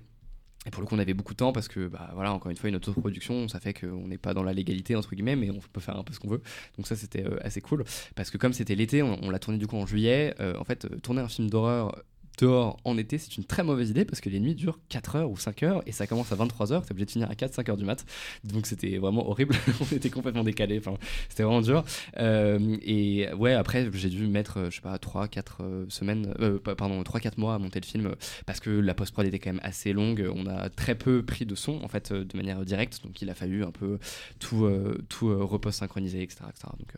Et 0.67 0.71
pour 0.71 0.83
le 0.83 0.87
coup, 0.87 0.95
on 0.95 0.99
avait 0.99 1.15
beaucoup 1.15 1.33
de 1.33 1.39
temps 1.39 1.53
parce 1.53 1.69
que, 1.69 1.89
bah, 1.89 2.11
voilà, 2.15 2.35
encore 2.35 2.51
une 2.51 2.57
fois, 2.57 2.69
une 2.69 2.77
autoproduction, 2.77 3.49
ça 3.49 3.61
fait 3.61 3.73
qu'on 3.73 4.07
n'est 4.09 4.19
pas 4.19 4.35
dans 4.35 4.43
la 4.43 4.53
légalité, 4.53 4.95
entre 4.95 5.15
guillemets, 5.15 5.37
mais 5.37 5.51
on 5.51 5.59
peut 5.73 5.81
faire 5.81 5.97
un 5.97 6.05
peu 6.05 6.13
ce 6.13 6.21
qu'on 6.21 6.29
veut. 6.29 6.43
Donc 6.77 6.87
ça, 6.87 6.97
c'était 6.97 7.25
euh, 7.25 7.39
assez 7.43 7.63
cool. 7.63 7.85
Parce 8.15 8.31
que 8.31 8.37
comme 8.37 8.53
c'était 8.53 8.75
l'été, 8.75 9.03
on, 9.03 9.31
l'a 9.31 9.39
tourné 9.39 9.59
du 9.59 9.67
coup 9.67 9.77
en 9.77 9.87
juillet. 9.87 10.35
euh, 10.41 10.55
en 10.59 10.65
fait, 10.65 10.85
euh, 10.85 10.99
tourner 10.99 11.23
un 11.23 11.29
film 11.29 11.49
d'horreur 11.49 11.97
dehors 12.41 12.77
en 12.85 12.97
été, 12.97 13.19
c'est 13.19 13.37
une 13.37 13.45
très 13.45 13.63
mauvaise 13.63 13.91
idée 13.91 14.05
parce 14.05 14.21
que 14.21 14.29
les 14.29 14.41
nuits 14.41 14.55
durent 14.55 14.79
4 14.89 15.17
heures 15.17 15.31
ou 15.31 15.37
5 15.37 15.63
heures 15.63 15.83
et 15.87 15.93
ça 15.93 16.07
commence 16.07 16.33
à 16.33 16.37
23 16.37 16.73
heures. 16.73 16.85
T'es 16.85 16.93
obligé 16.93 17.07
de 17.07 17.11
finir 17.11 17.31
à 17.31 17.35
4-5 17.35 17.71
heures 17.71 17.77
du 17.77 17.85
mat. 17.85 18.05
Donc 18.45 18.67
c'était 18.67 18.99
vraiment 18.99 19.29
horrible. 19.29 19.55
on 19.81 19.95
était 19.95 20.11
complètement 20.11 20.45
décalés. 20.45 20.79
Enfin, 20.79 20.97
c'était 21.29 21.43
vraiment 21.43 21.61
dur. 21.61 21.85
Euh, 22.19 22.77
et 22.83 23.33
ouais, 23.35 23.53
après, 23.55 23.91
j'ai 23.93 24.09
dû 24.09 24.27
mettre, 24.27 24.59
euh, 24.59 24.71
je 24.71 24.77
sais 24.77 24.81
pas, 24.83 24.97
3-4 24.99 25.91
semaines, 25.91 26.35
euh, 26.41 26.59
pas- 26.59 26.75
pardon, 26.75 27.03
3-4 27.03 27.39
mois 27.39 27.55
à 27.55 27.59
monter 27.59 27.81
le 27.81 27.87
film 27.87 28.15
parce 28.47 28.61
que 28.61 28.71
la 28.71 28.95
post-prod 28.95 29.27
était 29.27 29.39
quand 29.39 29.53
même 29.53 29.61
assez 29.63 29.93
longue. 29.93 30.29
On 30.35 30.47
a 30.47 30.69
très 30.71 30.95
peu 30.95 31.25
pris 31.25 31.47
de 31.47 31.55
son 31.55 31.83
en 31.83 31.89
fait 31.89 32.13
de 32.13 32.37
manière 32.37 32.65
directe. 32.65 33.03
Donc 33.05 33.21
il 33.23 33.31
a 33.31 33.35
fallu 33.35 33.65
un 33.65 33.71
peu 33.71 33.99
tout, 34.39 34.65
euh, 34.65 34.99
tout 35.09 35.29
euh, 35.29 35.45
repost 35.45 35.81
synchroniser, 35.81 36.23
etc. 36.23 36.45
etc. 36.49 36.69
Donc. 36.79 36.93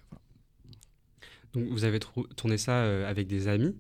Donc 1.53 1.65
vous 1.71 1.85
avez 1.85 2.01
tourné 2.37 2.57
ça 2.57 3.07
avec 3.07 3.27
des 3.27 3.47
amis. 3.47 3.77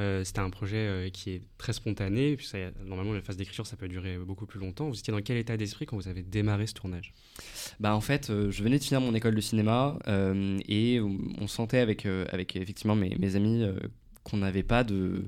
Euh, 0.00 0.24
C'était 0.24 0.40
un 0.40 0.50
projet 0.50 0.76
euh, 0.76 1.10
qui 1.10 1.30
est 1.30 1.42
très 1.58 1.72
spontané. 1.72 2.36
Puis 2.36 2.46
ça, 2.46 2.58
normalement, 2.84 3.12
la 3.12 3.20
phase 3.20 3.36
d'écriture, 3.36 3.66
ça 3.66 3.76
peut 3.76 3.88
durer 3.88 4.16
beaucoup 4.18 4.46
plus 4.46 4.58
longtemps. 4.58 4.88
Vous 4.88 4.98
étiez 4.98 5.12
dans 5.12 5.20
quel 5.20 5.36
état 5.36 5.56
d'esprit 5.56 5.86
quand 5.86 5.96
vous 5.96 6.08
avez 6.08 6.22
démarré 6.22 6.66
ce 6.66 6.74
tournage? 6.74 7.12
Bah 7.78 7.94
en 7.94 8.00
fait, 8.00 8.30
euh, 8.30 8.50
je 8.50 8.62
venais 8.62 8.78
de 8.78 8.84
finir 8.84 9.00
mon 9.00 9.14
école 9.14 9.34
de 9.34 9.40
cinéma 9.40 9.98
et 10.68 11.00
on, 11.00 11.46
sentait 11.46 11.78
avec, 11.78 12.06
avec 12.06 12.56
effectivement 12.56 12.94
mes, 12.94 13.36
amis 13.36 13.64
qu'on 14.22 14.38
n'avait 14.38 14.62
pas 14.62 14.84
de 14.84 15.26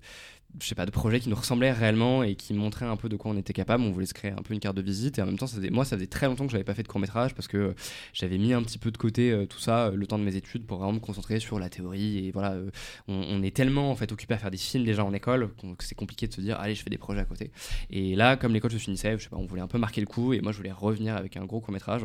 je 0.60 0.66
sais 0.66 0.74
pas 0.74 0.86
de 0.86 0.90
projet 0.90 1.20
qui 1.20 1.28
nous 1.28 1.36
ressemblait 1.36 1.72
réellement 1.72 2.22
et 2.22 2.34
qui 2.34 2.52
montrait 2.54 2.84
un 2.84 2.96
peu 2.96 3.08
de 3.08 3.16
quoi 3.16 3.30
on 3.32 3.36
était 3.36 3.52
capable. 3.52 3.84
On 3.84 3.90
voulait 3.90 4.06
se 4.06 4.14
créer 4.14 4.32
un 4.32 4.42
peu 4.42 4.54
une 4.54 4.60
carte 4.60 4.76
de 4.76 4.82
visite 4.82 5.18
et 5.18 5.22
en 5.22 5.26
même 5.26 5.38
temps 5.38 5.46
moi 5.70 5.84
ça 5.84 5.96
faisait 5.96 6.06
très 6.06 6.26
longtemps 6.26 6.46
que 6.46 6.52
j'avais 6.52 6.64
pas 6.64 6.74
fait 6.74 6.82
de 6.82 6.88
court 6.88 7.00
métrage 7.00 7.34
parce 7.34 7.48
que 7.48 7.56
euh, 7.56 7.74
j'avais 8.12 8.38
mis 8.38 8.52
un 8.52 8.62
petit 8.62 8.78
peu 8.78 8.90
de 8.90 8.96
côté 8.96 9.30
euh, 9.30 9.46
tout 9.46 9.58
ça 9.58 9.86
euh, 9.86 9.96
le 9.96 10.06
temps 10.06 10.18
de 10.18 10.24
mes 10.24 10.36
études 10.36 10.66
pour 10.66 10.78
vraiment 10.78 10.94
me 10.94 11.00
concentrer 11.00 11.40
sur 11.40 11.58
la 11.58 11.68
théorie 11.68 12.26
et 12.26 12.30
voilà 12.32 12.56
on, 13.08 13.42
est 13.42 13.54
tellement 13.54 13.90
en 13.90 13.96
fait 13.96 14.12
occupé 14.12 14.34
à 14.34 14.38
faire 14.38 14.50
des 14.50 14.56
films 14.56 14.84
déjà 14.84 15.04
en 15.04 15.12
école 15.12 15.50
que 15.78 15.84
c'est 15.84 15.94
compliqué 15.94 16.26
de 16.26 16.32
se 16.32 16.40
dire 16.40 16.58
allez 16.60 16.74
je 16.74 16.82
fais 16.82 16.90
des 16.90 16.98
projets 16.98 17.20
à 17.20 17.24
côté. 17.24 17.50
Et 17.90 18.14
là 18.14 18.36
comme 18.36 18.52
l'école 18.52 18.70
se 18.70 18.76
finissait 18.76 19.16
je 19.18 19.24
sais 19.24 19.30
pas 19.30 19.36
on 19.36 19.46
voulait 19.46 19.62
un 19.62 19.68
peu 19.68 19.78
marquer 19.78 20.00
le 20.00 20.06
coup 20.06 20.32
et 20.32 20.40
moi 20.40 20.52
je 20.52 20.58
voulais 20.58 20.72
revenir 20.72 21.16
avec 21.16 21.36
un 21.36 21.44
gros 21.44 21.60
court 21.60 21.72
métrage 21.72 22.02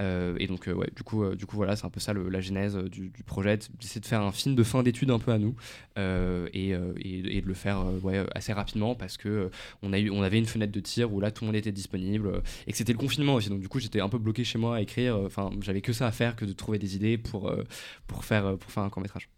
et 0.00 0.46
donc, 0.46 0.66
ouais, 0.66 0.90
du 0.96 1.02
coup, 1.02 1.24
du 1.34 1.46
coup, 1.46 1.56
voilà, 1.56 1.76
c'est 1.76 1.84
un 1.84 1.90
peu 1.90 2.00
ça 2.00 2.12
la 2.14 2.40
genèse 2.40 2.76
du, 2.76 3.10
projet, 3.24 3.58
d'essayer 3.78 4.00
de 4.00 4.06
faire 4.06 4.22
un 4.22 4.32
film 4.32 4.54
de 4.54 4.62
fin 4.62 4.82
d'études 4.82 5.10
un 5.10 5.18
peu 5.18 5.32
à 5.32 5.38
nous 5.38 5.54
et, 5.96 6.70
et- 6.70 7.40
de 7.40 7.46
le 7.46 7.54
faire 7.54 7.84
ouais, 8.02 8.24
assez 8.34 8.52
rapidement 8.52 8.94
parce 8.94 9.16
que 9.16 9.28
euh, 9.28 9.50
on, 9.82 9.92
a 9.92 9.98
eu, 9.98 10.10
on 10.10 10.22
avait 10.22 10.38
une 10.38 10.46
fenêtre 10.46 10.72
de 10.72 10.80
tir 10.80 11.12
où 11.12 11.20
là 11.20 11.30
tout 11.30 11.44
le 11.44 11.46
monde 11.46 11.56
était 11.56 11.72
disponible 11.72 12.28
euh, 12.28 12.40
et 12.66 12.72
que 12.72 12.78
c'était 12.78 12.92
le 12.92 12.98
confinement 12.98 13.34
aussi. 13.34 13.48
Donc, 13.48 13.60
du 13.60 13.68
coup, 13.68 13.80
j'étais 13.80 14.00
un 14.00 14.08
peu 14.08 14.18
bloqué 14.18 14.44
chez 14.44 14.58
moi 14.58 14.76
à 14.76 14.80
écrire. 14.80 15.16
euh, 15.16 15.26
Enfin, 15.26 15.50
j'avais 15.60 15.80
que 15.80 15.92
ça 15.92 16.06
à 16.06 16.12
faire 16.12 16.36
que 16.36 16.44
de 16.44 16.52
trouver 16.52 16.78
des 16.78 16.96
idées 16.96 17.18
pour, 17.18 17.48
euh, 17.48 17.64
pour, 18.06 18.24
faire, 18.24 18.46
euh, 18.46 18.56
pour 18.56 18.70
faire 18.70 18.82
un 18.82 18.90
court 18.90 19.02
métrage. 19.02 19.28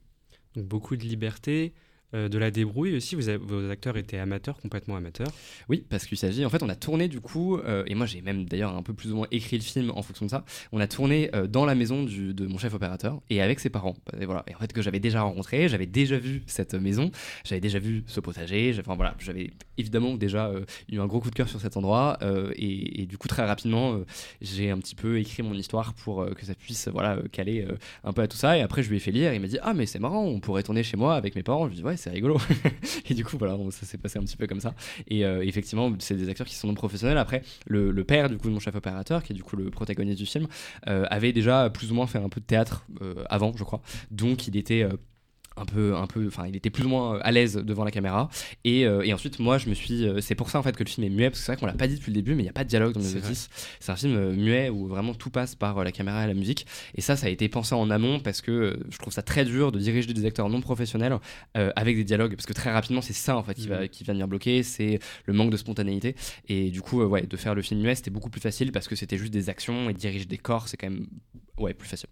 Donc 0.54 0.66
beaucoup 0.66 0.96
de 0.96 1.02
liberté, 1.02 1.72
euh, 2.14 2.28
de 2.28 2.38
la 2.38 2.50
débrouille 2.50 2.94
aussi. 2.96 3.16
Vos 3.16 3.70
acteurs 3.70 3.96
étaient 3.96 4.18
amateurs, 4.18 4.60
complètement 4.60 4.96
amateurs. 4.96 5.28
Oui, 5.68 5.84
parce 5.88 6.04
qu'il 6.04 6.18
s'agit. 6.18 6.44
En 6.44 6.50
fait, 6.50 6.62
on 6.62 6.68
a 6.68 6.74
tourné 6.74 7.08
du 7.08 7.20
coup, 7.20 7.56
euh, 7.56 7.84
et 7.86 7.94
moi 7.94 8.04
j'ai 8.04 8.20
même 8.20 8.44
d'ailleurs 8.44 8.76
un 8.76 8.82
peu 8.82 8.92
plus 8.92 9.12
ou 9.12 9.16
moins 9.16 9.26
écrit 9.30 9.56
le 9.56 9.62
film 9.62 9.90
en 9.94 10.02
fonction 10.02 10.26
de 10.26 10.30
ça. 10.30 10.44
On 10.72 10.80
a 10.80 10.86
tourné 10.86 11.30
euh, 11.34 11.46
dans 11.46 11.64
la 11.64 11.74
maison 11.74 12.02
de 12.04 12.46
mon 12.46 12.58
chef 12.58 12.74
opérateur 12.74 13.20
et 13.30 13.40
avec 13.40 13.60
ses 13.60 13.70
parents. 13.70 13.96
Et 14.20 14.26
voilà. 14.26 14.44
Et 14.46 14.54
en 14.54 14.58
fait, 14.58 14.72
que 14.72 14.82
j'avais 14.82 15.00
déjà 15.00 15.22
rencontré, 15.22 15.68
j'avais 15.68 15.86
déjà 15.86 16.18
vu 16.18 16.42
cette 16.46 16.74
maison, 16.74 17.10
j'avais 17.44 17.60
déjà 17.60 17.78
vu 17.78 18.04
ce 18.06 18.20
potager. 18.20 18.74
Enfin 18.78 18.94
voilà, 18.94 19.14
j'avais 19.18 19.50
évidemment 19.78 20.14
déjà 20.14 20.52
eu 20.90 20.98
un 20.98 21.06
gros 21.06 21.20
coup 21.20 21.30
de 21.30 21.34
cœur 21.34 21.48
sur 21.48 21.60
cet 21.60 21.76
endroit. 21.76 22.18
et, 22.56 23.02
et 23.02 23.06
du 23.06 23.16
coup, 23.16 23.28
très 23.28 23.44
rapidement, 23.44 23.98
j'ai 24.40 24.70
un 24.70 24.78
petit 24.78 24.94
peu 24.94 25.18
écrit 25.18 25.42
mon 25.42 25.54
histoire 25.54 25.94
pour 25.94 26.26
que 26.34 26.44
ça 26.44 26.54
puisse 26.54 26.88
voilà 26.88 27.18
caler 27.32 27.66
un 28.04 28.12
peu 28.12 28.22
à 28.22 28.28
tout 28.28 28.36
ça. 28.36 28.58
Et 28.58 28.60
après, 28.60 28.82
je 28.82 28.90
lui 28.90 28.96
ai 28.96 29.00
fait 29.00 29.12
lire. 29.12 29.32
Il 29.32 29.40
m'a 29.40 29.46
dit 29.46 29.58
ah 29.62 29.72
mais 29.72 29.86
c'est 29.86 29.98
marrant, 29.98 30.24
on 30.24 30.40
pourrait 30.40 30.62
tourner 30.62 30.82
chez 30.82 30.96
moi 30.96 31.14
avec 31.14 31.34
mes 31.34 31.42
parents. 31.42 31.68
Je 31.68 31.74
lui 31.74 31.80
ai 31.80 31.84
ouais 31.84 31.96
c'est 32.02 32.10
rigolo. 32.10 32.38
et 33.08 33.14
du 33.14 33.24
coup 33.24 33.38
voilà, 33.38 33.56
ça 33.70 33.86
s'est 33.86 33.98
passé 33.98 34.18
un 34.18 34.22
petit 34.22 34.36
peu 34.36 34.46
comme 34.46 34.60
ça. 34.60 34.74
Et 35.06 35.24
euh, 35.24 35.44
effectivement, 35.44 35.92
c'est 35.98 36.16
des 36.16 36.28
acteurs 36.28 36.46
qui 36.46 36.54
sont 36.54 36.66
non 36.66 36.74
professionnels. 36.74 37.18
Après, 37.18 37.42
le, 37.66 37.92
père 38.02 38.28
du 38.28 38.36
coup 38.36 38.48
de 38.48 38.52
mon 38.52 38.60
chef 38.60 38.74
opérateur, 38.74 39.22
qui 39.22 39.32
est 39.32 39.36
du 39.36 39.44
coup 39.44 39.56
le 39.56 39.70
protagoniste 39.70 40.18
du 40.18 40.26
film, 40.26 40.48
euh, 40.88 41.04
avait 41.08 41.32
déjà 41.32 41.70
plus 41.70 41.92
ou 41.92 41.94
moins 41.94 42.06
fait 42.06 42.18
un 42.18 42.28
peu 42.28 42.40
de 42.40 42.46
théâtre 42.46 42.84
euh, 43.00 43.24
avant, 43.30 43.52
je 43.56 43.62
crois. 43.62 43.80
Donc 44.10 44.48
il 44.48 44.56
était 44.56 44.86
un 45.56 45.64
peu 45.64 45.94
un 45.94 46.06
peu 46.06 46.26
enfin 46.26 46.46
il 46.46 46.56
était 46.56 46.70
plus 46.70 46.84
ou 46.84 46.88
moins 46.88 47.16
euh, 47.16 47.20
à 47.22 47.30
l'aise 47.30 47.56
devant 47.56 47.84
la 47.84 47.90
caméra. 47.90 48.28
Et, 48.64 48.86
euh, 48.86 49.02
et 49.02 49.12
ensuite 49.12 49.38
moi 49.38 49.58
je 49.58 49.68
me 49.68 49.74
suis 49.74 50.06
euh, 50.06 50.20
c'est 50.20 50.34
pour 50.34 50.50
ça 50.50 50.58
en 50.58 50.62
fait 50.62 50.76
que 50.76 50.84
le 50.84 50.88
film 50.88 51.06
est 51.06 51.10
muet 51.10 51.30
parce 51.30 51.40
que 51.40 51.46
c'est 51.46 51.52
vrai 51.52 51.60
qu'on 51.60 51.66
l'a 51.66 51.72
pas 51.72 51.86
dit 51.86 51.96
depuis 51.96 52.10
le 52.10 52.16
début 52.16 52.34
mais 52.34 52.42
il 52.42 52.46
n'y 52.46 52.50
a 52.50 52.54
pas 52.54 52.64
de 52.64 52.68
dialogue 52.68 52.92
dans 52.92 53.00
les 53.00 53.14
notices 53.14 53.48
c'est 53.80 53.92
un 53.92 53.96
film 53.96 54.32
muet 54.32 54.68
où 54.70 54.86
vraiment 54.86 55.14
tout 55.14 55.30
passe 55.30 55.54
par 55.54 55.82
la 55.84 55.92
caméra 55.92 56.24
et 56.24 56.26
la 56.26 56.34
musique. 56.34 56.66
Et 56.94 57.00
ça 57.00 57.16
ça 57.16 57.26
a 57.26 57.30
été 57.30 57.48
pensé 57.48 57.74
en 57.74 57.90
amont 57.90 58.20
parce 58.20 58.40
que 58.40 58.78
je 58.90 58.98
trouve 58.98 59.12
ça 59.12 59.22
très 59.22 59.44
dur 59.44 59.72
de 59.72 59.78
diriger 59.78 60.12
des 60.12 60.26
acteurs 60.26 60.48
non 60.48 60.60
professionnels 60.60 61.18
euh, 61.56 61.70
avec 61.76 61.96
des 61.96 62.04
dialogues 62.04 62.34
parce 62.34 62.46
que 62.46 62.52
très 62.52 62.72
rapidement 62.72 63.02
c'est 63.02 63.12
ça 63.12 63.36
en 63.36 63.42
fait 63.42 63.54
qui 63.54 63.68
va 63.68 63.88
qui 63.88 64.04
va 64.04 64.12
venir 64.12 64.28
bloquer 64.28 64.62
c'est 64.62 64.98
le 65.26 65.32
manque 65.32 65.50
de 65.50 65.56
spontanéité. 65.56 66.16
Et 66.48 66.70
du 66.70 66.82
coup 66.82 67.00
euh, 67.02 67.06
ouais 67.06 67.22
de 67.22 67.36
faire 67.36 67.54
le 67.54 67.62
film 67.62 67.80
muet 67.80 67.94
c'était 67.94 68.10
beaucoup 68.10 68.30
plus 68.30 68.40
facile 68.40 68.72
parce 68.72 68.88
que 68.88 68.96
c'était 68.96 69.18
juste 69.18 69.32
des 69.32 69.48
actions 69.48 69.90
et 69.90 69.94
diriger 69.94 70.24
des 70.24 70.38
corps 70.38 70.68
c'est 70.68 70.76
quand 70.76 70.90
même 70.90 71.06
ouais 71.58 71.74
plus 71.74 71.88
facile 71.88 72.08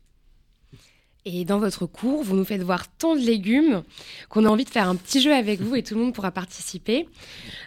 Et 1.24 1.44
dans 1.44 1.58
votre 1.58 1.86
cours, 1.86 2.22
vous 2.22 2.34
nous 2.34 2.44
faites 2.44 2.62
voir 2.62 2.88
tant 2.96 3.14
de 3.14 3.20
légumes 3.20 3.82
qu'on 4.28 4.46
a 4.46 4.48
envie 4.48 4.64
de 4.64 4.70
faire 4.70 4.88
un 4.88 4.96
petit 4.96 5.20
jeu 5.20 5.34
avec 5.34 5.60
vous 5.60 5.76
et 5.76 5.82
tout 5.82 5.94
le 5.94 6.00
monde 6.00 6.14
pourra 6.14 6.30
participer. 6.30 7.06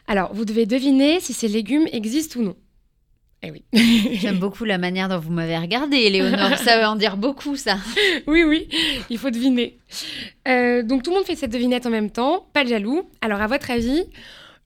Alors, 0.07 0.33
vous 0.33 0.45
devez 0.45 0.65
deviner 0.65 1.19
si 1.19 1.33
ces 1.33 1.47
légumes 1.47 1.87
existent 1.91 2.39
ou 2.39 2.43
non. 2.43 2.55
Eh 3.43 3.51
oui. 3.51 3.63
J'aime 4.13 4.39
beaucoup 4.39 4.63
la 4.63 4.77
manière 4.77 5.09
dont 5.09 5.19
vous 5.19 5.31
m'avez 5.31 5.57
regardé, 5.57 5.97
Éléonore. 5.97 6.57
Ça 6.63 6.79
veut 6.79 6.85
en 6.85 6.95
dire 6.95 7.17
beaucoup, 7.17 7.57
ça. 7.57 7.77
oui, 8.25 8.43
oui, 8.43 8.69
il 9.09 9.17
faut 9.17 9.29
deviner. 9.29 9.77
Euh, 10.47 10.81
donc 10.81 11.03
tout 11.03 11.11
le 11.11 11.17
monde 11.17 11.25
fait 11.25 11.35
cette 11.35 11.51
devinette 11.51 11.85
en 11.85 11.89
même 11.89 12.09
temps, 12.09 12.47
pas 12.53 12.63
de 12.63 12.69
jaloux. 12.69 13.03
Alors 13.21 13.41
à 13.41 13.47
votre 13.47 13.69
avis, 13.69 14.03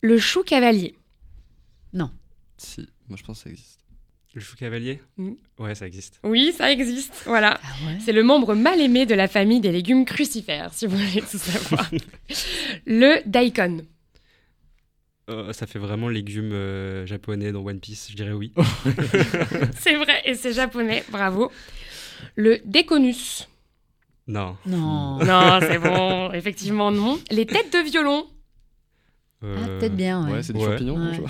le 0.01 0.19
chou 0.19 0.43
cavalier? 0.43 0.95
si 2.57 2.87
moi 3.07 3.17
je 3.19 3.23
pense 3.23 3.37
que 3.37 3.43
ça 3.43 3.49
existe 3.51 3.79
Le 4.37 4.41
chou 4.43 4.55
cavalier 4.55 5.01
Mm. 5.17 5.31
Ouais, 5.57 5.73
ça 5.73 5.87
existe. 5.87 6.19
Oui, 6.21 6.53
ça 6.55 6.71
existe. 6.71 7.23
Voilà. 7.25 7.59
Ah 7.63 7.87
ouais 7.87 7.97
C'est 8.05 8.11
le 8.11 8.21
membre 8.21 8.53
mal 8.53 8.79
aimé 8.79 9.07
de 9.07 9.15
la 9.15 9.27
famille 9.27 9.61
des 9.61 9.71
légumes 9.71 10.05
crucifères, 10.05 10.71
si 10.75 10.85
vous 10.85 10.95
voulez 10.95 11.21
tout 11.23 11.39
savoir. 11.39 11.89
le 12.85 13.19
daikon. 13.25 13.83
Euh, 15.31 15.53
ça 15.53 15.65
fait 15.65 15.79
vraiment 15.79 16.07
légumes 16.07 16.51
euh, 16.53 17.03
japonais 17.07 17.51
dans 17.51 17.65
One 17.65 17.79
Piece, 17.79 18.09
je 18.11 18.15
dirais 18.15 18.33
oui. 18.33 18.53
C'est 19.79 19.95
vrai, 19.95 20.21
et 20.25 20.35
c'est 20.35 20.53
japonais, 20.53 21.03
bravo. 21.09 21.51
Le 22.35 22.59
déconus. 22.63 23.47
Non. 24.27 24.55
Non. 24.67 25.17
Non, 25.17 25.59
c'est 25.61 25.79
bon, 25.79 26.31
effectivement 26.33 26.91
non. 26.91 27.19
Les 27.31 27.47
têtes 27.47 27.73
de 27.73 27.89
violon. 27.89 28.27
Ah, 29.41 29.45
Euh, 29.45 29.79
peut-être 29.79 29.95
bien, 29.95 30.25
ouais. 30.25 30.33
Ouais, 30.33 30.43
c'est 30.43 30.53
des 30.53 30.59
Ouais. 30.59 30.65
champignons. 30.65 30.97
Ouais. 30.97 31.13
je 31.13 31.19
vois. 31.21 31.29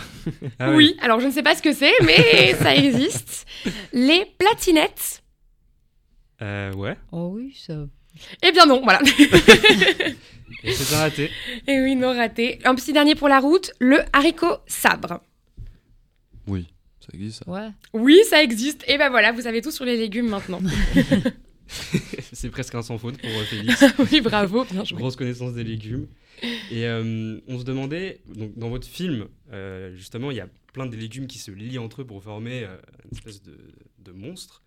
ah 0.59 0.71
oui, 0.71 0.95
alors 1.01 1.19
je 1.19 1.25
ne 1.27 1.31
sais 1.31 1.43
pas 1.43 1.55
ce 1.55 1.61
que 1.61 1.73
c'est, 1.73 1.91
mais 2.05 2.53
ça 2.61 2.73
existe. 2.75 3.45
Les 3.93 4.25
platinettes. 4.37 5.23
Euh, 6.41 6.71
ouais. 6.73 6.95
Oh 7.11 7.31
oui, 7.33 7.53
ça. 7.65 7.73
Eh 8.43 8.51
bien 8.51 8.65
non, 8.65 8.81
voilà. 8.83 8.99
Et 10.63 10.71
c'est 10.71 10.95
un 10.95 10.99
raté. 10.99 11.29
Et 11.67 11.81
oui, 11.81 11.95
non 11.95 12.15
raté. 12.15 12.59
Un 12.63 12.75
petit 12.75 12.93
dernier 12.93 13.15
pour 13.15 13.27
la 13.27 13.39
route, 13.39 13.71
le 13.79 13.99
haricot 14.13 14.57
sabre. 14.65 15.21
Oui, 16.47 16.65
ça 16.99 17.07
existe. 17.13 17.43
ça. 17.43 17.51
Ouais. 17.51 17.67
Oui, 17.93 18.17
ça 18.29 18.41
existe. 18.41 18.83
Et 18.87 18.97
ben 18.97 19.09
voilà, 19.09 19.31
vous 19.33 19.41
savez 19.41 19.61
tout 19.61 19.71
sur 19.71 19.85
les 19.85 19.97
légumes 19.97 20.29
maintenant. 20.29 20.59
c'est 22.33 22.49
presque 22.49 22.75
un 22.75 22.81
sans 22.81 22.97
faute 22.97 23.17
pour 23.17 23.29
euh, 23.29 23.43
Félix. 23.43 23.83
oui, 24.11 24.21
bravo, 24.21 24.65
bien 24.65 24.83
joué. 24.83 24.97
Grosse 24.97 25.15
connaissance 25.15 25.53
des 25.53 25.63
légumes. 25.63 26.07
Et 26.71 26.85
euh, 26.85 27.39
on 27.47 27.59
se 27.59 27.63
demandait, 27.63 28.21
donc 28.27 28.57
dans 28.57 28.69
votre 28.69 28.87
film, 28.87 29.27
euh, 29.51 29.95
justement, 29.95 30.31
il 30.31 30.37
y 30.37 30.41
a 30.41 30.49
plein 30.73 30.85
de 30.85 30.95
légumes 30.95 31.27
qui 31.27 31.39
se 31.39 31.51
lient 31.51 31.79
entre 31.79 32.01
eux 32.01 32.05
pour 32.05 32.23
former 32.23 32.63
euh, 32.63 32.77
une 33.05 33.17
espèce 33.17 33.41
de, 33.41 33.57
de 33.99 34.11
monstre. 34.11 34.63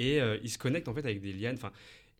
Et 0.00 0.20
ils 0.44 0.48
se 0.48 0.58
connectent 0.58 0.86
en 0.86 0.94
fait 0.94 1.04
avec 1.04 1.20
des 1.20 1.32
lianes. 1.32 1.56
Enfin, 1.56 1.72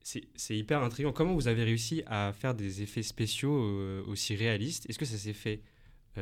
c'est 0.03 0.57
hyper 0.57 0.83
intriguant. 0.83 1.13
Comment 1.13 1.35
vous 1.35 1.47
avez 1.47 1.63
réussi 1.63 2.03
à 2.07 2.33
faire 2.33 2.53
des 2.53 2.83
effets 2.83 3.05
spéciaux 3.05 4.03
aussi 4.09 4.35
réalistes? 4.35 4.91
Est-ce 4.91 4.99
que 4.99 5.05
ça 5.05 5.17
s'est 5.17 5.33
fait 5.33 5.61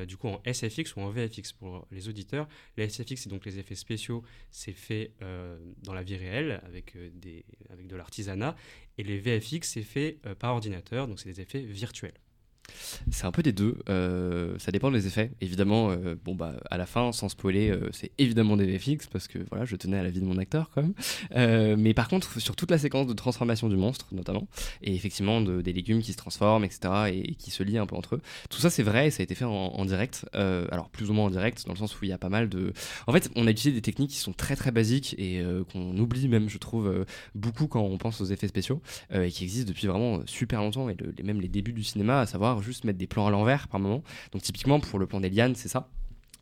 du 0.04 0.16
coup 0.16 0.28
en 0.28 0.42
SFX 0.44 0.96
ou 0.96 1.00
en 1.00 1.10
VFX 1.10 1.52
pour 1.52 1.86
les 1.90 2.08
auditeurs 2.08 2.48
Les 2.76 2.88
SFX, 2.88 3.22
c'est 3.22 3.28
donc 3.28 3.44
les 3.44 3.58
effets 3.58 3.74
spéciaux, 3.74 4.22
c'est 4.50 4.72
fait 4.72 5.12
euh, 5.22 5.58
dans 5.82 5.94
la 5.94 6.02
vie 6.02 6.16
réelle 6.16 6.60
avec, 6.64 6.96
euh, 6.96 7.10
des, 7.14 7.44
avec 7.70 7.86
de 7.86 7.96
l'artisanat. 7.96 8.56
Et 8.98 9.04
les 9.04 9.18
VFX, 9.18 9.68
c'est 9.68 9.82
fait 9.82 10.18
euh, 10.26 10.34
par 10.34 10.52
ordinateur, 10.54 11.06
donc 11.08 11.20
c'est 11.20 11.28
des 11.28 11.40
effets 11.40 11.60
virtuels. 11.60 12.14
C'est 13.10 13.24
un 13.26 13.32
peu 13.32 13.42
des 13.42 13.52
deux. 13.52 13.78
euh, 13.88 14.58
ça 14.58 14.72
dépend 14.72 14.90
des 14.90 15.06
effets. 15.06 15.30
Évidemment, 15.40 15.90
euh, 15.90 16.16
bon 16.24 16.34
bah 16.34 16.54
à 16.70 16.76
la 16.76 16.86
fin, 16.86 17.12
sans 17.12 17.28
spoiler, 17.28 17.70
euh, 17.70 17.88
c'est 17.92 18.12
évidemment 18.18 18.56
des 18.56 18.66
VFX 18.66 19.06
parce 19.06 19.28
que 19.28 19.38
voilà, 19.50 19.64
je 19.64 19.76
tenais 19.76 19.98
à 19.98 20.02
la 20.02 20.10
vie 20.10 20.20
de 20.20 20.24
mon 20.24 20.38
acteur 20.38 20.70
quand 20.74 20.82
même. 20.82 21.76
Mais 21.78 21.94
par 21.94 22.08
contre, 22.08 22.40
sur 22.40 22.56
toute 22.56 22.70
la 22.70 22.78
séquence 22.78 23.06
de 23.06 23.12
transformation 23.12 23.68
du 23.68 23.76
monstre, 23.76 24.06
notamment, 24.12 24.48
et 24.82 24.94
effectivement 24.94 25.40
de- 25.40 25.60
des 25.60 25.72
légumes 25.72 26.02
qui 26.02 26.12
se 26.12 26.16
transforment, 26.16 26.64
etc., 26.64 27.10
et, 27.12 27.34
qui 27.34 27.50
se 27.50 27.62
lient 27.62 27.78
un 27.78 27.86
peu 27.86 27.96
entre 27.96 28.16
eux. 28.16 28.20
Tout 28.50 28.58
ça, 28.58 28.70
c'est 28.70 28.82
vrai, 28.82 29.08
et 29.08 29.10
ça 29.10 29.22
a 29.22 29.24
été 29.24 29.34
fait 29.34 29.44
en, 29.44 29.84
direct. 29.84 30.26
Alors 30.32 30.88
plus 30.90 31.10
ou 31.10 31.12
moins 31.12 31.26
en 31.26 31.30
direct, 31.30 31.64
dans 31.66 31.72
le 31.72 31.78
sens 31.78 32.00
où 32.00 32.04
il 32.04 32.08
y 32.08 32.12
a 32.12 32.18
pas 32.18 32.28
mal 32.28 32.48
de. 32.48 32.72
En 33.06 33.12
fait, 33.12 33.30
on 33.36 33.46
a 33.46 33.50
utilisé 33.50 33.72
des 33.72 33.82
techniques 33.82 34.10
qui 34.10 34.18
sont 34.18 34.32
très 34.32 34.56
très 34.56 34.70
basiques 34.70 35.14
et 35.18 35.42
qu'on 35.72 35.96
oublie 35.98 36.28
même, 36.28 36.48
je 36.48 36.58
trouve, 36.58 37.04
beaucoup 37.34 37.66
quand 37.66 37.82
on 37.82 37.98
pense 37.98 38.20
aux 38.20 38.26
effets 38.26 38.48
spéciaux 38.48 38.80
et 39.12 39.30
qui 39.30 39.44
existent 39.44 39.68
depuis 39.68 39.86
vraiment 39.86 40.20
super 40.26 40.60
longtemps 40.60 40.88
et 40.88 40.96
même 41.22 41.40
les 41.40 41.48
débuts 41.48 41.72
du 41.72 41.84
cinéma, 41.84 42.20
à 42.20 42.26
savoir 42.26 42.62
juste 42.62 42.75
mettre 42.84 42.98
des 42.98 43.06
plans 43.06 43.26
à 43.26 43.30
l'envers 43.30 43.68
par 43.68 43.80
moment. 43.80 44.02
Donc 44.32 44.42
typiquement 44.42 44.80
pour 44.80 44.98
le 44.98 45.06
plan 45.06 45.20
des 45.20 45.30
lianes, 45.30 45.54
c'est 45.54 45.68
ça. 45.68 45.88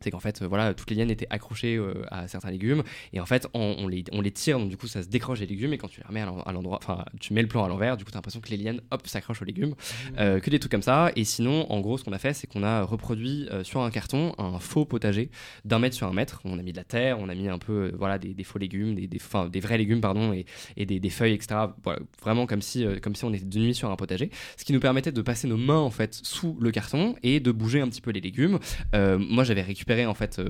C'est 0.00 0.10
qu'en 0.10 0.20
fait, 0.20 0.42
euh, 0.42 0.46
voilà, 0.48 0.74
toutes 0.74 0.90
les 0.90 0.96
lianes 0.96 1.10
étaient 1.10 1.26
accrochées 1.30 1.76
euh, 1.76 2.02
à 2.10 2.28
certains 2.28 2.50
légumes 2.50 2.82
et 3.12 3.20
en 3.20 3.26
fait, 3.26 3.46
on, 3.54 3.76
on 3.78 3.88
les, 3.88 4.04
on 4.12 4.20
les 4.20 4.30
tire, 4.30 4.58
donc 4.58 4.68
du 4.68 4.76
coup, 4.76 4.86
ça 4.86 5.02
se 5.02 5.08
décroche 5.08 5.40
les 5.40 5.46
légumes 5.46 5.72
et 5.72 5.78
quand 5.78 5.88
tu 5.88 6.00
les 6.00 6.06
remets 6.06 6.20
à 6.20 6.26
l'en- 6.26 6.42
à 6.42 6.52
l'endroit, 6.52 6.78
enfin, 6.82 7.04
tu 7.20 7.32
mets 7.32 7.42
le 7.42 7.48
plan 7.48 7.64
à 7.64 7.68
l'envers, 7.68 7.96
du 7.96 8.04
coup, 8.04 8.10
t'as 8.10 8.18
l'impression 8.18 8.40
que 8.40 8.50
les 8.50 8.56
lianes, 8.56 8.80
hop, 8.90 9.06
s'accrochent 9.06 9.42
aux 9.42 9.46
légumes, 9.46 9.74
Euh, 10.18 10.40
que 10.40 10.50
des 10.50 10.58
trucs 10.58 10.70
comme 10.70 10.82
ça. 10.82 11.10
Et 11.16 11.24
sinon, 11.24 11.70
en 11.72 11.80
gros, 11.80 11.98
ce 11.98 12.04
qu'on 12.04 12.12
a 12.12 12.18
fait, 12.18 12.34
c'est 12.34 12.46
qu'on 12.46 12.62
a 12.62 12.82
reproduit 12.82 13.48
euh, 13.50 13.64
sur 13.64 13.80
un 13.82 13.90
carton 13.90 14.32
un 14.38 14.58
faux 14.58 14.84
potager 14.84 15.30
d'un 15.64 15.78
mètre 15.78 15.96
sur 15.96 16.06
un 16.06 16.12
mètre. 16.12 16.40
On 16.44 16.58
a 16.58 16.62
mis 16.62 16.72
de 16.72 16.76
la 16.76 16.84
terre, 16.84 17.18
on 17.20 17.28
a 17.28 17.34
mis 17.34 17.48
un 17.48 17.58
peu, 17.58 17.92
voilà, 17.98 18.18
des, 18.18 18.34
des 18.34 18.44
faux 18.44 18.58
légumes, 18.58 18.94
des, 18.94 19.06
des, 19.06 19.18
enfin, 19.18 19.48
des 19.48 19.60
vrais 19.60 19.78
légumes, 19.78 20.00
pardon, 20.00 20.32
et, 20.32 20.44
et 20.76 20.86
des, 20.86 21.00
des 21.00 21.10
feuilles, 21.10 21.32
etc. 21.34 21.54
Voilà, 21.82 22.00
vraiment 22.22 22.46
comme 22.46 22.62
si, 22.62 22.84
comme 23.02 23.14
si 23.14 23.24
on 23.24 23.32
était 23.32 23.44
de 23.44 23.58
nuit 23.58 23.74
sur 23.74 23.90
un 23.90 23.96
potager. 23.96 24.30
Ce 24.56 24.64
qui 24.64 24.72
nous 24.72 24.80
permettait 24.80 25.12
de 25.12 25.22
passer 25.22 25.48
nos 25.48 25.56
mains 25.56 25.78
en 25.78 25.90
fait 25.90 26.14
sous 26.22 26.56
le 26.60 26.70
carton 26.70 27.14
et 27.22 27.40
de 27.40 27.50
bouger 27.52 27.80
un 27.80 27.88
petit 27.88 28.00
peu 28.00 28.10
les 28.10 28.20
légumes. 28.20 28.58
Moi, 28.92 29.44
j'avais 29.44 29.62
récupéré 29.62 29.83
en 30.06 30.14
fait 30.14 30.38
euh, 30.38 30.48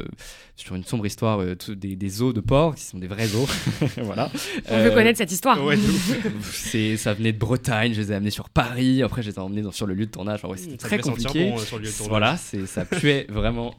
sur 0.57 0.75
une 0.75 0.85
sombre 0.85 1.07
histoire 1.07 1.41
euh, 1.41 1.55
des, 1.69 1.97
des 1.97 2.23
os 2.23 2.33
de 2.35 2.41
porc 2.41 2.77
qui 2.77 2.85
sont 2.85 2.99
des 2.99 3.07
vrais 3.07 3.35
os. 3.35 3.49
voilà. 3.99 4.31
On 4.71 4.79
veut 4.79 4.91
Euh, 4.91 4.95
connaître 4.95 5.19
cette 5.19 5.33
histoire. 5.33 5.63
Ouais, 5.65 5.77
c'est 6.43 6.97
ça 6.97 7.15
venait 7.15 7.33
de 7.33 7.39
Bretagne, 7.39 7.93
je 7.95 8.01
les 8.01 8.13
ai 8.13 8.15
amenés 8.15 8.31
sur 8.31 8.49
Paris, 8.51 9.03
après 9.03 9.23
je 9.23 9.31
les 9.31 9.37
ai 9.37 9.39
emmenés 9.41 9.63
dans- 9.63 9.73
sur 9.73 9.87
le 9.87 9.95
lieu 9.95 10.07
de 10.07 10.11
tournage. 10.11 10.45
Ouais, 10.45 10.57
c'était 10.57 10.77
très 10.77 10.99
compliqué. 10.99 11.51
bon, 11.51 11.59
sur 11.59 11.79
le 11.79 11.85
lieu 11.85 11.91
de 11.91 11.95
tournage. 11.95 12.09
Voilà, 12.09 12.37
c'est 12.37 12.67
ça 12.67 12.85
puait 12.85 13.27
vraiment 13.29 13.75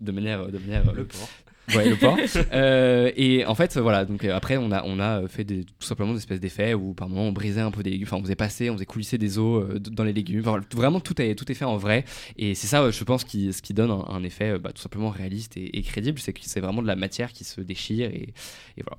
de 0.00 0.12
manière 0.12 0.46
de 0.46 0.58
manière 0.58 0.92
Le 0.92 1.04
porc. 1.04 1.28
Ouais, 1.74 1.88
le 1.88 1.96
porc. 1.96 2.18
Euh, 2.52 3.10
et 3.16 3.44
en 3.46 3.54
fait, 3.54 3.76
voilà. 3.76 4.04
Donc 4.04 4.24
euh, 4.24 4.34
après, 4.34 4.56
on 4.56 4.70
a 4.72 4.82
on 4.84 5.00
a 5.00 5.26
fait 5.28 5.44
des, 5.44 5.64
tout 5.64 5.86
simplement 5.86 6.12
des 6.12 6.18
espèces 6.18 6.40
d'effets 6.40 6.74
où 6.74 6.94
par 6.94 7.08
moment 7.08 7.24
on 7.24 7.32
brisait 7.32 7.60
un 7.60 7.70
peu 7.70 7.82
des 7.82 7.90
légumes. 7.90 8.06
Enfin, 8.06 8.16
on 8.16 8.22
faisait 8.22 8.36
passer, 8.36 8.70
on 8.70 8.74
faisait 8.74 8.86
coulisser 8.86 9.18
des 9.18 9.38
os 9.38 9.64
euh, 9.64 9.78
dans 9.78 10.04
les 10.04 10.12
légumes. 10.12 10.40
Enfin, 10.40 10.60
vraiment, 10.74 11.00
tout 11.00 11.20
est 11.20 11.34
tout 11.34 11.50
est 11.50 11.54
fait 11.54 11.64
en 11.64 11.76
vrai. 11.76 12.04
Et 12.36 12.54
c'est 12.54 12.66
ça, 12.66 12.82
euh, 12.82 12.92
je 12.92 13.04
pense, 13.04 13.24
qui 13.24 13.52
ce 13.52 13.62
qui 13.62 13.74
donne 13.74 13.90
un, 13.90 14.04
un 14.08 14.22
effet 14.22 14.50
euh, 14.52 14.58
bah, 14.58 14.72
tout 14.72 14.80
simplement 14.82 15.10
réaliste 15.10 15.56
et, 15.56 15.78
et 15.78 15.82
crédible, 15.82 16.18
c'est 16.18 16.32
que 16.32 16.40
c'est 16.42 16.60
vraiment 16.60 16.82
de 16.82 16.86
la 16.86 16.96
matière 16.96 17.32
qui 17.32 17.44
se 17.44 17.60
déchire 17.60 18.08
et, 18.10 18.34
et 18.76 18.82
voilà. 18.82 18.98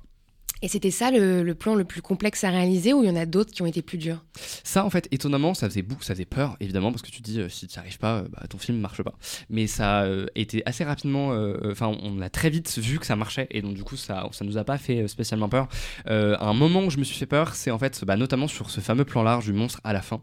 Et 0.62 0.68
c'était 0.68 0.90
ça 0.90 1.10
le, 1.10 1.54
plan 1.54 1.74
le 1.74 1.84
plus 1.84 2.02
complexe 2.02 2.44
à 2.44 2.50
réaliser 2.50 2.92
ou 2.92 3.02
il 3.02 3.08
y 3.08 3.10
en 3.10 3.16
a 3.16 3.24
d'autres 3.24 3.50
qui 3.50 3.62
ont 3.62 3.66
été 3.66 3.80
plus 3.80 3.96
durs? 3.96 4.22
Ça, 4.62 4.84
en 4.84 4.90
fait, 4.90 5.08
étonnamment, 5.10 5.54
ça 5.54 5.68
faisait 5.68 5.82
beaucoup, 5.82 6.02
ça 6.02 6.14
faisait 6.14 6.26
peur, 6.26 6.56
évidemment, 6.60 6.90
parce 6.90 7.02
que 7.02 7.10
tu 7.10 7.22
te 7.22 7.24
dis, 7.24 7.40
euh, 7.40 7.48
si 7.48 7.66
tu 7.66 7.78
n'y 7.78 7.80
arrives 7.80 7.98
pas, 7.98 8.18
euh, 8.18 8.28
bah, 8.30 8.42
ton 8.48 8.58
film 8.58 8.78
marche 8.78 9.02
pas. 9.02 9.14
Mais 9.48 9.66
ça 9.66 10.00
a 10.00 10.04
euh, 10.04 10.26
été 10.34 10.62
assez 10.66 10.84
rapidement, 10.84 11.30
enfin, 11.64 11.96
on 12.02 12.20
a 12.20 12.28
très 12.28 12.50
vite 12.50 12.78
vu 12.78 12.98
que 12.98 13.06
ça 13.06 13.16
marchait, 13.16 13.46
et 13.50 13.62
donc 13.62 13.74
du 13.74 13.84
coup, 13.84 13.96
ça, 13.96 14.28
ça 14.32 14.44
nous 14.44 14.58
a 14.58 14.64
pas 14.64 14.78
fait 14.78 15.08
spécialement 15.08 15.48
peur. 15.48 15.68
Un 16.06 16.52
moment 16.52 16.84
où 16.84 16.90
je 16.90 16.98
me 16.98 17.04
suis 17.04 17.16
fait 17.16 17.26
peur, 17.26 17.54
c'est 17.54 17.70
en 17.70 17.78
fait, 17.78 18.04
bah, 18.04 18.16
notamment 18.16 18.48
sur 18.48 18.70
ce 18.70 18.80
fameux 18.80 19.04
plan 19.04 19.22
large 19.22 19.44
du 19.44 19.52
monstre 19.52 19.80
à 19.84 19.92
la 19.92 20.02
fin, 20.02 20.20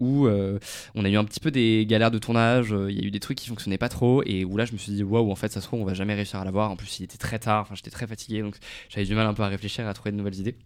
où 0.00 0.28
on 0.28 1.04
a 1.04 1.08
eu 1.08 1.16
un 1.16 1.24
petit 1.24 1.40
peu 1.40 1.50
des 1.50 1.86
galères 1.86 2.10
de 2.10 2.18
tournage, 2.18 2.74
il 2.88 2.98
y 2.98 3.02
a 3.02 3.06
eu 3.06 3.10
des 3.10 3.20
trucs 3.20 3.38
qui 3.38 3.48
fonctionnaient 3.48 3.78
pas 3.78 3.88
trop, 3.88 4.22
et 4.24 4.44
où 4.44 4.56
là, 4.56 4.64
je 4.64 4.72
me 4.72 4.78
suis 4.78 4.92
dit, 4.92 5.02
waouh, 5.02 5.30
en 5.30 5.36
fait, 5.36 5.50
ça 5.52 5.60
se 5.60 5.66
trouve, 5.66 5.80
on 5.80 5.84
va 5.84 5.94
jamais 5.94 6.14
réussir 6.14 6.40
à 6.40 6.44
l'avoir. 6.44 6.70
En 6.70 6.76
plus, 6.76 7.00
il 7.00 7.04
était 7.04 7.18
très 7.18 7.38
tard, 7.38 7.68
j'étais 7.74 7.90
très 7.90 8.06
fatigué, 8.06 8.42
donc 8.42 8.56
j'avais 8.88 9.06
du 9.06 9.14
mal 9.14 9.23
un 9.26 9.34
peu 9.34 9.42
à 9.42 9.48
réfléchir, 9.48 9.86
à 9.86 9.94
trouver 9.94 10.12
de 10.12 10.16
nouvelles 10.16 10.38
idées. 10.38 10.56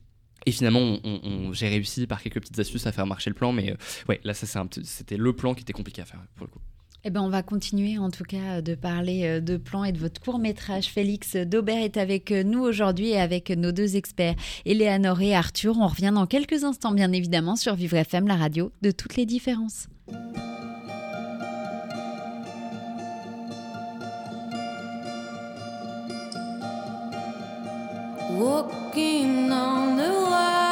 Et 0.46 0.52
finalement, 0.52 0.98
j'ai 1.52 1.68
réussi 1.68 2.06
par 2.06 2.22
quelques 2.22 2.40
petites 2.40 2.58
astuces 2.58 2.86
à 2.86 2.92
faire 2.92 3.06
marcher 3.06 3.30
le 3.30 3.34
plan, 3.34 3.52
mais 3.52 3.72
euh, 3.72 3.76
ouais, 4.08 4.20
là, 4.24 4.34
ça, 4.34 4.46
c'était 4.82 5.16
le 5.16 5.32
plan 5.32 5.54
qui 5.54 5.62
était 5.62 5.72
compliqué 5.72 6.02
à 6.02 6.04
faire 6.04 6.20
pour 6.36 6.46
le 6.46 6.52
coup. 6.52 6.60
Eh 7.04 7.10
ben, 7.10 7.22
on 7.22 7.28
va 7.28 7.42
continuer 7.42 7.96
en 7.96 8.10
tout 8.10 8.24
cas 8.24 8.60
de 8.60 8.74
parler 8.74 9.24
euh, 9.24 9.40
de 9.40 9.56
plans 9.56 9.84
et 9.84 9.92
de 9.92 9.98
votre 9.98 10.20
court 10.20 10.38
métrage. 10.38 10.86
Félix 10.86 11.36
Daubert 11.36 11.82
est 11.82 11.96
avec 11.96 12.32
euh, 12.32 12.42
nous 12.42 12.60
aujourd'hui 12.60 13.10
et 13.10 13.20
avec 13.20 13.50
nos 13.50 13.72
deux 13.72 13.96
experts, 13.96 14.34
Eleanor 14.64 15.20
et 15.20 15.34
Arthur. 15.34 15.76
On 15.78 15.86
revient 15.86 16.12
dans 16.12 16.26
quelques 16.26 16.64
instants, 16.64 16.92
bien 16.92 17.12
évidemment, 17.12 17.56
sur 17.56 17.74
Vivre 17.74 17.96
FM, 17.96 18.26
la 18.26 18.36
radio 18.36 18.72
de 18.82 18.90
toutes 18.90 19.16
les 19.16 19.26
différences. 19.26 19.88
Walking 28.38 29.50
on 29.50 29.96
the 29.96 30.12
wire 30.12 30.67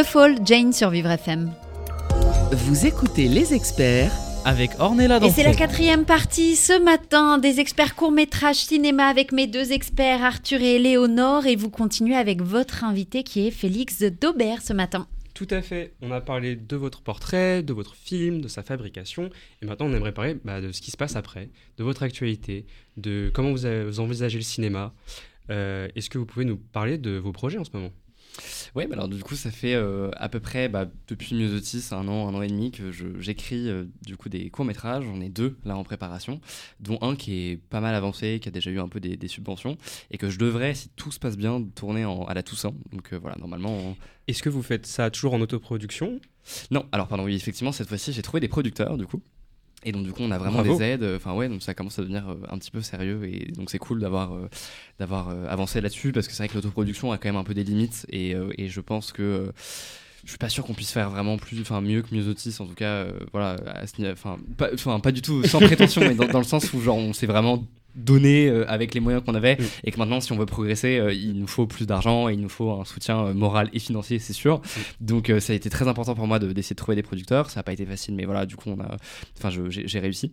The 0.00 0.04
Fall, 0.04 0.38
Jane 0.46 0.72
sur 0.72 0.88
Vivre 0.88 1.10
FM. 1.10 1.52
Vous 2.52 2.86
écoutez 2.86 3.28
les 3.28 3.52
experts 3.52 4.12
avec 4.46 4.70
Ornella 4.78 5.18
Et 5.22 5.28
c'est 5.28 5.42
la 5.42 5.52
quatrième 5.52 6.06
partie 6.06 6.56
ce 6.56 6.82
matin 6.82 7.36
des 7.36 7.60
experts 7.60 7.94
court-métrage 7.96 8.56
cinéma 8.56 9.06
avec 9.06 9.32
mes 9.32 9.46
deux 9.46 9.72
experts 9.72 10.22
Arthur 10.24 10.62
et 10.62 10.78
Léonore 10.78 11.44
et 11.46 11.54
vous 11.54 11.68
continuez 11.68 12.14
avec 12.14 12.40
votre 12.40 12.84
invité 12.84 13.24
qui 13.24 13.46
est 13.46 13.50
Félix 13.50 14.02
Daubert 14.02 14.62
ce 14.62 14.72
matin. 14.72 15.06
Tout 15.34 15.48
à 15.50 15.60
fait. 15.60 15.92
On 16.00 16.12
a 16.12 16.22
parlé 16.22 16.56
de 16.56 16.76
votre 16.76 17.02
portrait, 17.02 17.62
de 17.62 17.74
votre 17.74 17.94
film, 17.94 18.40
de 18.40 18.48
sa 18.48 18.62
fabrication. 18.62 19.28
Et 19.60 19.66
maintenant, 19.66 19.86
on 19.86 19.92
aimerait 19.92 20.14
parler 20.14 20.38
bah, 20.44 20.62
de 20.62 20.72
ce 20.72 20.80
qui 20.80 20.90
se 20.92 20.96
passe 20.96 21.16
après, 21.16 21.50
de 21.76 21.84
votre 21.84 22.02
actualité, 22.04 22.64
de 22.96 23.30
comment 23.34 23.50
vous 23.50 24.00
envisagez 24.00 24.38
le 24.38 24.44
cinéma. 24.44 24.94
Euh, 25.50 25.88
Est-ce 25.94 26.08
que 26.08 26.16
vous 26.16 26.26
pouvez 26.26 26.46
nous 26.46 26.56
parler 26.56 26.96
de 26.96 27.18
vos 27.18 27.32
projets 27.32 27.58
en 27.58 27.64
ce 27.64 27.70
moment? 27.74 27.90
Ouais, 28.74 28.86
bah 28.86 28.94
alors 28.94 29.08
du 29.08 29.22
coup, 29.22 29.34
ça 29.34 29.50
fait 29.50 29.74
euh, 29.74 30.10
à 30.16 30.28
peu 30.28 30.40
près 30.40 30.68
bah, 30.68 30.86
depuis 31.08 31.34
Myosotis, 31.34 31.88
un 31.92 32.06
an, 32.08 32.28
un 32.28 32.34
an 32.34 32.42
et 32.42 32.46
demi 32.48 32.70
que 32.70 32.90
j'écris 33.18 33.68
euh, 33.68 33.84
du 34.06 34.16
coup 34.16 34.28
des 34.28 34.48
courts 34.50 34.64
métrages. 34.64 35.04
J'en 35.04 35.20
ai 35.20 35.28
deux 35.28 35.56
là 35.64 35.76
en 35.76 35.82
préparation, 35.84 36.40
dont 36.80 36.98
un 37.02 37.16
qui 37.16 37.48
est 37.50 37.56
pas 37.56 37.80
mal 37.80 37.94
avancé, 37.94 38.38
qui 38.40 38.48
a 38.48 38.52
déjà 38.52 38.70
eu 38.70 38.78
un 38.78 38.88
peu 38.88 39.00
des, 39.00 39.16
des 39.16 39.28
subventions 39.28 39.76
et 40.10 40.18
que 40.18 40.30
je 40.30 40.38
devrais, 40.38 40.74
si 40.74 40.88
tout 40.96 41.10
se 41.10 41.18
passe 41.18 41.36
bien, 41.36 41.62
tourner 41.74 42.04
en- 42.04 42.24
à 42.24 42.34
la 42.34 42.42
Toussaint. 42.42 42.74
Donc 42.92 43.12
euh, 43.12 43.18
voilà, 43.18 43.36
normalement. 43.38 43.76
on- 43.76 43.96
Est-ce 44.28 44.42
que 44.42 44.48
vous 44.48 44.62
faites 44.62 44.86
ça 44.86 45.10
toujours 45.10 45.34
en 45.34 45.40
autoproduction? 45.40 46.20
Non, 46.70 46.86
alors 46.92 47.08
pardon, 47.08 47.24
oui, 47.24 47.34
effectivement, 47.34 47.72
cette 47.72 47.88
fois-ci, 47.88 48.12
j'ai 48.12 48.22
trouvé 48.22 48.40
des 48.40 48.48
producteurs 48.48 48.96
du 48.96 49.06
coup. 49.06 49.20
Et 49.84 49.92
donc 49.92 50.04
du 50.04 50.12
coup, 50.12 50.22
on 50.22 50.30
a 50.30 50.38
vraiment 50.38 50.58
Bravo. 50.62 50.76
des 50.78 50.84
aides. 50.84 51.04
Enfin 51.16 51.32
ouais, 51.32 51.48
donc 51.48 51.62
ça 51.62 51.72
commence 51.72 51.98
à 51.98 52.02
devenir 52.02 52.28
euh, 52.28 52.34
un 52.50 52.58
petit 52.58 52.70
peu 52.70 52.82
sérieux 52.82 53.24
et 53.24 53.50
donc 53.52 53.70
c'est 53.70 53.78
cool 53.78 54.00
d'avoir 54.00 54.34
euh, 54.34 54.48
d'avoir 54.98 55.30
euh, 55.30 55.46
avancé 55.48 55.80
là-dessus 55.80 56.12
parce 56.12 56.26
que 56.28 56.34
c'est 56.34 56.42
vrai 56.42 56.48
que 56.48 56.54
l'autoproduction 56.54 57.12
a 57.12 57.18
quand 57.18 57.28
même 57.28 57.36
un 57.36 57.44
peu 57.44 57.54
des 57.54 57.64
limites 57.64 58.04
et, 58.10 58.34
euh, 58.34 58.52
et 58.58 58.68
je 58.68 58.80
pense 58.80 59.10
que 59.12 59.50
je 60.24 60.28
suis 60.28 60.38
pas 60.38 60.50
sûr 60.50 60.64
qu'on 60.66 60.74
puisse 60.74 60.92
faire 60.92 61.08
vraiment 61.08 61.38
plus, 61.38 61.58
enfin 61.62 61.80
mieux 61.80 62.02
que 62.02 62.14
Myosotis 62.14 62.56
en 62.60 62.66
tout 62.66 62.74
cas. 62.74 63.06
voilà, 63.32 63.56
pas, 64.58 64.68
enfin 64.74 65.00
pas 65.00 65.12
du 65.12 65.22
tout 65.22 65.42
sans 65.44 65.60
prétention, 65.60 66.02
mais 66.06 66.14
dans, 66.14 66.26
dans 66.26 66.38
le 66.40 66.44
sens 66.44 66.70
où 66.74 66.80
genre 66.82 66.96
on 66.98 67.14
s'est 67.14 67.26
vraiment 67.26 67.64
donné 67.94 68.48
euh, 68.48 68.64
avec 68.70 68.94
les 68.94 69.00
moyens 69.00 69.24
qu'on 69.24 69.34
avait 69.34 69.56
Mm. 69.56 69.64
et 69.84 69.90
que 69.90 69.98
maintenant 69.98 70.20
si 70.20 70.32
on 70.32 70.36
veut 70.36 70.46
progresser 70.46 70.98
euh, 70.98 71.12
il 71.12 71.32
nous 71.38 71.46
faut 71.46 71.66
plus 71.66 71.86
d'argent 71.86 72.28
et 72.28 72.34
il 72.34 72.40
nous 72.40 72.48
faut 72.48 72.70
un 72.70 72.84
soutien 72.84 73.26
euh, 73.26 73.34
moral 73.34 73.68
et 73.72 73.78
financier 73.78 74.18
c'est 74.18 74.32
sûr 74.32 74.60
donc 75.00 75.28
euh, 75.30 75.40
ça 75.40 75.52
a 75.52 75.56
été 75.56 75.70
très 75.70 75.88
important 75.88 76.14
pour 76.14 76.26
moi 76.26 76.38
de- 76.38 76.52
d'essayer 76.52 76.74
de 76.74 76.78
trouver 76.78 76.94
des 76.96 77.02
producteurs 77.02 77.50
ça 77.50 77.60
n'a 77.60 77.62
pas 77.64 77.72
été 77.72 77.84
facile 77.86 78.14
mais 78.14 78.24
voilà 78.24 78.46
du 78.46 78.56
coup 78.56 78.70
on 78.70 78.80
a 78.80 78.96
enfin 79.38 79.50
j'ai 79.70 79.98
réussi 79.98 80.32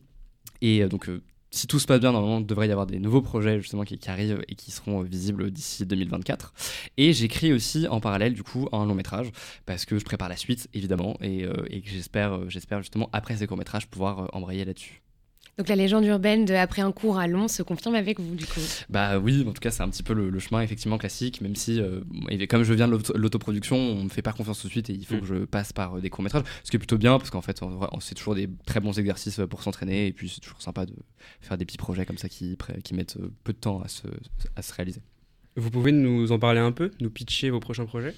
et 0.62 0.86
donc 0.86 1.10
si 1.50 1.66
tout 1.66 1.80
se 1.80 1.86
passe 1.88 2.02
bien, 2.02 2.12
normalement, 2.12 2.40
il 2.40 2.46
devrait 2.46 2.68
y 2.68 2.72
avoir 2.72 2.86
des 2.88 3.00
nouveaux 3.00 3.22
projets 3.22 3.62
justement 3.62 3.84
qui, 3.84 3.98
qui 3.98 4.10
arrivent 4.10 4.44
et 4.50 4.56
qui 4.56 4.70
seront 4.70 5.02
visibles 5.02 5.50
d'ici 5.50 5.86
2024. 5.86 6.54
Et 6.98 7.14
j'écris 7.14 7.54
aussi 7.54 7.88
en 7.88 8.02
parallèle 8.02 8.34
du 8.34 8.44
coup 8.44 8.68
un 8.74 8.86
long 8.86 8.96
métrage 8.96 9.32
parce 9.66 9.86
que 9.86 9.98
je 9.98 10.04
prépare 10.04 10.28
la 10.28 10.36
suite 10.36 10.68
évidemment 10.74 11.16
et, 11.22 11.46
j'espère, 11.86 12.50
j'espère 12.50 12.82
justement 12.82 13.10
après 13.14 13.38
ces 13.38 13.48
courts 13.48 13.58
métrages 13.58 13.88
pouvoir 13.88 14.30
embrayer 14.34 14.66
là-dessus. 14.66 15.02
Donc 15.58 15.70
la 15.70 15.76
légende 15.76 16.06
urbaine 16.06 16.46
de 16.46 16.54
après 16.54 16.84
un 16.84 16.92
cours 16.92 17.18
à 17.18 17.26
long 17.28 17.48
se 17.48 17.64
confirme 17.64 17.96
avec 17.96 18.20
vous 18.20 18.36
du 18.36 18.46
coup. 18.46 18.60
Bah 18.90 19.18
oui, 19.18 19.44
en 19.48 19.54
tout 19.54 19.60
cas 19.60 19.72
c'est 19.72 19.82
un 19.82 19.90
petit 19.90 20.04
peu 20.04 20.14
le, 20.14 20.30
le 20.30 20.40
chemin 20.40 20.62
effectivement 20.62 21.00
classique, 21.00 21.42
même 21.42 21.56
si 21.56 21.82
euh, 21.82 22.02
comme 22.48 22.62
je 22.64 22.74
viens 22.74 22.88
de 22.88 22.92
l'auto- 22.94 23.18
l'autoproduction, 23.18 23.76
on 23.76 24.04
me 24.04 24.10
fait 24.10 24.22
pas 24.22 24.34
confiance 24.34 24.62
tout 24.62 24.68
de 24.68 24.72
suite 24.72 24.90
et 24.92 24.94
il 24.94 25.06
faut 25.06 25.16
Mm. 25.16 25.22
que 25.22 25.26
je 25.26 25.36
passe 25.46 25.74
par 25.74 25.98
euh, 25.98 26.02
des 26.02 26.12
courts 26.12 26.24
métrages, 26.24 26.44
ce 26.64 26.70
qui 26.70 26.76
est 26.76 26.80
plutôt 26.80 27.00
bien 27.00 27.18
parce 27.18 27.32
qu'en 27.32 27.42
fait 27.42 27.60
c'est 28.02 28.14
toujours 28.16 28.36
des 28.36 28.48
très 28.68 28.80
bons 28.80 28.98
exercices 29.00 29.40
euh, 29.40 29.48
pour 29.48 29.64
s'entraîner 29.64 30.08
et 30.08 30.12
puis 30.14 30.30
c'est 30.30 30.42
toujours 30.42 30.62
sympa 30.62 30.86
de 30.86 30.94
faire 31.42 31.58
des 31.58 31.66
petits 31.66 31.78
projets 31.78 32.06
comme 32.06 32.20
ça 32.20 32.30
qui, 32.30 32.56
qui 32.84 32.94
mettent 32.94 33.18
peu 33.44 33.52
de 33.54 33.58
temps 33.58 33.82
à 33.82 33.88
se, 33.88 34.08
à 34.56 34.62
se 34.62 34.74
réaliser. 34.74 35.02
Vous 35.58 35.70
pouvez 35.72 35.92
nous 35.92 36.32
en 36.32 36.40
parler 36.40 36.60
un 36.60 36.72
peu, 36.72 36.92
nous 37.02 37.10
pitcher 37.10 37.50
vos 37.50 37.60
prochains 37.60 37.86
projets? 37.86 38.14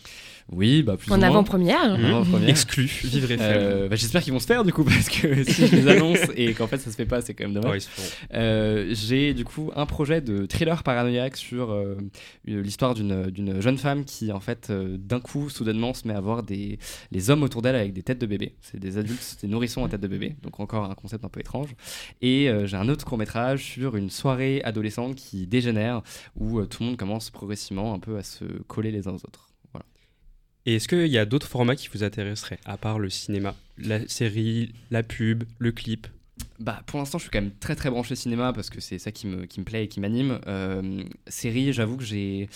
Oui, 0.52 0.82
bah 0.82 0.98
plus 0.98 1.12
En 1.12 1.22
avant-première. 1.22 1.80
En 1.84 2.04
avant-première. 2.04 2.50
Exclu, 2.50 2.86
vivre. 3.04 3.28
Euh, 3.40 3.88
bah, 3.88 3.96
J'espère 3.96 4.24
qu'ils 4.24 4.34
vont 4.34 4.40
se 4.40 4.48
faire 4.48 4.64
du 4.64 4.74
coup 4.74 4.84
parce 4.84 5.08
que 5.08 5.44
si 5.50 5.68
je 5.68 5.76
les 5.76 5.88
annonce 5.88 6.18
et 6.36 6.54
qu'en 6.56 6.66
fait 6.66 6.80
ça 6.80 6.90
se 6.90 6.96
fait 6.96 7.06
pas, 7.06 7.22
c'est 7.22 7.36
quand 7.36 7.44
même 7.44 7.54
dommage. 7.54 7.84
Oh. 7.98 8.02
Euh, 8.34 8.88
j'ai 8.92 9.36
du 9.36 9.46
coup 9.46 9.72
un 9.76 9.86
projet 9.86 10.22
de 10.22 10.48
thriller 10.48 10.82
paranoïaque 10.82 11.38
sur 11.38 11.70
euh, 11.72 11.98
une- 12.46 12.62
l'histoire 12.62 12.96
d'une 12.96 13.28
d'une 13.28 13.62
jeune 13.62 13.78
femme 13.78 14.06
qui 14.06 14.32
en 14.32 14.40
fait 14.40 14.70
euh, 14.72 14.98
d'un 14.98 15.20
coup 15.20 15.50
soudainement 15.50 15.94
se 15.94 16.08
met 16.08 16.16
à 16.16 16.20
voir 16.22 16.42
des 16.42 16.80
les 17.12 17.30
hommes 17.30 17.44
autour 17.44 17.62
d'elle 17.62 17.76
avec 17.76 17.94
des 17.94 18.02
têtes 18.02 18.20
de 18.20 18.26
bébé. 18.26 18.56
C'est 18.62 18.80
des 18.80 18.98
adultes, 18.98 19.38
des 19.44 19.48
nourrissons 19.48 19.86
à 19.86 19.90
tête 19.90 20.02
de 20.02 20.08
bébé, 20.08 20.36
donc 20.42 20.60
encore 20.60 20.90
un 20.90 20.96
concept 20.96 21.24
un 21.26 21.30
peu 21.30 21.40
étrange. 21.42 21.70
Et 22.24 22.50
euh, 22.50 22.66
j'ai 22.66 22.76
un 22.78 22.90
autre 22.90 23.06
court 23.06 23.20
métrage 23.20 23.64
sur 23.64 23.96
une 23.96 24.10
soirée 24.10 24.62
adolescente 24.64 25.14
qui 25.16 25.46
dégénère 25.46 26.02
où 26.36 26.58
euh, 26.60 26.66
tout 26.66 26.82
le 26.82 26.88
monde 26.90 26.98
commence 26.98 27.29
progressivement 27.32 27.94
un 27.94 28.00
peu 28.00 28.18
à 28.18 28.24
se 28.24 28.46
coller 28.68 28.92
les 28.92 29.08
uns 29.08 29.12
aux 29.12 29.26
autres. 29.26 29.50
Voilà. 29.72 29.86
Et 30.66 30.76
est-ce 30.76 30.88
qu'il 30.88 31.08
y 31.08 31.18
a 31.18 31.26
d'autres 31.26 31.48
formats 31.48 31.76
qui 31.76 31.90
vous 31.94 32.04
intéresseraient, 32.04 32.60
à 32.66 32.78
part 32.78 33.00
le 33.00 33.10
cinéma? 33.10 33.56
La 33.78 34.08
série, 34.08 34.74
la 34.92 35.04
pub, 35.04 35.44
le 35.58 35.72
clip? 35.72 36.08
Bah, 36.60 36.84
pour 36.86 37.00
l'instant, 37.00 37.18
je 37.18 37.24
suis 37.24 37.32
quand 37.32 37.42
même 37.42 37.56
très 37.60 37.76
très 37.76 37.90
branché 37.90 38.16
cinéma 38.16 38.54
parce 38.54 38.70
que 38.70 38.82
c'est 38.82 39.00
ça 39.00 39.12
qui 39.12 39.28
me, 39.28 39.46
qui 39.46 39.60
me 39.60 39.66
plaît 39.66 39.86
et 39.86 39.88
qui 39.88 40.00
m'anime. 40.00 40.40
Euh, 40.48 41.04
série, 41.28 41.74
j'avoue 41.74 41.98
que 41.98 42.04
j'ai. 42.04 42.50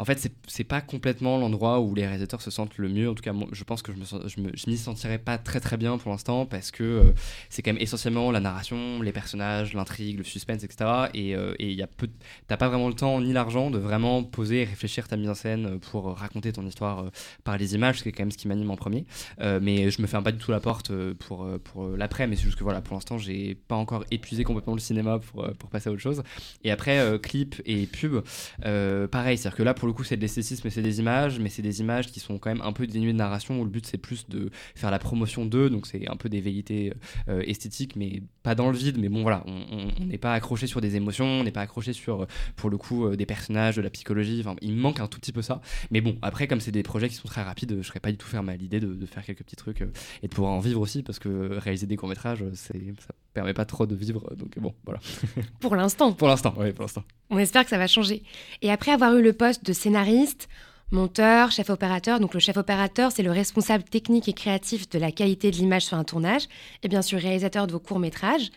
En 0.00 0.04
fait, 0.06 0.18
c'est- 0.46 0.64
pas 0.64 0.80
complètement 0.80 1.36
l'endroit 1.38 1.80
où 1.80 1.94
les 1.94 2.06
réalisateurs 2.06 2.40
se 2.40 2.50
sentent 2.50 2.78
le 2.78 2.88
mieux. 2.88 3.10
En 3.10 3.14
tout 3.14 3.22
cas, 3.22 3.32
je 3.52 3.64
pense 3.64 3.82
que 3.82 3.92
je 3.92 4.02
sens- 4.04 4.22
je 4.26 4.40
me- 4.40 4.50
m'y 4.66 4.76
sentirais 4.76 5.18
pas 5.18 5.36
très 5.36 5.60
très 5.60 5.76
bien 5.76 5.98
pour 5.98 6.10
l'instant 6.10 6.46
parce 6.46 6.70
que 6.70 6.82
euh, 6.84 7.02
c'est 7.48 7.62
quand 7.62 7.72
même 7.72 7.82
essentiellement 7.82 8.30
la 8.30 8.40
narration, 8.40 9.02
les 9.02 9.12
personnages, 9.12 9.74
l'intrigue, 9.74 10.18
le 10.18 10.24
suspense, 10.24 10.64
etc. 10.64 11.08
Et 11.12 11.34
euh, 11.34 11.54
y 11.58 11.82
a 11.82 11.86
peu, 11.86 12.08
t'as 12.46 12.56
pas 12.56 12.68
vraiment 12.68 12.88
le 12.88 12.94
temps 12.94 13.20
ni 13.20 13.32
l'argent 13.32 13.70
de 13.70 13.78
vraiment 13.78 14.22
poser 14.22 14.62
et 14.62 14.64
réfléchir 14.64 15.06
ta 15.08 15.16
mise 15.16 15.28
en 15.28 15.34
scène 15.34 15.78
pour 15.80 16.16
raconter 16.16 16.52
ton 16.52 16.64
histoire 16.66 17.00
euh, 17.04 17.10
par 17.44 17.58
les 17.58 17.74
images, 17.74 17.98
ce 17.98 18.02
qui 18.04 18.08
est 18.10 18.12
quand 18.12 18.22
même 18.22 18.30
ce 18.30 18.38
qui 18.38 18.48
m'anime 18.48 18.70
en 18.70 18.76
premier. 18.76 19.04
Euh, 19.40 19.58
mais 19.60 19.90
je 19.90 20.00
me 20.00 20.06
ferme 20.06 20.24
pas 20.24 20.32
du 20.32 20.38
tout 20.38 20.50
la 20.52 20.60
porte 20.60 20.90
euh, 20.92 21.14
pour, 21.14 21.44
euh, 21.44 21.58
pour 21.58 21.84
euh, 21.84 21.96
l'après, 21.96 22.26
mais 22.26 22.36
c'est 22.36 22.44
juste 22.44 22.58
que 22.58 22.64
voilà, 22.64 22.80
pour 22.80 22.94
l'instant, 22.94 23.18
j'ai 23.18 23.54
pas 23.54 23.76
encore 23.76 24.04
épuisé 24.10 24.44
complètement 24.44 24.74
le 24.74 24.80
cinéma 24.80 25.18
pour, 25.18 25.44
euh, 25.44 25.50
pour 25.58 25.68
passer 25.68 25.88
à 25.88 25.92
autre 25.92 26.00
chose. 26.02 26.22
Et 26.64 26.70
après, 26.70 26.98
euh, 27.00 27.18
clip 27.18 27.60
et 27.66 27.86
pub, 27.86 28.22
euh, 28.64 29.08
pareil, 29.08 29.36
c'est-à-dire 29.36 29.56
que 29.58 29.62
là, 29.62 29.74
pour 29.74 29.88
coup, 29.92 30.04
c'est 30.04 30.16
de 30.16 30.20
l'esthétisme 30.20 30.66
et 30.66 30.70
c'est 30.70 30.82
des 30.82 31.00
images, 31.00 31.38
mais 31.38 31.48
c'est 31.48 31.62
des 31.62 31.80
images 31.80 32.08
qui 32.08 32.20
sont 32.20 32.38
quand 32.38 32.50
même 32.50 32.62
un 32.62 32.72
peu 32.72 32.86
dénuées 32.86 33.12
de 33.12 33.18
narration, 33.18 33.60
où 33.60 33.64
le 33.64 33.70
but, 33.70 33.86
c'est 33.86 33.98
plus 33.98 34.28
de 34.28 34.50
faire 34.74 34.90
la 34.90 34.98
promotion 34.98 35.46
d'eux, 35.46 35.70
donc 35.70 35.86
c'est 35.86 36.08
un 36.08 36.16
peu 36.16 36.28
des 36.28 36.40
velléités 36.40 36.92
euh, 37.28 37.42
esthétiques, 37.46 37.96
mais 37.96 38.22
pas 38.42 38.54
dans 38.54 38.70
le 38.70 38.76
vide, 38.76 38.98
mais 38.98 39.08
bon, 39.08 39.22
voilà, 39.22 39.42
on- 39.46 40.04
n'est 40.04 40.18
pas 40.18 40.34
accroché 40.34 40.66
sur 40.66 40.80
des 40.80 40.96
émotions, 40.96 41.26
on 41.26 41.44
n'est 41.44 41.50
pas 41.50 41.60
accroché 41.60 41.92
sur, 41.92 42.22
euh, 42.22 42.26
pour 42.56 42.70
le 42.70 42.76
coup, 42.78 43.06
euh, 43.06 43.16
des 43.16 43.26
personnages, 43.26 43.76
de 43.76 43.82
la 43.82 43.90
psychologie, 43.90 44.40
enfin, 44.40 44.56
il 44.60 44.72
me 44.72 44.80
manque 44.80 45.00
un 45.00 45.06
tout 45.06 45.18
petit 45.20 45.32
peu 45.32 45.42
ça. 45.42 45.60
Mais 45.90 46.00
bon, 46.00 46.16
après, 46.22 46.46
comme 46.48 46.60
c'est 46.60 46.72
des 46.72 46.82
projets 46.82 47.08
qui 47.08 47.14
sont 47.14 47.28
très 47.28 47.42
rapides, 47.42 47.76
je 47.80 47.86
serais 47.86 48.00
pas 48.00 48.10
du 48.10 48.16
tout 48.18 48.26
fermé 48.26 48.52
à 48.52 48.56
l'idée 48.56 48.80
de, 48.80 49.06
faire 49.06 49.24
quelques 49.24 49.42
petits 49.42 49.56
trucs 49.56 49.82
euh, 49.82 49.92
et 50.22 50.28
de 50.28 50.32
pouvoir 50.32 50.52
en 50.52 50.60
vivre 50.60 50.80
aussi, 50.80 51.02
parce 51.02 51.18
que 51.18 51.58
réaliser 51.58 51.86
des 51.86 51.96
courts-métrages, 51.96 52.44
c'est, 52.54 52.80
ça 53.00 53.14
permet 53.32 53.54
pas 53.54 53.64
trop 53.64 53.86
de 53.86 53.94
vivre. 53.94 54.34
Donc 54.36 54.58
bon, 54.58 54.74
voilà. 54.84 55.00
Pour 55.60 55.76
l'instant. 55.76 56.12
Pour 56.12 56.28
l'instant, 56.28 56.54
oui, 56.58 56.72
pour 56.72 56.82
l'instant. 56.82 57.04
On 57.30 57.38
espère 57.38 57.64
que 57.64 57.70
ça 57.70 57.78
va 57.78 57.86
changer. 57.86 58.22
Et 58.62 58.70
après 58.70 58.92
avoir 58.92 59.14
eu 59.16 59.22
le 59.22 59.32
poste 59.32 59.64
de 59.64 59.72
scénariste, 59.72 60.48
monteur, 60.90 61.50
chef 61.50 61.70
opérateur, 61.70 62.20
donc 62.20 62.34
le 62.34 62.40
chef 62.40 62.56
opérateur, 62.56 63.12
c'est 63.12 63.22
le 63.22 63.30
responsable 63.30 63.84
technique 63.84 64.28
et 64.28 64.32
créatif 64.32 64.88
de 64.88 64.98
la 64.98 65.12
qualité 65.12 65.50
de 65.50 65.56
l'image 65.56 65.84
sur 65.84 65.96
un 65.96 66.04
tournage, 66.04 66.44
et 66.82 66.88
bien 66.88 67.02
sûr 67.02 67.18
réalisateur 67.20 67.66
de 67.66 67.72
vos 67.72 67.78
courts-métrages. 67.78 68.50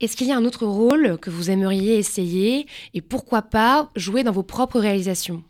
Est-ce 0.00 0.16
qu'il 0.16 0.26
y 0.26 0.32
a 0.32 0.36
un 0.36 0.44
autre 0.44 0.66
rôle 0.66 1.18
que 1.18 1.30
vous 1.30 1.50
aimeriez 1.50 1.96
essayer 1.96 2.66
et 2.92 3.00
pourquoi 3.00 3.42
pas 3.42 3.90
jouer 3.96 4.24
dans 4.24 4.32
vos 4.32 4.42
propres 4.42 4.78
réalisations? 4.78 5.42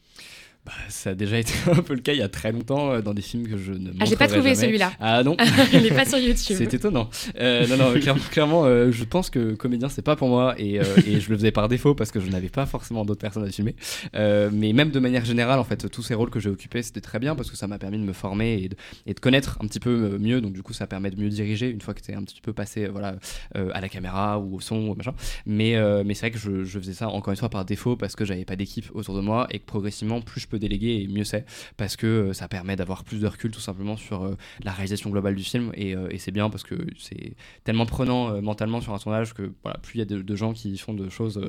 Bah, 0.66 0.72
ça 0.88 1.10
a 1.10 1.14
déjà 1.14 1.38
été 1.38 1.52
un 1.70 1.80
peu 1.82 1.94
le 1.94 2.00
cas 2.00 2.12
il 2.12 2.18
y 2.18 2.22
a 2.22 2.28
très 2.28 2.50
longtemps 2.50 2.90
euh, 2.90 3.00
dans 3.00 3.14
des 3.14 3.22
films 3.22 3.46
que 3.46 3.56
je 3.56 3.70
ne 3.70 3.92
Ah, 4.00 4.04
j'ai 4.04 4.16
pas 4.16 4.26
trouvé 4.26 4.56
celui-là. 4.56 4.90
Ah 4.98 5.22
non 5.22 5.36
Il 5.72 5.82
n'est 5.82 5.90
pas 5.90 6.04
sur 6.04 6.18
YouTube. 6.18 6.56
C'est 6.58 6.74
étonnant. 6.74 7.08
Euh, 7.38 7.68
non, 7.68 7.76
non, 7.76 8.00
clairement, 8.00 8.20
clairement, 8.32 8.64
euh, 8.64 8.90
je 8.90 9.04
pense 9.04 9.30
que 9.30 9.54
comédien, 9.54 9.88
c'est 9.88 10.02
pas 10.02 10.16
pour 10.16 10.28
moi 10.28 10.56
et, 10.58 10.80
euh, 10.80 10.84
et 11.06 11.20
je 11.20 11.30
le 11.30 11.36
faisais 11.36 11.52
par 11.52 11.68
défaut 11.68 11.94
parce 11.94 12.10
que 12.10 12.18
je 12.18 12.28
n'avais 12.28 12.48
pas 12.48 12.66
forcément 12.66 13.04
d'autres 13.04 13.20
personnes 13.20 13.44
à 13.44 13.50
filmer. 13.52 13.76
Euh, 14.16 14.50
mais 14.52 14.72
même 14.72 14.90
de 14.90 14.98
manière 14.98 15.24
générale, 15.24 15.60
en 15.60 15.64
fait, 15.64 15.88
tous 15.88 16.02
ces 16.02 16.14
rôles 16.14 16.30
que 16.30 16.40
j'ai 16.40 16.50
occupés, 16.50 16.82
c'était 16.82 17.00
très 17.00 17.20
bien 17.20 17.36
parce 17.36 17.48
que 17.48 17.56
ça 17.56 17.68
m'a 17.68 17.78
permis 17.78 17.98
de 17.98 18.04
me 18.04 18.12
former 18.12 18.54
et 18.54 18.68
de, 18.68 18.76
et 19.06 19.14
de 19.14 19.20
connaître 19.20 19.58
un 19.62 19.68
petit 19.68 19.80
peu 19.80 20.18
mieux. 20.18 20.40
Donc, 20.40 20.52
du 20.52 20.64
coup, 20.64 20.72
ça 20.72 20.88
permet 20.88 21.12
de 21.12 21.20
mieux 21.20 21.28
diriger 21.28 21.70
une 21.70 21.80
fois 21.80 21.94
que 21.94 22.00
tu 22.00 22.10
es 22.10 22.14
un 22.16 22.24
petit 22.24 22.40
peu 22.40 22.52
passé 22.52 22.88
voilà, 22.88 23.14
à 23.54 23.80
la 23.80 23.88
caméra 23.88 24.40
ou 24.40 24.56
au 24.56 24.60
son 24.60 24.88
ou 24.88 24.94
machin. 24.96 25.14
Mais, 25.46 25.76
mais 26.04 26.14
c'est 26.14 26.22
vrai 26.22 26.30
que 26.32 26.38
je, 26.38 26.64
je 26.64 26.78
faisais 26.80 26.92
ça 26.92 27.08
encore 27.08 27.30
une 27.30 27.36
fois 27.36 27.50
par 27.50 27.64
défaut 27.64 27.94
parce 27.94 28.16
que 28.16 28.24
j'avais 28.24 28.44
pas 28.44 28.56
d'équipe 28.56 28.86
autour 28.94 29.14
de 29.14 29.20
moi 29.20 29.46
et 29.52 29.60
que 29.60 29.64
progressivement, 29.64 30.20
plus 30.20 30.40
je 30.40 30.48
peux 30.48 30.55
déléguer 30.58 31.02
et 31.02 31.08
mieux 31.08 31.24
c'est 31.24 31.44
parce 31.76 31.96
que 31.96 32.06
euh, 32.06 32.32
ça 32.32 32.48
permet 32.48 32.76
d'avoir 32.76 33.04
plus 33.04 33.20
de 33.20 33.26
recul 33.26 33.50
tout 33.50 33.60
simplement 33.60 33.96
sur 33.96 34.24
euh, 34.24 34.36
la 34.64 34.72
réalisation 34.72 35.10
globale 35.10 35.34
du 35.34 35.44
film 35.44 35.70
et, 35.74 35.94
euh, 35.94 36.08
et 36.10 36.18
c'est 36.18 36.32
bien 36.32 36.50
parce 36.50 36.62
que 36.62 36.74
c'est 36.98 37.36
tellement 37.64 37.86
prenant 37.86 38.40
mentalement 38.42 38.80
sur 38.80 38.92
un 38.94 38.98
tournage 38.98 39.34
que 39.34 39.52
voilà, 39.62 39.78
plus 39.78 39.96
il 39.96 39.98
y 39.98 40.02
a 40.02 40.04
de, 40.04 40.36
gens 40.36 40.52
qui 40.52 40.76
font 40.78 40.94
de 40.94 41.08
choses 41.08 41.40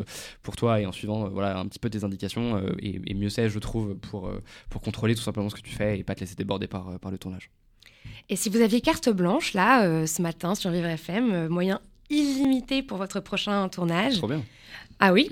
pour 0.43 0.55
toi 0.55 0.79
et 0.79 0.85
en 0.85 0.91
suivant 0.91 1.29
voilà, 1.29 1.57
un 1.57 1.65
petit 1.65 1.79
peu 1.79 1.89
tes 1.89 2.03
indications 2.03 2.61
et, 2.79 3.13
mieux 3.13 3.29
c'est 3.29 3.49
je 3.49 3.59
trouve 3.59 3.95
pour, 3.95 4.31
pour 4.69 4.81
contrôler 4.81 5.15
tout 5.15 5.21
simplement 5.21 5.49
ce 5.49 5.55
que 5.55 5.61
tu 5.61 5.73
fais 5.73 5.99
et 5.99 6.03
pas 6.03 6.15
te 6.15 6.21
laisser 6.21 6.35
déborder 6.35 6.67
par, 6.67 6.99
par 6.99 7.11
le 7.11 7.17
tournage. 7.17 7.49
Et 8.29 8.35
si 8.35 8.49
vous 8.49 8.61
aviez 8.61 8.81
carte 8.81 9.09
blanche, 9.09 9.53
là, 9.53 10.05
ce 10.05 10.21
matin, 10.21 10.55
sur 10.55 10.71
Vivre 10.71 10.87
FM, 10.87 11.31
euh, 11.31 11.49
moyen 11.49 11.79
illimité 12.09 12.81
pour 12.81 12.97
votre 12.97 13.19
prochain 13.19 13.67
tournage. 13.69 14.17
Trop 14.17 14.27
bien. 14.27 14.43
Ah 14.99 15.13
oui 15.13 15.29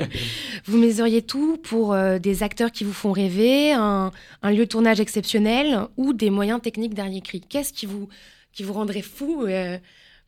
Vous 0.64 0.78
mesuriez 0.78 1.22
tout 1.22 1.58
pour 1.58 1.92
euh, 1.92 2.18
des 2.18 2.42
acteurs 2.42 2.72
qui 2.72 2.82
vous 2.82 2.92
font 2.92 3.12
rêver, 3.12 3.72
un, 3.72 4.10
un 4.42 4.50
lieu 4.50 4.64
de 4.64 4.70
tournage 4.70 4.98
exceptionnel 5.00 5.86
ou 5.96 6.12
des 6.12 6.30
moyens 6.30 6.60
techniques 6.60 6.94
dernier 6.94 7.20
cri. 7.20 7.40
Qu'est-ce 7.40 7.72
qui 7.72 7.86
vous, 7.86 8.08
qui 8.52 8.64
vous 8.64 8.72
rendrait 8.72 9.02
fou 9.02 9.44
euh, 9.46 9.78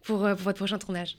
pour, 0.04 0.24
euh, 0.24 0.34
pour 0.34 0.44
votre 0.44 0.58
prochain 0.58 0.78
tournage? 0.78 1.16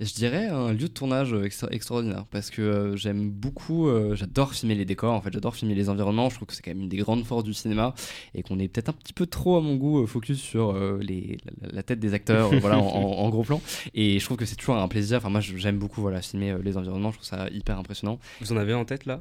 Je 0.00 0.12
dirais 0.14 0.46
un 0.48 0.72
lieu 0.72 0.78
de 0.78 0.86
tournage 0.88 1.32
euh, 1.32 1.44
extra- 1.44 1.68
extraordinaire 1.70 2.24
parce 2.30 2.50
que 2.50 2.62
euh, 2.62 2.96
j'aime 2.96 3.30
beaucoup, 3.30 3.88
euh, 3.88 4.14
j'adore 4.16 4.52
filmer 4.54 4.74
les 4.74 4.84
décors, 4.84 5.12
en 5.14 5.20
fait, 5.20 5.32
j'adore 5.32 5.54
filmer 5.54 5.74
les 5.74 5.88
environnements. 5.88 6.28
Je 6.30 6.34
trouve 6.36 6.46
que 6.48 6.54
c'est 6.54 6.62
quand 6.62 6.70
même 6.72 6.82
une 6.82 6.88
des 6.88 6.96
grandes 6.96 7.24
forces 7.24 7.44
du 7.44 7.54
cinéma 7.54 7.94
et 8.34 8.42
qu'on 8.42 8.58
est 8.58 8.68
peut-être 8.68 8.88
un 8.88 8.92
petit 8.92 9.12
peu 9.12 9.26
trop, 9.26 9.56
à 9.56 9.60
mon 9.60 9.76
goût, 9.76 10.06
focus 10.06 10.38
sur 10.40 10.70
euh, 10.70 10.98
les, 11.00 11.38
la, 11.62 11.68
la 11.72 11.82
tête 11.82 12.00
des 12.00 12.14
acteurs, 12.14 12.52
euh, 12.52 12.58
voilà, 12.58 12.78
en, 12.80 13.28
gros 13.30 13.42
plan. 13.44 13.60
Et 13.94 14.18
je 14.18 14.24
trouve 14.24 14.36
que 14.36 14.44
c'est 14.44 14.56
toujours 14.56 14.76
un 14.76 14.88
plaisir. 14.88 15.18
Enfin, 15.18 15.30
moi, 15.30 15.40
j'aime 15.40 15.78
beaucoup, 15.78 16.00
voilà, 16.00 16.20
filmer 16.22 16.50
euh, 16.50 16.58
les 16.62 16.76
environnements. 16.76 17.10
Je 17.12 17.18
trouve 17.18 17.28
ça 17.28 17.48
hyper 17.52 17.78
impressionnant. 17.78 18.18
Vous 18.40 18.52
en 18.52 18.56
avez 18.56 18.74
en 18.74 18.84
tête 18.84 19.06
là? 19.06 19.20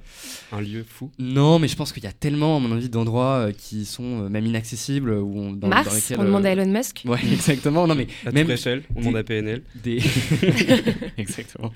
Un 0.51 0.61
lieu 0.61 0.84
fou? 0.88 1.11
Non, 1.19 1.59
mais 1.59 1.67
je 1.67 1.76
pense 1.76 1.91
qu'il 1.93 2.03
y 2.03 2.07
a 2.07 2.11
tellement, 2.11 2.57
à 2.57 2.59
mon 2.59 2.71
avis, 2.76 2.89
d'endroits 2.89 3.47
euh, 3.47 3.51
qui 3.51 3.86
sont 3.86 4.24
euh, 4.26 4.30
même 4.30 4.45
inaccessibles 4.45 5.11
ou 5.11 5.38
on- 5.38 5.51
dans, 5.51 5.57
dans 5.57 5.67
Mars, 5.69 5.93
lesquels, 5.95 6.19
on 6.19 6.24
demande 6.26 6.45
à 6.45 6.51
Elon 6.51 6.65
Musk. 6.65 7.03
Ouais, 7.05 7.19
exactement. 7.32 7.88
Non, 7.88 7.95
mais 7.95 8.07
La 8.26 8.32
même 8.32 8.49
Eiffel, 8.49 8.84
on 8.95 8.99
demande 9.01 9.17
à 9.17 9.24
PNL. 9.24 9.61
des 9.76 9.99
exactement 11.18 11.72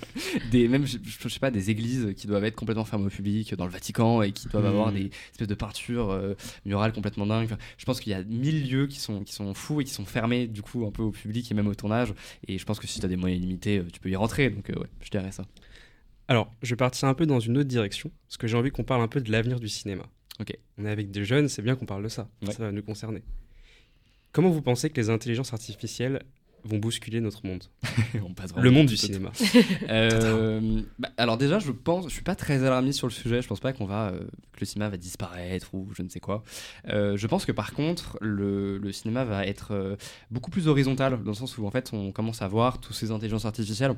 des 0.52 0.68
même 0.68 0.86
je, 0.86 0.98
je 1.04 1.30
sais 1.30 1.40
pas 1.40 1.52
des 1.52 1.70
églises 1.70 2.14
qui 2.16 2.28
doivent 2.28 2.44
être 2.46 2.56
complètement 2.56 2.86
fermées 2.86 3.06
au 3.06 3.10
public 3.10 3.54
dans 3.56 3.66
le 3.66 3.72
Vatican 3.72 4.22
et 4.22 4.32
qui 4.32 4.48
doivent 4.48 4.66
avoir 4.66 4.92
des 4.92 5.10
espèces 5.32 5.48
de 5.48 5.56
peintures 5.56 6.12
euh, 6.12 6.36
murales 6.66 6.94
complètement 6.94 7.26
dingues 7.26 7.46
Enfin, 7.46 7.58
je 7.78 7.86
pense 7.86 8.00
qu'il 8.00 8.12
y 8.12 8.16
a 8.16 8.24
mille 8.24 8.70
lieux 8.70 8.88
qui 8.88 9.00
sont 9.00 9.24
qui 9.24 9.34
sont 9.34 9.54
fous 9.54 9.82
et 9.82 9.84
qui 9.84 9.94
sont 9.94 10.06
fermés 10.06 10.48
du 10.48 10.62
coup 10.62 10.86
un 10.86 10.92
peu 10.92 11.04
au 11.04 11.12
public 11.12 11.50
et 11.52 11.54
même 11.54 11.68
au 11.68 11.76
tournage 11.76 12.14
et 12.48 12.58
je 12.58 12.66
pense 12.66 12.80
que 12.80 12.88
si 12.88 13.00
tu 13.00 13.06
as 13.06 13.10
des 13.10 13.16
moyens 13.16 13.42
limités 13.42 13.80
euh, 13.80 13.88
tu 13.92 14.00
peux 14.00 14.10
y 14.10 14.16
rentrer 14.16 14.50
donc 14.50 14.70
euh, 14.70 14.80
ouais 14.80 14.88
je 15.02 15.10
dirais 15.10 15.32
ça 15.32 15.46
Alors, 16.28 16.52
je 16.62 16.72
vais 16.72 16.78
partir 16.78 17.08
un 17.08 17.14
peu 17.14 17.26
dans 17.26 17.40
une 17.40 17.58
autre 17.58 17.70
direction, 17.70 18.12
parce 18.28 18.38
que 18.38 18.48
j'ai 18.48 18.58
envie 18.58 18.70
qu'on 18.72 18.84
parle 18.84 19.02
un 19.02 19.08
peu 19.08 19.22
de 19.22 19.32
l'avenir 19.32 19.60
du 19.60 19.70
cinéma. 19.70 20.04
Ok. 20.40 20.54
On 20.78 20.86
est 20.86 20.90
avec 20.90 21.10
des 21.10 21.24
jeunes, 21.24 21.48
c'est 21.48 21.62
bien 21.62 21.76
qu'on 21.76 21.86
parle 21.86 22.04
de 22.04 22.10
ça. 22.10 22.28
Ouais. 22.46 22.52
Ça 22.52 22.64
va 22.64 22.72
nous 22.72 22.84
concerner. 22.84 23.24
Comment 24.34 24.50
vous 24.50 24.62
pensez 24.62 24.90
que 24.90 25.00
les 25.00 25.10
intelligences 25.10 25.54
artificielles 25.54 26.22
vont 26.64 26.78
bousculer 26.78 27.22
notre 27.22 27.46
monde 27.46 27.64
Le 28.58 28.72
monde 28.72 28.88
du 28.88 28.98
cinéma. 28.98 29.32
Euh, 29.90 30.82
bah, 31.00 31.10
alors 31.18 31.38
déjà, 31.38 31.60
je 31.60 31.72
pense, 31.72 32.06
je 32.06 32.14
suis 32.14 32.24
pas 32.24 32.36
très 32.36 32.64
alarmiste 32.64 32.98
sur 32.98 33.08
le 33.08 33.14
sujet. 33.14 33.42
Je 33.42 33.48
pense 33.48 33.60
pas 33.60 33.74
qu'on 33.74 33.86
va, 33.86 34.10
euh, 34.10 34.20
que 34.20 34.60
le 34.60 34.66
cinéma 34.66 34.90
va 34.90 34.98
disparaître 34.98 35.74
ou 35.74 35.88
je 35.96 36.02
ne 36.02 36.10
sais 36.10 36.20
quoi. 36.20 36.44
Euh, 36.90 37.16
je 37.16 37.28
pense 37.28 37.46
que 37.46 37.52
par 37.52 37.74
contre, 37.74 38.18
le, 38.22 38.78
le 38.78 38.92
cinéma 38.92 39.24
va 39.24 39.46
être 39.46 39.98
beaucoup 40.32 40.52
plus 40.52 40.68
horizontal 40.68 41.24
dans 41.24 41.32
le 41.32 41.36
sens 41.36 41.58
où 41.58 41.66
en 41.66 41.72
fait, 41.72 41.92
on 41.94 42.12
commence 42.12 42.42
à 42.42 42.48
voir 42.48 42.80
tous 42.80 42.94
ces 42.94 43.12
intelligences 43.12 43.46
artificielles 43.46 43.96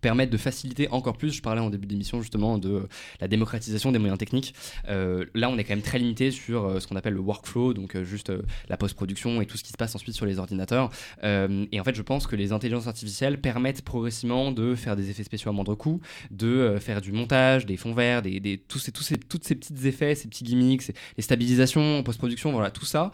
permettre 0.00 0.32
de 0.32 0.36
faciliter 0.36 0.88
encore 0.90 1.16
plus, 1.16 1.32
je 1.32 1.42
parlais 1.42 1.60
en 1.60 1.70
début 1.70 1.86
d'émission 1.86 2.20
justement 2.20 2.58
de 2.58 2.88
la 3.20 3.28
démocratisation 3.28 3.92
des 3.92 3.98
moyens 3.98 4.18
techniques. 4.18 4.54
Euh, 4.88 5.24
là, 5.34 5.50
on 5.50 5.58
est 5.58 5.64
quand 5.64 5.74
même 5.74 5.82
très 5.82 5.98
limité 5.98 6.30
sur 6.30 6.64
euh, 6.64 6.80
ce 6.80 6.86
qu'on 6.86 6.96
appelle 6.96 7.14
le 7.14 7.20
workflow, 7.20 7.74
donc 7.74 7.96
euh, 7.96 8.04
juste 8.04 8.32
la 8.68 8.76
post-production 8.76 9.40
et 9.40 9.46
tout 9.46 9.56
ce 9.56 9.64
qui 9.64 9.72
se 9.72 9.76
passe 9.76 9.94
ensuite 9.94 10.14
sur 10.14 10.26
les 10.26 10.38
ordinateurs. 10.38 10.90
Et 11.22 11.80
en 11.80 11.84
fait, 11.84 11.94
je 11.94 12.02
pense 12.02 12.26
que 12.26 12.36
les 12.36 12.52
intelligences 12.52 12.86
artificielles 12.86 13.40
permettent 13.40 13.82
progressivement 13.82 14.52
de 14.52 14.74
faire 14.74 14.96
des 14.96 15.10
effets 15.10 15.24
spéciaux 15.24 15.50
à 15.50 15.52
moindre 15.52 15.74
coût, 15.74 16.00
de 16.30 16.76
faire 16.80 17.00
du 17.00 17.12
montage, 17.12 17.66
des 17.66 17.76
fonds 17.76 17.94
verts, 17.94 18.22
des, 18.22 18.62
tous 18.68 18.78
ces, 18.78 18.92
tous 18.92 19.02
ces, 19.02 19.16
toutes 19.16 19.44
ces 19.44 19.54
petits 19.54 19.86
effets, 19.86 20.14
ces 20.14 20.28
petits 20.28 20.44
gimmicks, 20.44 20.92
les 21.16 21.22
stabilisations 21.22 21.98
en 21.98 22.02
post-production, 22.02 22.52
voilà, 22.52 22.70
tout 22.70 22.84
ça, 22.84 23.10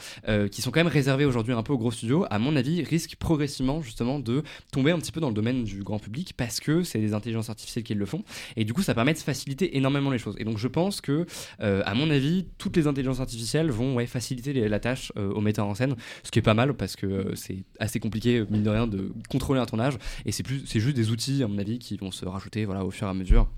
qui 0.51 0.63
sont 0.63 0.71
quand 0.71 0.81
même 0.81 0.87
réservés 0.87 1.25
aujourd'hui 1.25 1.53
un 1.53 1.63
peu 1.63 1.73
aux 1.73 1.79
gros 1.79 1.91
studios, 1.91 2.27
à 2.31 2.39
mon 2.39 2.57
avis, 2.57 2.83
risquent 2.83 3.17
progressivement 3.17 3.83
justement 3.83 4.19
de 4.19 4.43
tomber 4.73 4.91
un 4.91 4.99
petit 4.99 5.13
peu 5.13 5.21
dans 5.21 5.29
le 5.29 5.35
domaine 5.35 5.65
du 5.65 5.83
grand 5.83 5.99
public 5.99 6.35
parce 6.37 6.61
que 6.61 6.66
c'est 6.85 6.99
des 6.99 7.15
intelligences 7.15 7.51
artificielles 7.51 7.85
qui 7.85 7.95
le 7.95 8.07
font. 8.07 8.23
Et 8.57 8.65
du 8.65 8.73
coup, 8.73 8.83
ça 8.83 8.95
permet 8.95 9.13
de 9.13 9.19
faciliter 9.19 9.77
énormément 9.77 10.11
les 10.11 10.19
choses. 10.19 10.35
Et 10.39 10.45
donc, 10.45 10.59
je 10.59 10.69
pense 10.69 11.01
que, 11.01 11.27
euh, 11.61 11.83
à 11.87 11.95
mon 11.95 12.11
avis, 12.11 12.47
toutes 12.59 12.77
les 12.77 12.87
intelligences 12.87 13.21
artificielles 13.21 13.71
vont 13.71 13.95
ouais, 13.95 14.07
faciliter 14.07 14.53
les- 14.53 14.69
la 14.69 14.81
tâche 14.81 15.13
euh, 15.17 15.31
aux 15.33 15.41
metteurs 15.41 15.67
en 15.67 15.75
scène, 15.75 15.95
ce 16.23 16.31
qui 16.31 16.39
est 16.39 16.43
pas 16.43 16.55
mal 16.55 16.75
parce 16.75 16.97
que 16.97 17.07
euh, 17.07 17.35
c'est 17.35 17.65
assez 17.81 18.01
compliqué, 18.01 18.45
mine 18.51 18.63
de 18.63 18.71
rien, 18.71 18.87
de 18.87 19.13
contrôler 19.29 19.61
un 19.61 19.67
tournage. 19.67 19.95
Et 20.25 20.33
c'est 20.33 20.43
plus, 20.43 20.63
c'est 20.67 20.81
juste 20.81 20.97
des 20.97 21.11
outils, 21.11 21.43
à 21.43 21.49
mon 21.49 21.59
avis, 21.59 21.79
qui 21.79 21.97
vont 21.97 22.11
se 22.11 22.25
rajouter 22.25 22.65
voilà, 22.65 22.85
au 22.85 22.91
fur 22.91 23.07
et 23.07 23.11
à 23.11 23.15
mesure, 23.15 23.49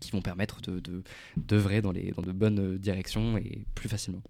qui 0.00 0.10
vont 0.10 0.20
permettre 0.22 0.60
de, 0.60 0.80
de, 0.80 1.02
d'œuvrer 1.36 1.80
dans, 1.82 1.92
les, 1.92 2.12
dans 2.16 2.22
de 2.22 2.32
bonnes 2.32 2.58
euh, 2.74 2.78
directions 2.78 3.36
et 3.38 3.64
plus 3.74 3.88
facilement. 3.88 4.22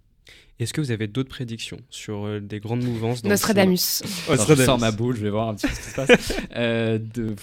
Est-ce 0.59 0.73
que 0.73 0.81
vous 0.81 0.91
avez 0.91 1.07
d'autres 1.07 1.29
prédictions 1.29 1.79
sur 1.89 2.25
euh, 2.25 2.39
des 2.39 2.59
grandes 2.59 2.83
mouvances 2.83 3.21
dans 3.21 3.29
le 3.29 3.33
Nostradamus. 3.33 4.01
Attends, 4.03 4.13
je 4.27 4.31
Nostradamus. 4.31 4.65
sors 4.65 4.79
ma 4.79 4.91
boule, 4.91 5.15
je 5.15 5.21
vais 5.23 5.29
voir 5.29 5.47
un 5.49 5.55
petit 5.55 5.67
peu 5.67 5.73
ce 5.73 5.79
qui 5.81 5.89
se 5.89 5.95
passe. 5.95 6.33
Euh, 6.55 6.99
de- 6.99 7.35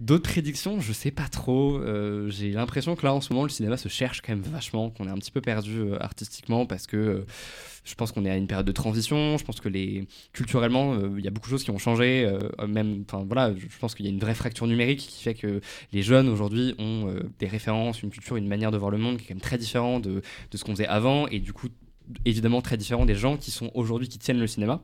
D'autres 0.00 0.28
prédictions, 0.30 0.80
je 0.80 0.92
sais 0.92 1.10
pas 1.10 1.28
trop. 1.28 1.78
Euh, 1.78 2.28
J'ai 2.30 2.50
l'impression 2.50 2.96
que 2.96 3.04
là, 3.06 3.14
en 3.14 3.20
ce 3.20 3.32
moment, 3.32 3.44
le 3.44 3.50
cinéma 3.50 3.76
se 3.76 3.88
cherche 3.88 4.20
quand 4.20 4.32
même 4.32 4.42
vachement, 4.42 4.90
qu'on 4.90 5.06
est 5.06 5.10
un 5.10 5.18
petit 5.18 5.30
peu 5.30 5.40
perdu 5.40 5.78
euh, 5.80 6.02
artistiquement 6.02 6.66
parce 6.66 6.86
que 6.86 6.96
euh, 6.96 7.26
je 7.84 7.94
pense 7.94 8.12
qu'on 8.12 8.24
est 8.24 8.30
à 8.30 8.36
une 8.36 8.46
période 8.46 8.66
de 8.66 8.72
transition. 8.72 9.38
Je 9.38 9.44
pense 9.44 9.60
que 9.60 9.68
les 9.68 10.06
culturellement, 10.32 10.96
il 11.16 11.24
y 11.24 11.28
a 11.28 11.30
beaucoup 11.30 11.48
de 11.48 11.50
choses 11.50 11.64
qui 11.64 11.70
ont 11.70 11.78
changé. 11.78 12.26
même, 12.66 13.04
enfin 13.06 13.24
voilà, 13.24 13.54
je 13.54 13.78
pense 13.78 13.94
qu'il 13.94 14.06
y 14.06 14.08
a 14.08 14.12
une 14.12 14.18
vraie 14.18 14.34
fracture 14.34 14.66
numérique 14.66 15.00
qui 15.00 15.22
fait 15.22 15.34
que 15.34 15.60
les 15.92 16.02
jeunes 16.02 16.28
aujourd'hui 16.28 16.74
ont 16.78 17.14
des 17.38 17.46
références, 17.46 18.02
une 18.02 18.10
culture, 18.10 18.36
une 18.36 18.48
manière 18.48 18.70
de 18.70 18.78
voir 18.78 18.90
le 18.90 18.96
monde 18.96 19.18
qui 19.18 19.24
est 19.24 19.28
quand 19.28 19.34
même 19.34 19.42
très 19.42 19.58
différent 19.58 20.00
de, 20.00 20.22
de 20.50 20.56
ce 20.56 20.64
qu'on 20.64 20.72
faisait 20.72 20.86
avant 20.86 21.28
et 21.28 21.40
du 21.40 21.52
coup 21.52 21.68
évidemment 22.24 22.62
très 22.62 22.78
différent 22.78 23.04
des 23.04 23.14
gens 23.14 23.36
qui 23.36 23.50
sont 23.50 23.70
aujourd'hui 23.74 24.08
qui 24.08 24.18
tiennent 24.18 24.40
le 24.40 24.46
cinéma 24.46 24.82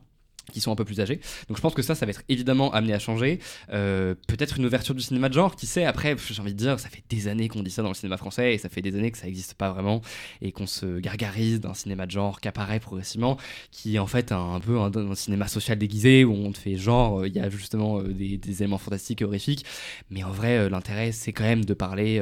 qui 0.51 0.61
sont 0.61 0.71
un 0.71 0.75
peu 0.75 0.85
plus 0.85 0.99
âgés. 0.99 1.19
Donc 1.47 1.57
je 1.57 1.61
pense 1.61 1.73
que 1.73 1.81
ça, 1.81 1.95
ça 1.95 2.05
va 2.05 2.11
être 2.11 2.23
évidemment 2.29 2.71
amené 2.73 2.93
à 2.93 2.99
changer. 2.99 3.39
Euh, 3.71 4.15
Peut-être 4.27 4.57
une 4.57 4.65
ouverture 4.65 4.95
du 4.95 5.01
cinéma 5.01 5.29
de 5.29 5.33
genre, 5.33 5.55
qui 5.55 5.65
sait, 5.65 5.85
après, 5.85 6.15
j'ai 6.17 6.41
envie 6.41 6.53
de 6.53 6.57
dire, 6.57 6.79
ça 6.79 6.89
fait 6.89 7.03
des 7.09 7.27
années 7.27 7.47
qu'on 7.47 7.63
dit 7.63 7.71
ça 7.71 7.81
dans 7.81 7.89
le 7.89 7.95
cinéma 7.95 8.17
français, 8.17 8.53
et 8.53 8.57
ça 8.57 8.69
fait 8.69 8.81
des 8.81 8.95
années 8.95 9.11
que 9.11 9.17
ça 9.17 9.25
n'existe 9.25 9.53
pas 9.55 9.71
vraiment, 9.71 10.01
et 10.41 10.51
qu'on 10.51 10.67
se 10.67 10.99
gargarise 10.99 11.59
d'un 11.59 11.73
cinéma 11.73 12.05
de 12.05 12.11
genre 12.11 12.39
qui 12.39 12.47
apparaît 12.47 12.79
progressivement, 12.79 13.37
qui 13.71 13.95
est 13.95 13.99
en 13.99 14.07
fait 14.07 14.31
un, 14.31 14.59
peu 14.59 14.79
un, 14.79 15.15
cinéma 15.15 15.47
social 15.47 15.77
déguisé, 15.77 16.23
où 16.23 16.33
on 16.33 16.51
te 16.51 16.57
fait 16.57 16.77
genre, 16.77 17.21
euh, 17.21 17.27
il 17.27 17.35
y 17.35 17.39
a 17.39 17.49
justement 17.49 17.99
euh, 17.99 18.13
des, 18.13 18.39
éléments 18.61 18.77
fantastiques 18.77 19.21
et 19.21 19.25
horrifiques, 19.25 19.65
mais 20.09 20.23
en 20.23 20.31
vrai, 20.31 20.69
l'intérêt, 20.69 21.11
c'est 21.11 21.33
quand 21.33 21.43
même 21.43 21.65
de 21.65 21.73
parler 21.73 22.21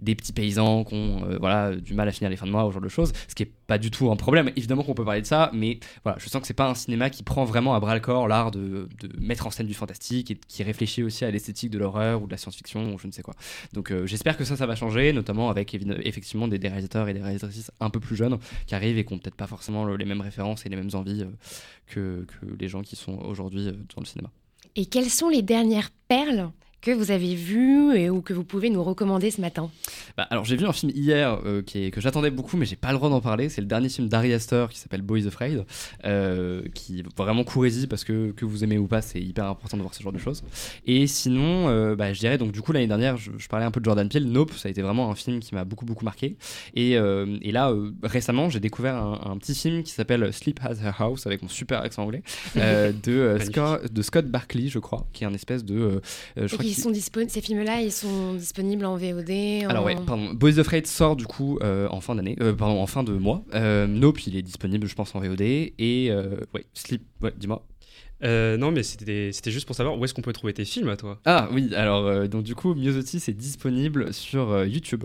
des 0.00 0.14
petits 0.14 0.32
paysans 0.32 0.84
qui 0.84 0.94
ont 0.94 1.22
voilà, 1.40 1.74
du 1.74 1.94
mal 1.94 2.08
à 2.08 2.12
finir 2.12 2.30
les 2.30 2.36
fins 2.36 2.46
de 2.46 2.52
mois, 2.52 2.66
ce 2.68 2.72
genre 2.72 2.82
de 2.82 2.88
choses, 2.88 3.12
ce 3.28 3.34
qui 3.34 3.44
est 3.44 3.52
pas 3.66 3.78
du 3.78 3.90
tout 3.90 4.10
un 4.10 4.16
problème. 4.16 4.50
Évidemment 4.56 4.82
qu'on 4.82 4.94
peut 4.94 5.04
parler 5.04 5.22
de 5.22 5.26
ça, 5.26 5.50
mais 5.54 5.78
voilà, 6.04 6.18
je 6.20 6.28
sens 6.28 6.40
que 6.40 6.46
c'est 6.46 6.54
pas 6.54 6.68
un 6.68 6.74
cinéma 6.74 7.10
qui 7.10 7.22
prend 7.22 7.44
vraiment 7.44 7.69
à 7.74 7.80
bras 7.80 7.94
le 7.94 8.00
corps 8.00 8.28
l'art 8.28 8.50
de, 8.50 8.88
mettre 9.18 9.46
en 9.46 9.50
scène 9.50 9.66
du 9.66 9.74
fantastique 9.74 10.30
et 10.30 10.38
qui 10.48 10.62
réfléchit 10.62 11.02
aussi 11.02 11.24
à 11.24 11.30
l'esthétique 11.30 11.70
de 11.70 11.78
l'horreur 11.78 12.22
ou 12.22 12.26
de 12.26 12.30
la 12.30 12.36
science-fiction 12.36 12.94
ou 12.94 12.98
je 12.98 13.06
ne 13.06 13.12
sais 13.12 13.22
quoi. 13.22 13.34
Donc 13.72 13.90
euh, 13.90 14.06
j'espère 14.06 14.36
que 14.36 14.44
ça, 14.44 14.56
ça 14.56 14.66
va 14.66 14.76
changer, 14.76 15.12
notamment 15.12 15.50
avec 15.50 15.74
effectivement 15.74 16.48
des, 16.48 16.58
réalisateurs 16.58 17.08
et 17.08 17.14
des 17.14 17.20
réalisatrices 17.20 17.70
un 17.80 17.90
peu 17.90 18.00
plus 18.00 18.16
jeunes 18.16 18.38
qui 18.66 18.74
arrivent 18.74 18.98
et 18.98 19.04
qui 19.04 19.12
ont 19.12 19.18
peut-être 19.18 19.36
pas 19.36 19.46
forcément 19.46 19.84
le- 19.84 19.96
les 19.96 20.04
mêmes 20.04 20.20
références 20.20 20.66
et 20.66 20.68
les 20.68 20.76
mêmes 20.76 20.90
envies 20.94 21.22
euh, 21.22 21.30
que, 21.86 22.26
que 22.26 22.46
les 22.58 22.68
gens 22.68 22.82
qui 22.82 22.96
sont 22.96 23.18
aujourd'hui 23.18 23.68
euh, 23.68 23.72
dans 23.72 24.00
le 24.00 24.06
cinéma. 24.06 24.30
Et 24.76 24.86
quelles 24.86 25.10
sont 25.10 25.28
les 25.28 25.42
dernières 25.42 25.90
perles 26.08 26.50
que 26.82 26.90
vous 26.92 27.10
avez 27.10 27.34
vues 27.34 27.94
et, 27.94 28.08
ou 28.10 28.22
que 28.22 28.32
vous 28.32 28.44
pouvez 28.44 28.70
nous 28.70 28.82
recommander 28.82 29.30
ce 29.30 29.40
matin 29.40 29.70
Bah, 30.16 30.26
alors 30.30 30.44
j'ai 30.44 30.56
vu 30.56 30.64
un 30.66 30.72
film 30.72 30.90
hier 30.94 31.38
euh, 31.44 31.60
qui 31.62 31.84
est- 31.84 31.90
que 31.90 32.00
j'attendais 32.00 32.30
beaucoup 32.30 32.56
mais 32.56 32.64
j'ai 32.66 32.76
pas 32.76 32.90
le 32.92 32.96
droit 32.96 33.10
d'en 33.10 33.20
parler. 33.20 33.48
C'est 33.50 33.60
le 33.60 33.66
dernier 33.66 33.88
film 33.88 34.08
d'Ari 34.08 34.32
Aster 34.32 34.66
qui 34.70 34.78
s'appelle 34.78 35.02
Boys 35.02 35.26
Afraid, 35.26 35.64
euh, 36.04 36.62
qui 36.74 37.02
vraiment 37.16 37.44
courez-y 37.44 37.86
parce 37.86 38.04
que 38.04 38.30
que 38.32 38.44
vous 38.44 38.64
aimez 38.64 38.78
ou 38.78 38.86
pas 38.86 39.02
c'est 39.02 39.20
hyper 39.20 39.44
important 39.46 39.76
de 39.76 39.82
voir 39.82 39.94
ce 39.94 40.02
genre 40.02 40.12
de 40.12 40.18
choses. 40.18 40.42
Et 40.86 41.06
sinon, 41.06 41.68
euh, 41.68 41.96
bah, 41.96 42.12
je 42.12 42.20
dirais 42.20 42.38
donc 42.38 42.52
du 42.52 42.62
coup 42.62 42.72
l'année 42.72 42.86
dernière 42.86 43.16
je, 43.18 43.30
je 43.36 43.48
parlais 43.48 43.66
un 43.66 43.70
peu 43.70 43.80
de 43.80 43.84
Jordan 43.84 44.08
Peele. 44.08 44.30
Nope, 44.30 44.52
ça 44.54 44.68
a 44.68 44.70
été 44.70 44.80
vraiment 44.82 45.10
un 45.10 45.14
film 45.14 45.40
qui 45.40 45.54
m'a 45.54 45.64
beaucoup 45.64 45.84
beaucoup 45.84 46.04
marqué. 46.04 46.36
Et, 46.74 46.96
euh, 46.96 47.36
et 47.42 47.52
là 47.52 47.70
euh, 47.70 47.90
récemment 48.02 48.48
j'ai 48.48 48.60
découvert 48.60 48.94
un, 48.96 49.20
un 49.32 49.36
petit 49.36 49.54
film 49.54 49.82
qui 49.82 49.92
s'appelle 49.92 50.32
Sleep 50.32 50.60
at 50.64 50.74
Her 50.82 50.94
House 51.00 51.26
avec 51.26 51.42
mon 51.42 51.48
super 51.48 51.80
accent 51.82 52.04
anglais 52.04 52.22
euh, 52.56 52.92
de, 53.02 53.12
euh. 53.12 53.38
Scott, 53.44 53.92
de 53.92 54.02
Scott 54.02 54.26
Barkley 54.26 54.68
je 54.68 54.78
crois, 54.78 55.06
qui 55.12 55.24
est 55.24 55.26
un 55.26 55.34
espèce 55.34 55.64
de 55.64 56.00
je 56.36 56.44
Et 56.44 56.48
crois 56.48 56.58
qu'il- 56.74 56.82
sont 56.82 56.90
Ces 57.30 57.40
films-là, 57.40 57.80
ils 57.82 57.92
sont 57.92 58.34
disponibles 58.34 58.84
en 58.84 58.96
VOD 58.96 59.30
en- 59.66 59.68
alors 59.70 59.84
ouais, 59.84 59.96
pardon. 60.06 60.32
Boys 60.34 60.58
Afraid 60.58 60.86
sort 60.86 61.16
du 61.16 61.26
coup 61.26 61.58
euh, 61.62 61.88
en 61.90 62.00
fin 62.00 62.14
d'année, 62.14 62.36
euh, 62.40 62.52
pardon, 62.54 62.80
en 62.80 62.86
fin 62.86 63.02
de 63.02 63.12
mois. 63.12 63.42
Euh, 63.54 63.86
nope, 63.86 64.26
il 64.26 64.36
est 64.36 64.42
disponible, 64.42 64.86
je 64.86 64.94
pense, 64.94 65.14
en 65.14 65.20
VOD. 65.20 65.40
Et 65.42 66.08
euh, 66.10 66.36
ouais, 66.54 66.64
Sleep, 66.74 67.02
ouais, 67.22 67.32
dis-moi. 67.36 67.66
Euh, 68.22 68.58
non, 68.58 68.70
mais 68.70 68.82
c'était 68.82 69.30
c'était 69.32 69.50
juste 69.50 69.66
pour 69.66 69.74
savoir 69.74 69.98
où 69.98 70.04
est-ce 70.04 70.12
qu'on 70.12 70.20
peut 70.20 70.34
trouver 70.34 70.52
tes 70.52 70.66
films 70.66 70.90
à 70.90 70.96
toi. 70.98 71.18
Ah 71.24 71.48
oui, 71.52 71.74
alors 71.74 72.06
euh, 72.06 72.26
donc 72.26 72.42
du 72.42 72.54
coup, 72.54 72.74
Miosotis 72.74 73.22
est 73.28 73.32
disponible 73.34 74.12
sur 74.12 74.50
euh, 74.50 74.66
YouTube. 74.66 75.04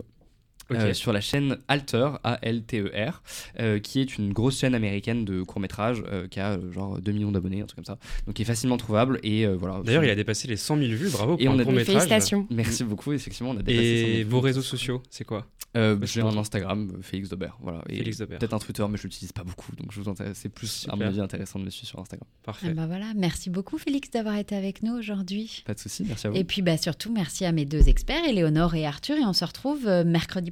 Euh, 0.72 0.94
sur 0.94 1.14
la 1.14 1.22
chaîne 1.22 1.58
Alter, 1.68 2.10
A-L-T-E-R, 2.24 3.22
euh, 3.60 3.80
qui 3.80 4.00
est 4.00 4.18
une 4.18 4.34
grosse 4.34 4.60
chaîne 4.60 4.74
américaine 4.76 5.26
de 5.26 5.44
court-métrage 5.44 6.04
euh, 6.12 6.28
qui 6.28 6.40
a 6.40 6.54
euh, 6.54 6.72
genre 6.72 7.00
2 7.00 7.12
millions 7.12 7.32
d'abonnés, 7.32 7.62
un 7.62 7.66
truc 7.66 7.76
comme 7.78 7.86
ça. 7.86 7.98
Donc 8.26 8.36
qui 8.36 8.42
est 8.42 8.46
facilement 8.46 8.78
trouvable 8.78 9.20
et 9.24 9.46
euh, 9.46 9.56
voilà. 9.56 9.82
D'ailleurs, 9.84 10.04
il 10.04 10.10
a 10.10 10.16
dépassé 10.16 10.48
les 10.48 10.58
100 10.58 10.78
000 10.78 10.90
vues, 10.94 11.10
bravo 11.12 11.36
Et 11.40 11.46
pour 11.46 11.54
on 11.54 11.58
un 11.58 11.62
a- 11.62 11.64
court 11.64 11.74
métrage. 11.74 11.94
Félicitations. 11.94 12.48
Merci 12.50 12.84
beaucoup, 12.84 13.14
effectivement, 13.14 13.52
on 13.52 13.58
a 13.58 13.62
dépassé 13.62 14.02
100 14.02 14.08
000 14.08 14.10
Et 14.20 14.24
vues. 14.24 14.30
vos 14.30 14.42
réseaux 14.42 14.62
sociaux, 14.62 15.04
c'est 15.10 15.24
quoi? 15.24 15.46
Euh, 15.78 15.98
J'ai 16.04 16.22
un 16.22 16.38
Instagram, 16.38 16.90
Félix 17.02 17.28
Daubert, 17.30 17.58
voilà. 17.62 17.82
Et 17.90 17.98
Félix 17.98 18.18
Daubert. 18.20 18.40
Peut-être 18.40 18.54
un 18.54 18.60
Twitter, 18.60 18.86
mais 18.90 18.98
je 18.98 19.04
l'utilise 19.04 19.34
pas 19.34 19.44
beaucoup, 19.44 19.76
donc 19.76 19.92
je 19.92 20.00
vous. 20.02 20.14
C'est 20.34 20.48
plus, 20.50 20.86
à 20.88 20.92
mon 20.92 20.96
Super. 20.96 21.08
avis, 21.10 21.20
intéressant 21.22 21.60
de 21.60 21.66
me 21.66 21.70
suivre 21.70 21.90
sur 21.90 22.00
Instagram. 22.00 22.26
Ah 22.32 22.42
Parfait. 22.46 22.74
bah 22.74 22.88
voilà, 22.88 23.08
merci 23.16 23.50
beaucoup 23.50 23.78
Félix 23.78 24.10
d'avoir 24.10 24.38
été 24.38 24.56
avec 24.56 24.84
nous 24.84 24.94
aujourd'hui. 24.98 25.64
Pas 25.66 25.74
de 25.74 25.80
souci, 25.80 26.06
merci 26.08 26.28
à 26.28 26.30
vous. 26.30 26.38
Et 26.38 26.44
puis 26.46 26.62
bah 26.62 26.78
surtout 26.78 27.12
merci 27.12 27.44
à 27.44 27.52
mes 27.52 27.66
deux 27.66 27.90
experts, 27.90 28.24
Éléonore 28.26 28.74
et 28.76 28.86
Arthur, 28.86 29.18
et 29.18 29.26
on 29.26 29.34
se 29.34 29.44
retrouve 29.44 29.86
mercredi 30.06 30.52